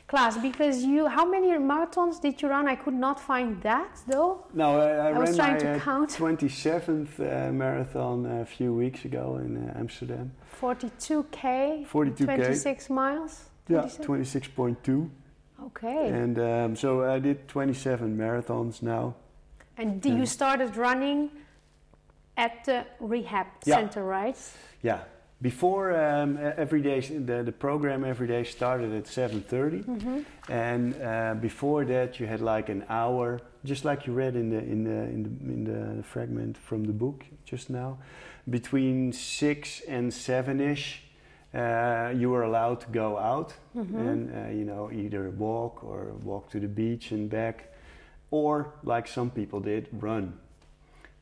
Klaas 0.09 0.41
because 0.41 0.83
you 0.83 1.05
how 1.07 1.23
many 1.23 1.49
marathons 1.49 2.19
did 2.19 2.41
you 2.41 2.49
run? 2.49 2.67
I 2.67 2.75
could 2.75 2.95
not 2.95 3.19
find 3.19 3.61
that 3.61 3.91
though. 4.07 4.43
No 4.53 4.81
I, 4.81 4.89
I, 4.89 5.09
I 5.09 5.19
was 5.19 5.29
ran 5.29 5.37
trying 5.37 5.53
my 5.53 5.59
to 5.59 5.71
uh, 5.75 5.79
count. 5.79 6.09
27th 6.09 7.19
uh, 7.19 7.51
marathon 7.51 8.25
a 8.25 8.45
few 8.45 8.73
weeks 8.73 9.05
ago 9.05 9.37
in 9.37 9.69
uh, 9.69 9.79
Amsterdam. 9.79 10.31
42k 10.59 11.87
42k 11.87 12.25
26 12.25 12.89
miles? 12.89 13.49
Yeah 13.67 13.83
26.2 13.83 15.09
okay. 15.65 16.07
And 16.07 16.39
um, 16.39 16.75
so 16.75 17.03
I 17.03 17.19
did 17.19 17.47
27 17.47 18.17
marathons 18.17 18.81
now. 18.81 19.13
And 19.77 20.01
do 20.01 20.09
you 20.09 20.25
started 20.25 20.75
running 20.75 21.29
at 22.35 22.65
the 22.65 22.85
rehab 22.99 23.47
Yeah. 23.63 23.75
center 23.75 24.03
right? 24.03 24.37
Yeah. 24.81 25.01
Before 25.41 25.95
um, 25.95 26.37
every 26.37 26.81
day, 26.81 26.99
the, 26.99 27.43
the 27.43 27.51
program 27.53 28.03
every 28.03 28.27
day 28.27 28.43
started 28.43 28.93
at 28.93 29.05
7:30, 29.05 29.85
mm-hmm. 29.85 30.51
and 30.51 31.01
uh, 31.01 31.35
before 31.39 31.85
that 31.85 32.19
you 32.19 32.27
had 32.27 32.41
like 32.41 32.67
an 32.67 32.83
hour, 32.89 33.39
just 33.63 33.85
like 33.85 34.05
you 34.05 34.11
read 34.11 34.35
in 34.35 34.49
the 34.49 34.57
in 34.57 34.83
the 34.83 35.01
in 35.15 35.23
the, 35.23 35.53
in 35.53 35.63
the 35.97 36.03
fragment 36.03 36.57
from 36.57 36.83
the 36.83 36.91
book 36.93 37.23
just 37.45 37.69
now. 37.69 37.99
Between 38.49 39.13
six 39.13 39.81
and 39.87 40.13
seven 40.13 40.59
ish, 40.59 41.03
uh, 41.53 42.11
you 42.13 42.29
were 42.31 42.43
allowed 42.43 42.81
to 42.81 42.87
go 42.91 43.17
out 43.17 43.53
Mm-hmm. 43.77 44.07
and 44.09 44.21
uh, 44.35 44.49
you 44.49 44.65
know 44.65 44.91
either 44.91 45.29
walk 45.29 45.83
or 45.83 46.11
walk 46.23 46.49
to 46.51 46.59
the 46.59 46.67
beach 46.67 47.11
and 47.11 47.29
back, 47.29 47.71
or 48.29 48.73
like 48.83 49.07
some 49.07 49.29
people 49.29 49.61
did, 49.61 49.87
run. 49.93 50.33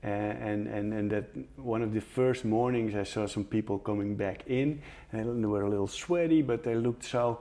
And, 0.04 0.68
and, 0.68 0.94
and 0.94 1.12
that 1.12 1.26
one 1.58 1.82
of 1.82 1.94
the 1.94 2.00
first 2.02 2.46
mornings 2.46 2.96
I 2.96 3.04
saw 3.04 3.26
some 3.28 3.44
people 3.44 3.80
coming 3.80 4.16
back 4.16 4.44
in 4.48 4.82
and 5.12 5.44
they 5.44 5.48
were 5.48 5.64
a 5.64 5.70
little 5.70 5.88
sweaty 5.88 6.42
but 6.42 6.64
they 6.64 6.76
looked 6.76 7.04
so 7.04 7.40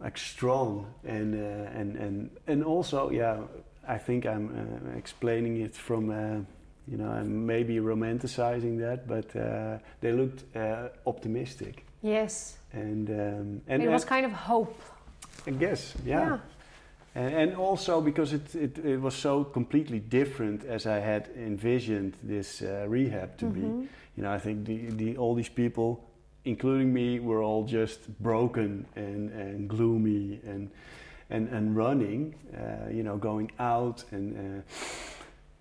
like 0.00 0.18
strong 0.18 0.92
and 1.04 1.34
uh, 1.34 1.70
and, 1.78 1.96
and 1.96 2.30
and 2.46 2.64
also 2.64 3.10
yeah 3.10 3.38
I 3.86 3.96
think 3.98 4.26
I'm 4.26 4.48
uh, 4.48 4.98
explaining 4.98 5.60
it 5.60 5.74
from 5.74 6.10
uh, 6.10 6.40
you 6.86 6.98
know 6.98 7.08
I'm 7.08 7.46
maybe 7.46 7.76
romanticizing 7.76 8.78
that 8.80 9.06
but 9.06 9.34
uh, 9.36 9.78
they 10.00 10.12
looked 10.12 10.44
uh, 10.56 10.88
optimistic 11.06 11.84
yes 12.02 12.58
and 12.72 13.08
um, 13.08 13.62
and 13.68 13.82
it 13.82 13.88
was 13.88 14.04
kind 14.04 14.26
of 14.26 14.32
hope. 14.32 14.80
I 15.46 15.50
guess 15.52 15.94
yeah. 16.04 16.38
And, 17.18 17.34
and 17.34 17.56
also 17.56 18.00
because 18.00 18.32
it, 18.32 18.54
it, 18.54 18.78
it 18.78 19.00
was 19.00 19.14
so 19.14 19.42
completely 19.42 19.98
different 19.98 20.64
as 20.64 20.86
I 20.86 21.00
had 21.00 21.28
envisioned 21.36 22.14
this 22.22 22.62
uh, 22.62 22.86
rehab 22.88 23.36
to 23.38 23.46
be. 23.46 23.60
Mhm. 23.60 23.88
You 24.16 24.22
know, 24.22 24.32
I 24.36 24.38
think 24.38 24.64
the, 24.66 24.90
the, 24.90 25.16
all 25.16 25.34
these 25.34 25.48
people, 25.48 26.04
including 26.44 26.92
me, 26.92 27.18
were 27.20 27.42
all 27.42 27.64
just 27.64 28.08
broken 28.20 28.86
and, 28.96 29.30
and 29.32 29.68
gloomy 29.68 30.40
and, 30.46 30.70
and, 31.30 31.48
and 31.48 31.76
running, 31.76 32.34
uh, 32.54 32.88
you 32.90 33.02
know, 33.02 33.16
going 33.16 33.50
out 33.58 34.04
and 34.12 34.36
uh, 34.36 34.62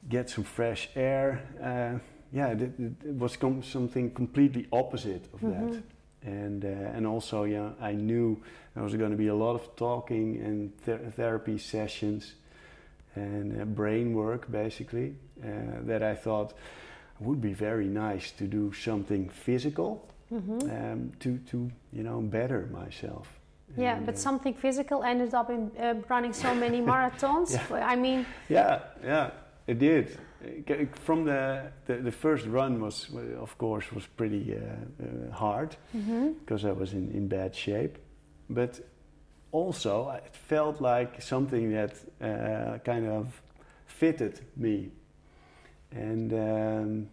get 0.10 0.30
some 0.30 0.44
fresh 0.44 0.90
air. 0.96 1.42
Uh, 1.62 2.00
yeah, 2.32 2.50
it, 2.50 2.62
it, 2.80 3.16
was 3.16 3.36
com- 3.38 3.64
something 3.64 4.12
completely 4.12 4.68
opposite 4.72 5.26
of 5.34 5.42
that. 5.42 5.82
And, 6.28 6.66
uh, 6.66 6.68
and 6.98 7.08
also, 7.08 7.44
yeah, 7.46 7.70
I 7.82 7.94
knew 7.94 8.38
there 8.74 8.84
was 8.84 8.96
going 8.96 9.12
to 9.12 9.18
be 9.18 9.28
a 9.30 9.36
lot 9.36 9.56
of 9.56 9.76
talking 9.76 10.38
and 10.44 10.78
ther- 10.82 11.12
therapy 11.16 11.58
sessions 11.58 12.36
and 13.16 13.62
uh, 13.62 13.66
brain 13.66 14.14
work, 14.14 14.52
basically, 14.52 15.16
uh, 15.44 15.48
that 15.86 16.04
I 16.04 16.16
thought 16.16 16.54
would 17.20 17.42
be 17.42 17.54
very 17.54 17.88
nice 17.88 18.32
to 18.38 18.44
do 18.46 18.74
something 18.74 19.30
physical 19.30 20.04
Mhm. 20.32 20.62
um, 20.70 21.12
to, 21.20 21.38
to, 21.52 21.72
you 21.94 22.04
know, 22.04 22.20
better 22.22 22.68
myself. 22.72 23.28
Yeah, 23.78 23.96
And, 23.98 24.06
but 24.06 24.16
uh, 24.16 24.18
something 24.18 24.54
physical 24.54 25.04
ended 25.04 25.34
up 25.34 25.50
in 25.50 25.72
uh, 25.80 25.94
running 26.10 26.34
so 26.34 26.54
many 26.54 26.82
marathons. 26.92 27.52
Yeah. 27.52 27.88
I 27.94 27.96
mean, 27.96 28.26
Yeah, 28.50 28.80
yeah, 29.04 29.30
it 29.68 29.80
did. 29.80 30.18
From 31.04 31.26
the, 31.26 31.72
the, 31.86 31.96
the 31.96 32.12
first 32.12 32.46
run 32.46 32.80
was, 32.80 33.10
of 33.40 33.58
course, 33.58 33.92
was 33.92 34.06
pretty 34.06 34.56
uh, 34.56 34.60
uh, 34.60 35.32
hard. 35.34 35.76
mhm. 35.96 36.36
because 36.40 36.64
I 36.66 36.72
was 36.72 36.94
in, 36.94 37.12
in 37.12 37.28
bad 37.28 37.56
shape. 37.56 37.98
But 38.50 38.80
also, 39.52 40.10
it 40.12 40.36
felt 40.48 40.80
like 40.82 41.22
something 41.22 41.72
that 41.74 41.94
uh, 42.22 42.78
kind 42.80 43.08
of 43.08 43.42
fitted 43.88 44.40
me. 44.56 44.92
And 45.92 46.34
um, 46.34 47.08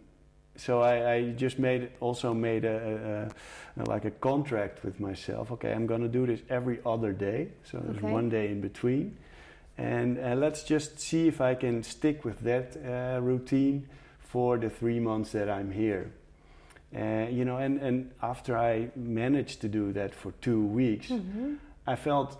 so 0.55 0.81
I, 0.81 1.13
I 1.13 1.31
just 1.31 1.59
made 1.59 1.81
it, 1.83 1.95
also 1.99 2.33
made 2.33 2.63
a, 2.65 3.29
a, 3.77 3.81
a 3.81 3.83
like 3.89 4.05
a 4.05 4.11
contract 4.11 4.83
with 4.85 4.99
myself. 4.99 5.51
Okay, 5.51 5.73
I'm 5.73 5.87
going 5.87 6.01
to 6.01 6.07
do 6.07 6.25
this 6.25 6.41
every 6.49 6.79
other 6.85 7.11
day. 7.11 7.49
So 7.63 7.79
there's 7.79 7.97
Okay. 7.97 8.11
one 8.13 8.29
day 8.29 8.47
in 8.49 8.61
between. 8.61 9.17
And 9.77 10.17
uh, 10.17 10.35
let's 10.35 10.63
just 10.63 10.99
see 10.99 11.27
if 11.27 11.41
I 11.41 11.55
can 11.55 11.83
stick 11.83 12.23
with 12.23 12.39
that 12.41 12.77
uh, 12.77 13.19
routine 13.21 13.87
for 14.19 14.57
the 14.57 14.69
three 14.69 14.99
months 14.99 15.31
that 15.31 15.49
I'm 15.49 15.71
here. 15.71 16.11
Uh, 16.95 17.27
you 17.29 17.43
know, 17.43 17.57
and, 17.57 17.79
and 17.81 18.11
after 18.21 18.57
I 18.57 18.89
managed 18.95 19.59
to 19.61 19.67
do 19.67 19.91
that 19.93 20.13
for 20.15 20.31
two 20.41 20.65
weeks, 20.65 21.09
Mhm. 21.09 21.57
I 21.87 21.95
felt 21.95 22.37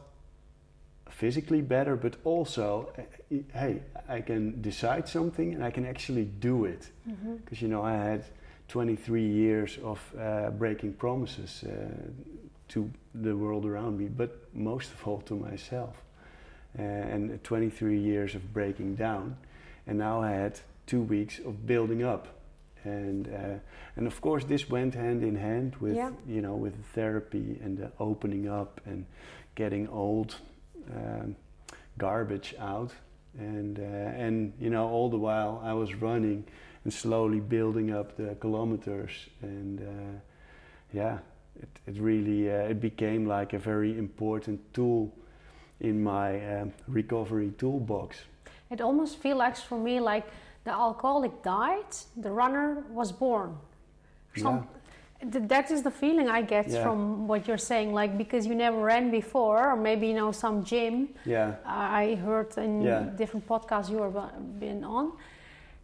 physically 1.09 1.61
better, 1.61 1.95
but 1.95 2.15
also, 2.23 2.89
uh, 2.97 3.01
hey, 3.53 3.81
I 4.07 4.21
can 4.21 4.61
decide 4.61 5.07
something 5.07 5.53
and 5.53 5.63
I 5.63 5.71
can 5.71 5.85
actually 5.85 6.25
do 6.39 6.65
it. 6.65 6.89
Because, 7.43 7.61
you 7.61 7.67
know, 7.67 7.83
I 7.83 7.93
had 7.93 8.23
23 8.67 9.21
years 9.27 9.77
of 9.83 9.99
uh, 10.17 10.49
breaking 10.51 10.93
promises 10.93 11.63
uh, 11.63 11.69
to 12.69 12.89
the 13.13 13.35
world 13.35 13.65
around 13.65 13.97
me, 13.97 14.07
but 14.07 14.31
most 14.53 14.91
of 14.93 15.07
all 15.07 15.21
to 15.21 15.35
myself. 15.35 15.95
Uh, 16.77 16.81
and 16.81 17.41
23 17.43 17.97
years 17.97 18.35
of 18.35 18.53
breaking 18.53 18.95
down. 18.95 19.37
And 19.87 19.97
now 19.97 20.21
I 20.21 20.31
had 20.31 20.59
two 20.85 21.01
weeks 21.01 21.39
of 21.39 21.65
building 21.65 22.03
up. 22.03 22.27
And, 22.83 23.27
uh, 23.27 23.59
and 23.95 24.05
of 24.07 24.19
course, 24.19 24.43
this 24.43 24.69
went 24.69 24.93
hand 24.93 25.23
in 25.23 25.35
hand 25.35 25.75
with, 25.79 25.95
Yeah. 25.95 26.11
you 26.27 26.41
know, 26.41 26.55
with 26.55 26.73
therapy 26.93 27.57
and 27.63 27.77
the 27.77 27.91
opening 27.97 28.49
up 28.49 28.81
and 28.85 29.05
getting 29.55 29.87
old 29.87 30.35
um, 30.93 31.35
garbage 31.97 32.53
out. 32.59 32.91
And, 33.39 33.79
uh, 33.79 33.81
and, 33.81 34.53
you 34.59 34.69
know, 34.69 34.87
all 34.89 35.09
the 35.09 35.17
while 35.17 35.61
I 35.63 35.73
was 35.73 35.95
running 35.95 36.43
and 36.83 36.93
slowly 36.93 37.39
building 37.39 37.91
up 37.91 38.15
the 38.17 38.35
kilometers. 38.35 39.11
And 39.41 39.79
uh, 39.79 40.19
yeah, 40.93 41.19
it, 41.61 41.69
it 41.87 42.01
really 42.01 42.49
uh, 42.49 42.69
it 42.69 42.79
became 42.79 43.25
like 43.25 43.53
a 43.53 43.59
very 43.59 43.97
important 43.97 44.59
tool 44.73 45.11
in 45.79 46.03
my 46.03 46.61
um, 46.61 46.73
recovery 46.87 47.51
toolbox. 47.57 48.17
It 48.71 48.81
almost 48.81 49.17
feels 49.17 49.37
like 49.37 49.57
for 49.57 49.77
me 49.77 49.99
like 49.99 50.25
the 50.63 50.71
alcoholic 50.71 51.43
died, 51.43 51.85
the 52.17 52.31
runner 52.31 52.83
was 52.89 53.11
born. 53.11 53.55
Some, 54.37 54.67
th- 55.31 55.47
that 55.47 55.71
is 55.71 55.83
the 55.83 55.91
feeling 55.91 56.27
I 56.27 56.41
get 56.41 56.67
Yeah. 56.67 56.83
from 56.83 57.27
what 57.27 57.47
you're 57.47 57.57
saying. 57.71 57.93
Like 57.93 58.17
because 58.17 58.45
you 58.47 58.55
never 58.55 58.77
ran 58.77 59.11
before, 59.11 59.71
or 59.71 59.75
maybe 59.75 60.07
you 60.07 60.13
know 60.15 60.31
some 60.31 60.63
gym. 60.63 61.09
Yeah. 61.25 61.55
I 61.65 62.15
heard 62.15 62.57
in 62.57 62.81
Yeah. 62.81 63.01
different 63.15 63.47
podcasts 63.47 63.89
you 63.89 64.01
have 64.01 64.59
been 64.59 64.83
on. 64.83 65.11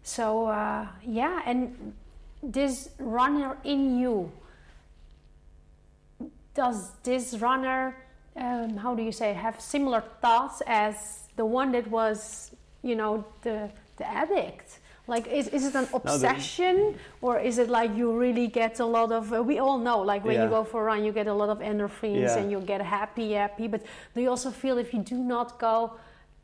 So 0.03 0.47
uh, 0.47 0.87
yeah, 1.05 1.41
and 1.45 1.93
this 2.43 2.89
runner 2.99 3.55
in 3.63 3.99
you, 3.99 4.31
does 6.53 6.91
this 7.03 7.35
runner, 7.39 7.95
um, 8.35 8.77
how 8.77 8.95
do 8.95 9.03
you 9.03 9.11
say, 9.11 9.33
have 9.33 9.59
similar 9.59 10.01
thoughts 10.21 10.61
as 10.67 10.95
the 11.35 11.45
one 11.45 11.71
that 11.73 11.87
was, 11.87 12.51
you 12.83 12.95
know, 12.95 13.23
the 13.41 13.69
the 13.97 14.07
addict? 14.07 14.79
Like, 15.07 15.27
is, 15.27 15.47
is 15.49 15.65
it 15.65 15.75
an 15.75 15.85
the- 15.85 15.95
obsession, 15.97 16.95
or 17.21 17.39
is 17.39 17.57
it 17.57 17.69
like 17.69 17.95
you 17.97 18.17
really 18.17 18.47
get 18.47 18.79
a 18.79 18.85
lot 18.85 19.11
of? 19.11 19.33
Uh, 19.33 19.43
we 19.43 19.59
all 19.59 19.77
know, 19.77 19.99
like 19.99 20.23
when 20.23 20.39
you 20.41 20.47
go 20.47 20.63
for 20.63 20.81
a 20.81 20.85
run, 20.85 21.03
you 21.03 21.11
get 21.11 21.27
a 21.27 21.33
lot 21.33 21.49
of 21.49 21.59
endorphins 21.59 22.21
Yeah. 22.21 22.37
and 22.37 22.51
you 22.51 22.61
get 22.61 22.81
happy, 22.81 23.33
happy. 23.33 23.67
But 23.67 23.81
do 24.15 24.21
you 24.21 24.29
also 24.29 24.51
feel 24.51 24.77
if 24.77 24.93
you 24.93 25.01
do 25.01 25.17
not 25.17 25.59
go 25.59 25.93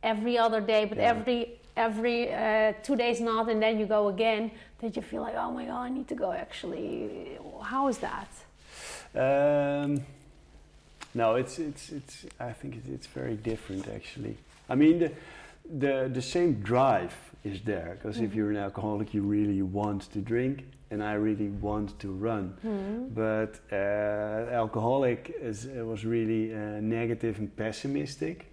every 0.03 0.37
other 0.37 0.59
day, 0.59 0.85
but 0.85 0.97
Yeah. 0.97 1.09
every 1.11 1.39
every 1.77 2.33
uh, 2.33 2.73
two 2.83 2.95
days 2.95 3.21
not, 3.21 3.47
and 3.49 3.61
then 3.61 3.79
you 3.79 3.85
go 3.85 4.07
again, 4.09 4.51
that 4.79 4.95
you 4.95 5.01
feel 5.03 5.21
like, 5.21 5.35
oh 5.35 5.51
my 5.51 5.65
god, 5.65 5.81
I 5.85 5.89
need 5.89 6.07
to 6.07 6.15
go. 6.15 6.31
Actually, 6.31 7.37
how 7.61 7.87
is 7.87 7.99
that? 7.99 8.29
Um, 9.15 10.01
no, 11.17 11.35
it's 11.41 11.59
it's 11.59 11.91
it's. 11.91 12.25
I 12.39 12.53
think 12.59 12.75
it's, 12.77 12.87
it's 12.89 13.07
very 13.07 13.35
different 13.35 13.87
actually. 13.97 14.35
I 14.69 14.75
mean, 14.75 14.99
the 14.99 15.11
the 15.85 16.09
the 16.13 16.21
same 16.21 16.51
drive 16.63 17.13
is 17.43 17.61
there 17.61 17.89
because 17.97 18.21
if 18.23 18.31
Mhm. 18.31 18.35
you're 18.35 18.51
an 18.51 18.57
alcoholic, 18.67 19.13
you 19.13 19.21
really 19.23 19.61
want 19.61 20.01
to 20.13 20.19
drink, 20.19 20.57
and 20.91 21.01
I 21.01 21.13
really 21.27 21.49
want 21.61 21.89
to 21.99 22.07
run. 22.27 22.45
Hmm. 22.61 23.13
But 23.13 23.59
uh, 23.71 24.61
alcoholic 24.61 25.21
is, 25.41 25.65
uh, 25.67 25.85
was 25.85 26.03
really 26.05 26.53
uh, 26.53 26.57
negative 26.81 27.39
and 27.39 27.49
pessimistic, 27.55 28.45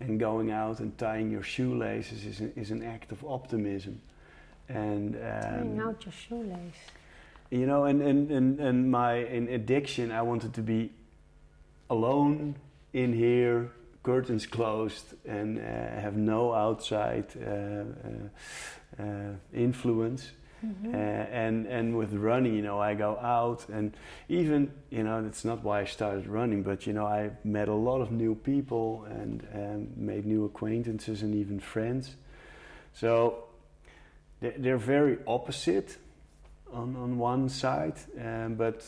and 0.00 0.20
going 0.20 0.50
out 0.50 0.80
and 0.80 0.96
tying 0.98 1.30
your 1.32 1.42
shoelaces 1.42 2.24
is, 2.24 2.40
a, 2.40 2.48
is 2.60 2.70
an 2.70 2.82
act 2.82 3.12
of 3.12 3.24
optimism. 3.24 4.00
And 4.68 5.14
Tying 5.14 5.80
um, 5.80 5.88
out 5.88 6.04
your 6.04 6.12
shoelace. 6.12 6.80
you 7.50 7.66
know, 7.66 7.84
and, 7.84 8.02
and, 8.02 8.30
and, 8.30 8.60
and 8.60 8.90
my 8.90 9.14
in 9.38 9.48
addiction, 9.48 10.10
I 10.12 10.22
wanted 10.22 10.52
to 10.54 10.62
be 10.62 10.90
alone 11.90 12.56
in 12.92 13.12
here, 13.12 13.70
curtains 14.02 14.46
closed, 14.46 15.14
and 15.26 15.58
uh, 15.58 15.62
have 16.00 16.16
no 16.16 16.52
outside 16.54 17.26
uh, 17.36 17.50
uh, 17.50 19.02
uh, 19.02 19.32
influence. 19.52 20.32
Mhm. 20.64 20.92
Uh, 20.92 20.96
and 20.96 21.66
and 21.66 21.96
with 21.96 22.12
running, 22.14 22.54
you 22.54 22.62
know, 22.62 22.80
I 22.80 22.94
go 22.94 23.16
out, 23.18 23.68
and 23.68 23.96
even 24.28 24.72
you 24.90 25.04
know, 25.04 25.22
that's 25.22 25.44
not 25.44 25.62
why 25.62 25.82
I 25.82 25.84
started 25.84 26.26
running, 26.26 26.64
but 26.64 26.84
you 26.84 26.92
know, 26.92 27.06
I 27.06 27.30
met 27.44 27.68
a 27.68 27.74
lot 27.74 28.00
of 28.00 28.10
new 28.10 28.34
people 28.34 29.04
and 29.08 29.46
um, 29.54 29.88
made 29.96 30.26
new 30.26 30.44
acquaintances 30.44 31.22
and 31.22 31.32
even 31.34 31.60
friends. 31.60 32.16
So 32.92 33.44
they're, 34.40 34.54
they're 34.58 34.78
very 34.78 35.18
opposite 35.26 35.96
on 36.72 36.96
on 36.96 37.18
one 37.18 37.48
side, 37.48 37.94
um, 38.20 38.56
but 38.56 38.84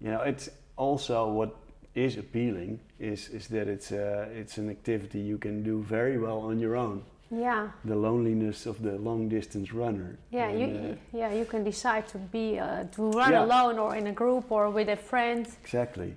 you 0.00 0.10
know, 0.10 0.20
it's 0.20 0.50
also 0.76 1.26
what 1.32 1.56
is 1.94 2.16
appealing 2.16 2.80
is 2.98 3.28
is 3.28 3.46
that 3.48 3.68
it's 3.68 3.92
uh, 3.92 4.26
it's 4.40 4.58
an 4.58 4.68
activity 4.70 5.18
you 5.20 5.38
can 5.38 5.62
do 5.62 5.82
very 5.82 6.18
well 6.18 6.38
on 6.40 6.58
your 6.58 6.76
own. 6.76 7.02
Yeah, 7.30 7.68
The 7.84 7.96
loneliness 7.96 8.66
of 8.66 8.82
the 8.82 8.92
long 8.98 9.28
distance 9.28 9.72
runner. 9.72 10.18
yeah, 10.30 10.48
And, 10.50 10.60
you 10.60 10.66
uh, 10.66 11.18
yeah 11.18 11.32
you 11.34 11.44
can 11.46 11.64
decide 11.64 12.06
to 12.08 12.18
be 12.18 12.58
uh, 12.60 12.84
to 12.96 13.10
run 13.10 13.32
Yeah. 13.32 13.44
alone 13.44 13.78
or 13.78 13.96
in 13.96 14.06
a 14.06 14.12
group 14.12 14.50
or 14.52 14.70
with 14.70 14.88
a 14.88 14.96
friend. 14.96 15.46
Exactly. 15.62 16.14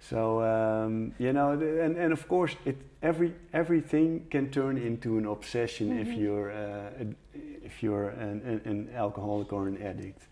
So 0.00 0.40
um, 0.42 1.12
you 1.18 1.32
know, 1.32 1.50
and 1.84 1.96
and 1.98 2.12
of 2.12 2.26
course, 2.28 2.56
it 2.64 2.76
every 3.02 3.32
everything 3.52 4.26
can 4.30 4.50
turn 4.50 4.76
into 4.78 5.18
an 5.18 5.26
obsession 5.26 5.98
if 5.98 6.08
Mhm. 6.08 6.18
you're 6.18 6.50
uh, 6.50 7.04
if 7.66 7.82
you're 7.82 8.08
an, 8.08 8.40
an, 8.46 8.60
an 8.64 8.88
alcoholic 8.96 9.52
or 9.52 9.68
an 9.68 9.76
addict. 9.82 10.22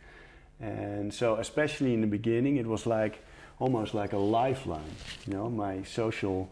And 0.61 1.13
so, 1.15 1.37
especially 1.37 1.93
in 1.95 2.01
the 2.01 2.07
beginning, 2.19 2.57
it 2.59 2.67
was 2.67 2.87
like 2.87 3.19
almost 3.61 3.95
like 3.95 4.13
a 4.13 4.19
lifeline. 4.19 4.95
You 5.27 5.35
know, 5.35 5.51
my 5.51 5.83
social 5.85 6.49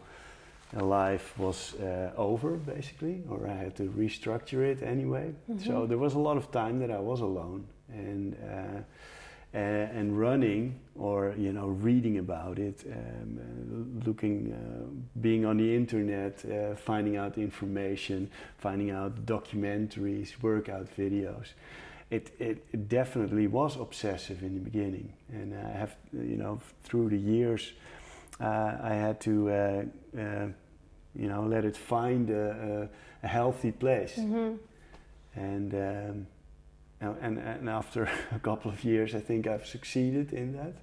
life 0.73 1.37
was 1.37 1.75
uh, 1.75 2.11
over 2.17 2.57
basically, 2.57 3.23
or 3.29 3.47
I 3.47 3.53
had 3.55 3.75
to 3.77 3.83
restructure 3.83 4.63
it 4.63 4.83
anyway. 4.83 5.33
So 5.57 5.73
Mhm. 5.73 5.87
there 5.89 5.97
was 5.97 6.13
a 6.15 6.19
lot 6.19 6.37
of 6.37 6.51
time 6.51 6.79
that 6.79 6.91
I 6.91 6.99
was 6.99 7.21
alone, 7.21 7.65
and 7.89 8.35
uh, 8.43 8.81
uh, 9.53 9.57
and 9.99 10.19
running 10.19 10.73
or 10.95 11.33
you 11.37 11.53
know 11.53 11.67
reading 11.67 12.17
about 12.17 12.59
it, 12.59 12.83
um, 12.85 13.39
uh, 13.39 14.05
looking, 14.05 14.51
uh, 14.51 14.85
being 15.21 15.45
on 15.45 15.57
the 15.57 15.75
internet, 15.75 16.43
uh, 16.45 16.75
finding 16.75 17.15
out 17.17 17.37
information, 17.37 18.29
finding 18.57 18.91
out 18.91 19.25
documentaries, 19.25 20.33
workout 20.41 20.87
videos. 20.97 21.53
It, 22.09 22.31
it, 22.39 22.65
it 22.71 22.87
definitely 22.87 23.47
was 23.47 23.75
obsessive 23.75 24.41
in 24.41 24.53
the 24.53 24.61
beginning, 24.61 25.13
and 25.29 25.53
I 25.53 25.71
have 25.71 25.95
you 26.13 26.37
know 26.37 26.61
through 26.83 27.09
the 27.09 27.17
years, 27.17 27.73
uh, 28.39 28.77
I 28.81 28.93
had 28.93 29.19
to 29.21 29.49
uh, 29.49 29.83
uh, 30.17 30.47
you 31.15 31.27
know 31.27 31.43
let 31.43 31.65
it 31.65 31.75
find 31.75 32.29
a, 32.29 32.89
a, 33.23 33.25
a 33.25 33.27
healthy 33.27 33.71
place 33.71 34.15
hmm 34.15 34.55
and 35.35 35.73
um, 35.73 36.27
and, 36.99 37.37
and 37.37 37.69
after 37.69 38.09
a 38.35 38.39
couple 38.39 38.71
of 38.71 38.83
years, 38.83 39.13
I 39.13 39.19
think 39.19 39.47
I've 39.47 39.67
succeeded 39.67 40.33
in 40.33 40.53
that. 40.53 40.73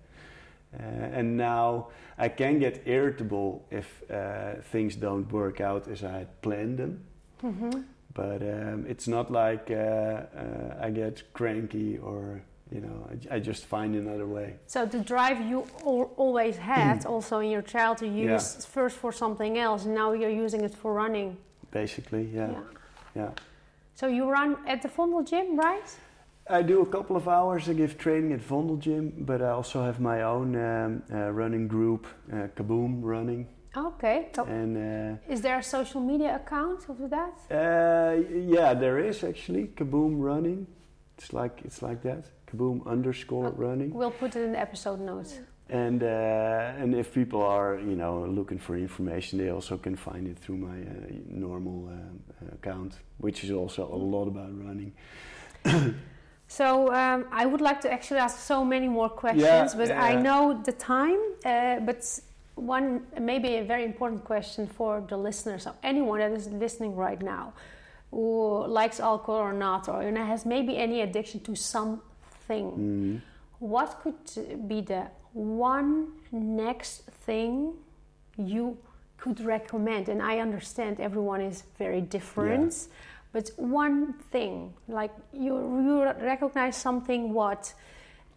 Uh, 0.79 0.83
and 1.19 1.37
now 1.37 1.89
I 2.19 2.29
can 2.29 2.59
get 2.59 2.83
irritable 2.87 3.65
if 3.71 4.03
uh, 4.11 4.55
things 4.73 4.97
don't 4.97 5.31
work 5.31 5.61
out 5.61 5.89
as 5.89 6.03
I 6.03 6.19
had 6.19 6.43
planned 6.43 6.79
them. 6.79 7.05
hmm 7.41 7.83
But 8.15 8.43
um, 8.43 8.87
it's 8.89 9.09
not 9.09 9.31
like 9.31 9.71
uh, 9.71 9.75
uh, 9.75 10.87
I 10.87 10.91
get 10.91 11.23
cranky 11.33 11.99
or 11.99 12.43
you 12.71 12.81
know 12.81 13.09
I, 13.11 13.37
I 13.37 13.39
just 13.41 13.65
find 13.67 13.95
another 13.97 14.27
way. 14.27 14.55
So 14.67 14.87
the 14.87 15.01
drive 15.01 15.41
you 15.41 15.67
al- 15.85 16.13
always 16.17 16.57
had, 16.57 17.05
also 17.07 17.41
in 17.41 17.51
your 17.51 17.63
childhood, 17.63 18.13
you 18.13 18.25
Yeah. 18.27 18.35
used 18.35 18.67
first 18.69 18.97
for 18.97 19.13
something 19.13 19.59
else, 19.59 19.85
and 19.85 19.95
now 19.95 20.13
you're 20.13 20.45
using 20.45 20.63
it 20.65 20.75
for 20.75 20.93
running. 20.95 21.37
Basically, 21.71 22.25
yeah, 22.35 22.61
yeah. 23.17 23.31
So 23.95 24.07
you 24.07 24.31
run 24.31 24.57
at 24.67 24.81
the 24.83 24.89
Vondel 24.89 25.25
gym, 25.29 25.57
right? 25.59 25.99
I 26.49 26.63
do 26.63 26.83
a 26.83 26.87
couple 26.87 27.17
of 27.17 27.27
hours. 27.27 27.69
I 27.69 27.73
give 27.73 27.97
training 27.97 28.33
at 28.33 28.41
Vondel 28.41 28.79
Gym, 28.79 29.13
but 29.19 29.41
I 29.41 29.49
also 29.51 29.83
have 29.83 29.99
my 29.99 30.23
own 30.23 30.55
um, 30.57 31.03
uh, 31.11 31.31
running 31.31 31.67
group, 31.69 32.07
uh, 32.31 32.49
Kaboom 32.55 33.03
Running, 33.03 33.47
Okay. 33.77 34.29
So 34.35 34.45
and. 34.45 34.77
Uh, 34.77 35.33
is 35.33 35.41
there 35.41 35.59
a 35.59 35.63
social 35.63 36.01
media 36.01 36.37
account 36.37 36.89
of 36.89 37.11
that? 37.11 37.35
Uh, 37.51 38.23
yeah, 38.57 38.75
there 38.75 38.99
is 38.99 39.25
actually 39.25 39.69
Kaboom 39.77 40.21
Running. 40.21 40.67
It's 41.19 41.33
like 41.33 41.63
it's 41.65 41.83
like 41.83 42.03
that. 42.03 42.25
Kaboom 42.47 42.87
underscore 42.87 43.49
Oh. 43.49 43.55
running. 43.57 43.93
We'll 43.93 44.11
put 44.11 44.37
it 44.37 44.43
in 44.43 44.53
the 44.53 44.61
episode 44.61 45.01
notes. 45.01 45.41
And 45.71 46.03
uh, 46.03 46.83
and 46.83 46.95
if 46.95 47.13
people 47.15 47.43
are 47.43 47.79
you 47.79 47.97
know 47.97 48.27
looking 48.27 48.59
for 48.59 48.77
information, 48.77 49.39
they 49.39 49.51
also 49.51 49.79
can 49.79 49.97
find 49.97 50.29
it 50.29 50.39
through 50.39 50.59
my 50.59 50.79
uh, 50.81 50.95
normal 51.29 51.89
um, 51.89 52.21
account, 52.53 52.99
which 53.19 53.45
is 53.45 53.51
also 53.51 53.83
a 53.93 53.97
lot 53.97 54.27
about 54.29 54.51
running. 54.65 54.93
So 56.47 56.93
um, 56.93 57.25
I 57.33 57.47
would 57.47 57.63
like 57.63 57.81
to 57.81 57.91
actually 57.93 58.21
ask 58.21 58.39
so 58.39 58.65
many 58.65 58.87
more 58.87 59.09
questions, 59.09 59.75
but 59.75 59.91
I 59.91 60.15
know 60.15 60.61
the 60.63 60.73
time. 60.73 61.19
Uh, 61.45 61.81
but 61.81 62.21
one 62.55 63.03
maybe 63.21 63.57
a 63.57 63.65
very 63.65 63.85
important 63.85 64.25
question 64.25 64.67
for 64.67 65.03
the 65.09 65.17
listeners, 65.17 65.67
or 65.67 65.75
anyone 65.83 66.21
that 66.21 66.33
is 66.33 66.49
listening 66.49 66.95
right 66.95 67.21
now, 67.21 67.53
who 68.11 68.67
likes 68.67 69.01
alcohol 69.01 69.41
or 69.41 69.53
not, 69.53 69.89
or 69.89 70.03
you 70.03 70.13
know, 70.13 70.25
has 70.25 70.47
maybe 70.47 70.77
any 70.77 71.01
addiction 71.01 71.41
to 71.41 71.55
something. 71.55 72.71
Mm. 72.73 73.21
What 73.59 74.01
could 74.03 74.69
be 74.69 74.81
the 74.83 75.09
one 75.33 76.13
next 76.31 77.07
thing 77.27 77.75
you 78.37 78.77
could 79.17 79.41
recommend? 79.41 80.09
And 80.09 80.23
I 80.23 80.39
understand 80.39 81.01
everyone 81.01 81.41
is 81.41 81.65
very 81.79 82.01
different, 82.01 82.89
but 83.33 83.51
one 83.57 84.13
thing, 84.31 84.75
like 84.87 85.11
you, 85.33 85.55
you 85.57 86.03
recognize 86.21 86.77
something 86.77 87.33
what 87.33 87.75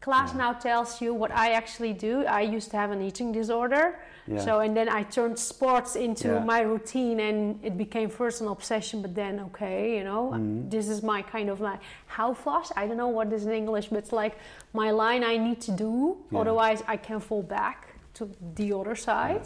Klaas 0.01 0.31
Yeah. 0.31 0.37
now 0.37 0.53
tells 0.53 1.01
you 1.01 1.13
what 1.13 1.31
I 1.31 1.51
actually 1.53 1.93
do. 1.93 2.25
I 2.25 2.41
used 2.41 2.69
to 2.71 2.77
have 2.77 2.91
an 2.91 3.01
eating 3.01 3.31
disorder. 3.31 3.99
Yeah. 4.27 4.39
So, 4.39 4.59
and 4.59 4.75
then 4.75 4.89
I 4.89 5.03
turned 5.03 5.37
sports 5.39 5.95
into 5.95 6.27
Yeah. 6.27 6.43
my 6.43 6.61
routine 6.61 7.19
and 7.19 7.59
it 7.63 7.77
became 7.77 8.09
first 8.09 8.41
an 8.41 8.47
obsession, 8.47 9.01
but 9.01 9.15
then, 9.15 9.39
okay, 9.47 9.97
you 9.97 10.03
know, 10.03 10.31
Mhm. 10.33 10.69
this 10.69 10.87
is 10.89 11.01
my 11.01 11.21
kind 11.21 11.49
of 11.49 11.59
like, 11.61 11.79
how 12.07 12.33
fast? 12.33 12.71
I 12.75 12.87
don't 12.87 12.97
know 12.97 13.07
what 13.07 13.31
is 13.33 13.45
in 13.45 13.51
English, 13.51 13.87
but 13.89 13.97
it's 13.99 14.11
like 14.11 14.35
my 14.73 14.91
line 14.91 15.23
I 15.23 15.37
need 15.37 15.61
to 15.61 15.71
do, 15.71 16.17
otherwise 16.35 16.83
I 16.87 16.97
can 16.97 17.19
fall 17.19 17.41
back 17.43 17.77
to 18.15 18.29
the 18.55 18.73
other 18.73 18.95
side. 18.95 19.45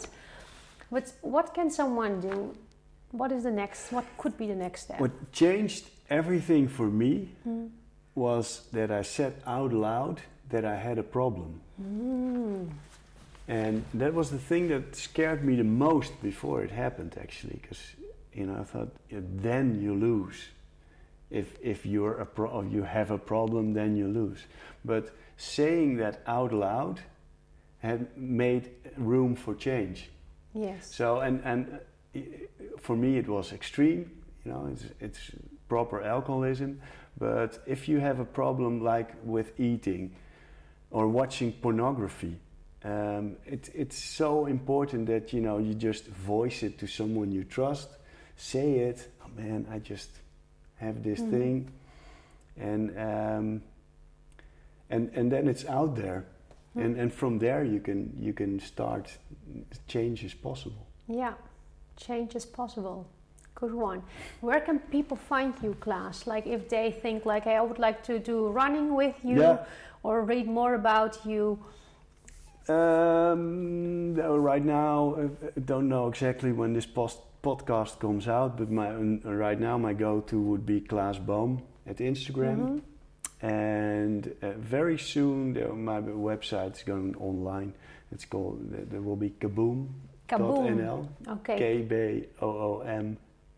But 0.90 1.12
what 1.22 1.54
can 1.54 1.70
someone 1.70 2.20
do? 2.20 2.54
What 3.12 3.30
is 3.32 3.42
the 3.44 3.50
next, 3.50 3.92
what 3.92 4.04
could 4.18 4.36
be 4.36 4.46
the 4.46 4.54
next 4.56 4.82
step? 4.82 5.00
What 5.00 5.32
changed 5.32 5.84
everything 6.10 6.68
for 6.68 6.86
me 6.88 7.28
Mm. 7.46 7.70
was 8.14 8.66
that 8.72 8.90
I 8.90 9.02
said 9.02 9.32
out 9.46 9.72
loud 9.72 10.20
that 10.52 10.64
I 10.64 10.76
had 10.76 10.98
a 10.98 11.02
problem. 11.02 11.60
Mm. 11.82 12.70
And 13.48 13.84
that 13.94 14.14
was 14.14 14.30
the 14.30 14.38
thing 14.38 14.68
that 14.68 14.94
scared 14.94 15.44
me 15.44 15.56
the 15.56 15.64
most 15.64 16.22
before 16.22 16.62
it 16.62 16.70
happened, 16.70 17.16
actually, 17.20 17.58
because 17.60 17.80
you 18.32 18.46
know 18.46 18.60
I 18.60 18.64
thought 18.64 18.88
then 19.10 19.82
you 19.82 19.94
lose. 19.94 20.36
If 21.30 21.58
if 21.60 21.84
you're 21.84 22.20
a 22.20 22.26
pro- 22.26 22.62
you 22.62 22.84
have 22.84 23.10
a 23.10 23.18
problem, 23.18 23.74
then 23.74 23.96
you 23.96 24.06
lose. 24.06 24.38
But 24.84 25.10
saying 25.36 25.96
that 25.96 26.22
out 26.26 26.52
loud 26.52 27.00
had 27.78 28.16
made 28.16 28.70
room 28.96 29.34
for 29.34 29.54
change. 29.54 30.10
Yes. 30.54 30.94
So 30.94 31.20
and 31.20 31.40
and 31.44 31.80
uh, 32.14 32.20
for 32.78 32.96
me 32.96 33.18
it 33.18 33.28
was 33.28 33.52
extreme. 33.52 34.10
You 34.44 34.52
know, 34.52 34.68
it's 34.72 34.84
it's 35.00 35.30
proper 35.68 36.02
alcoholism. 36.02 36.80
But 37.18 37.58
if 37.66 37.88
you 37.88 38.00
have 38.00 38.20
a 38.20 38.24
problem 38.24 38.82
like 38.82 39.14
with 39.24 39.58
eating 39.58 40.14
or 40.92 41.08
watching 41.08 41.52
pornography, 41.52 42.36
um, 42.84 43.36
it, 43.46 43.70
it's 43.74 43.96
so 43.96 44.46
important 44.46 45.06
that 45.06 45.32
you 45.32 45.40
know 45.40 45.58
you 45.58 45.74
just 45.74 46.06
voice 46.06 46.62
it 46.62 46.78
to 46.78 46.86
someone 46.86 47.32
you 47.32 47.44
trust. 47.44 47.88
Say 48.36 48.78
it. 48.78 49.08
Oh 49.24 49.28
man, 49.36 49.66
I 49.70 49.78
just 49.78 50.10
have 50.76 51.02
this 51.02 51.20
Mhm. 51.20 51.30
thing, 51.30 51.70
and 52.56 52.90
um, 52.98 53.62
and 54.90 55.10
and 55.14 55.30
then 55.32 55.48
it's 55.48 55.64
out 55.66 55.96
there, 55.96 56.24
Mm. 56.76 56.84
and 56.84 57.00
and 57.00 57.12
from 57.12 57.38
there 57.38 57.64
you 57.64 57.80
can 57.80 58.16
you 58.20 58.32
can 58.32 58.60
start. 58.60 59.18
Change 59.86 60.24
is 60.24 60.34
possible. 60.34 60.86
Yeah, 61.08 61.34
change 61.96 62.34
is 62.36 62.46
possible. 62.46 63.06
Good 63.62 63.74
one. 63.74 64.02
Where 64.40 64.60
can 64.60 64.80
people 64.90 65.16
find 65.16 65.54
you, 65.62 65.76
Klaas? 65.78 66.26
Like 66.26 66.48
if 66.48 66.68
they 66.68 66.90
think 66.90 67.24
like, 67.24 67.44
hey, 67.44 67.54
I 67.54 67.60
would 67.62 67.78
like 67.78 68.02
to 68.10 68.18
do 68.18 68.48
running 68.48 68.96
with 68.96 69.14
you 69.22 69.40
Yeah. 69.40 69.58
or 70.02 70.22
read 70.24 70.48
more 70.48 70.74
about 70.74 71.24
you. 71.24 71.58
Um, 72.68 74.14
right 74.16 74.64
now, 74.64 75.14
I 75.16 75.60
don't 75.60 75.88
know 75.88 76.08
exactly 76.08 76.50
when 76.52 76.72
this 76.72 76.86
post 76.86 77.18
podcast 77.42 78.00
comes 78.00 78.26
out, 78.26 78.56
but 78.56 78.68
my 78.70 78.90
right 79.44 79.60
now 79.60 79.78
my 79.78 79.92
go-to 79.94 80.40
would 80.40 80.64
be 80.66 80.80
Klaas 80.80 81.18
Boom 81.18 81.62
at 81.86 81.98
Instagram, 81.98 82.58
Mhm. 82.58 82.80
and 83.42 84.34
uh, 84.42 84.52
very 84.58 84.98
soon 84.98 85.52
there, 85.54 85.72
my 85.72 86.00
website 86.00 86.74
is 86.76 86.82
going 86.84 87.14
online. 87.16 87.74
It's 88.12 88.24
called 88.24 88.58
there 88.90 89.00
will 89.02 89.16
be 89.26 89.30
Kaboom. 89.40 89.86
Kaboom. 90.28 90.66
NL, 90.78 91.08
Okay. 91.28 91.58
K 91.58 91.82
B 91.82 91.92
O 92.40 92.48
O 92.48 92.80
M 92.80 93.16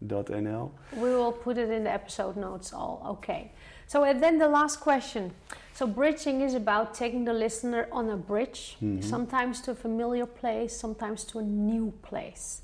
NL. 0.09 0.71
We 0.97 1.11
will 1.11 1.33
put 1.33 1.59
it 1.59 1.71
in 1.71 1.85
the 1.85 1.91
episode 1.93 2.37
notes 2.37 2.73
all. 2.73 3.03
Okay. 3.19 3.53
So 3.87 4.05
and 4.05 4.23
then 4.23 4.39
the 4.39 4.49
last 4.49 4.81
question. 4.81 5.33
So 5.73 5.87
bridging 5.87 6.41
is 6.41 6.55
about 6.55 6.95
taking 6.95 7.25
the 7.25 7.33
listener 7.33 7.89
on 7.91 8.09
a 8.11 8.17
bridge, 8.17 8.77
Mhm. 8.81 9.03
sometimes 9.03 9.61
to 9.63 9.73
a 9.73 9.75
familiar 9.75 10.27
place, 10.27 10.77
sometimes 10.77 11.25
to 11.25 11.39
a 11.41 11.43
new 11.43 11.93
place. 12.03 12.63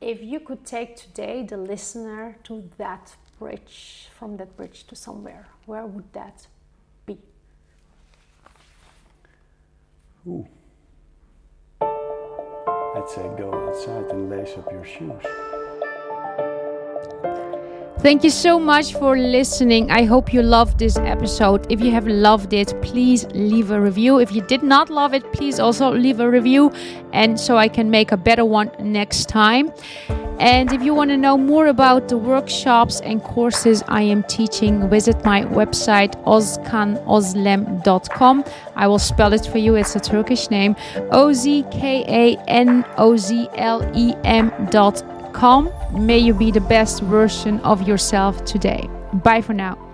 If 0.00 0.22
you 0.22 0.40
could 0.40 0.64
take 0.66 0.96
today 0.96 1.42
the 1.42 1.56
listener 1.56 2.36
to 2.44 2.68
that 2.76 3.16
bridge, 3.38 4.10
from 4.18 4.36
that 4.36 4.56
bridge 4.56 4.86
to 4.88 4.94
somewhere, 4.94 5.46
where 5.64 5.86
would 5.86 6.12
that 6.12 6.46
be? 7.06 7.18
Ooh. 10.26 10.46
I'd 11.80 13.08
say 13.08 13.22
go 13.38 13.52
outside 13.52 14.10
and 14.10 14.28
lace 14.30 14.56
up 14.58 14.70
your 14.70 14.84
shoes. 14.84 15.55
Thank 18.06 18.22
you 18.22 18.30
so 18.30 18.60
much 18.60 18.92
for 18.92 19.18
listening. 19.18 19.90
I 19.90 20.04
hope 20.04 20.32
you 20.32 20.40
loved 20.40 20.78
this 20.78 20.96
episode. 20.96 21.66
If 21.72 21.80
you 21.80 21.90
have 21.90 22.06
loved 22.06 22.52
it, 22.52 22.72
please 22.80 23.26
leave 23.34 23.72
a 23.72 23.80
review. 23.80 24.20
If 24.20 24.30
you 24.30 24.42
did 24.42 24.62
not 24.62 24.90
love 24.90 25.12
it, 25.12 25.32
please 25.32 25.58
also 25.58 25.90
leave 25.90 26.20
a 26.20 26.30
review 26.30 26.70
and 27.12 27.40
so 27.40 27.56
I 27.56 27.66
can 27.66 27.90
make 27.90 28.12
a 28.12 28.16
better 28.16 28.44
one 28.44 28.70
next 28.78 29.28
time. 29.28 29.72
And 30.38 30.72
if 30.72 30.84
you 30.84 30.94
want 30.94 31.10
to 31.10 31.16
know 31.16 31.36
more 31.36 31.66
about 31.66 32.06
the 32.06 32.16
workshops 32.16 33.00
and 33.00 33.20
courses 33.24 33.82
I 33.88 34.02
am 34.02 34.22
teaching, 34.22 34.88
visit 34.88 35.24
my 35.24 35.42
website 35.42 36.14
ozkanozlem.com. 36.26 38.44
I 38.76 38.86
will 38.86 39.00
spell 39.00 39.32
it 39.32 39.46
for 39.46 39.58
you. 39.58 39.74
It's 39.74 39.96
a 39.96 40.00
Turkish 40.00 40.48
name. 40.48 40.76
O 41.10 41.32
Z 41.32 41.64
K 41.72 42.04
A 42.06 42.36
N 42.46 42.84
O 42.98 43.16
Z 43.16 43.48
L 43.56 43.82
E 43.96 44.14
M.com. 45.36 45.70
May 45.92 46.18
you 46.18 46.34
be 46.34 46.50
the 46.50 46.60
best 46.60 47.02
version 47.02 47.60
of 47.60 47.86
yourself 47.86 48.44
today. 48.44 48.88
Bye 49.12 49.42
for 49.42 49.54
now. 49.54 49.85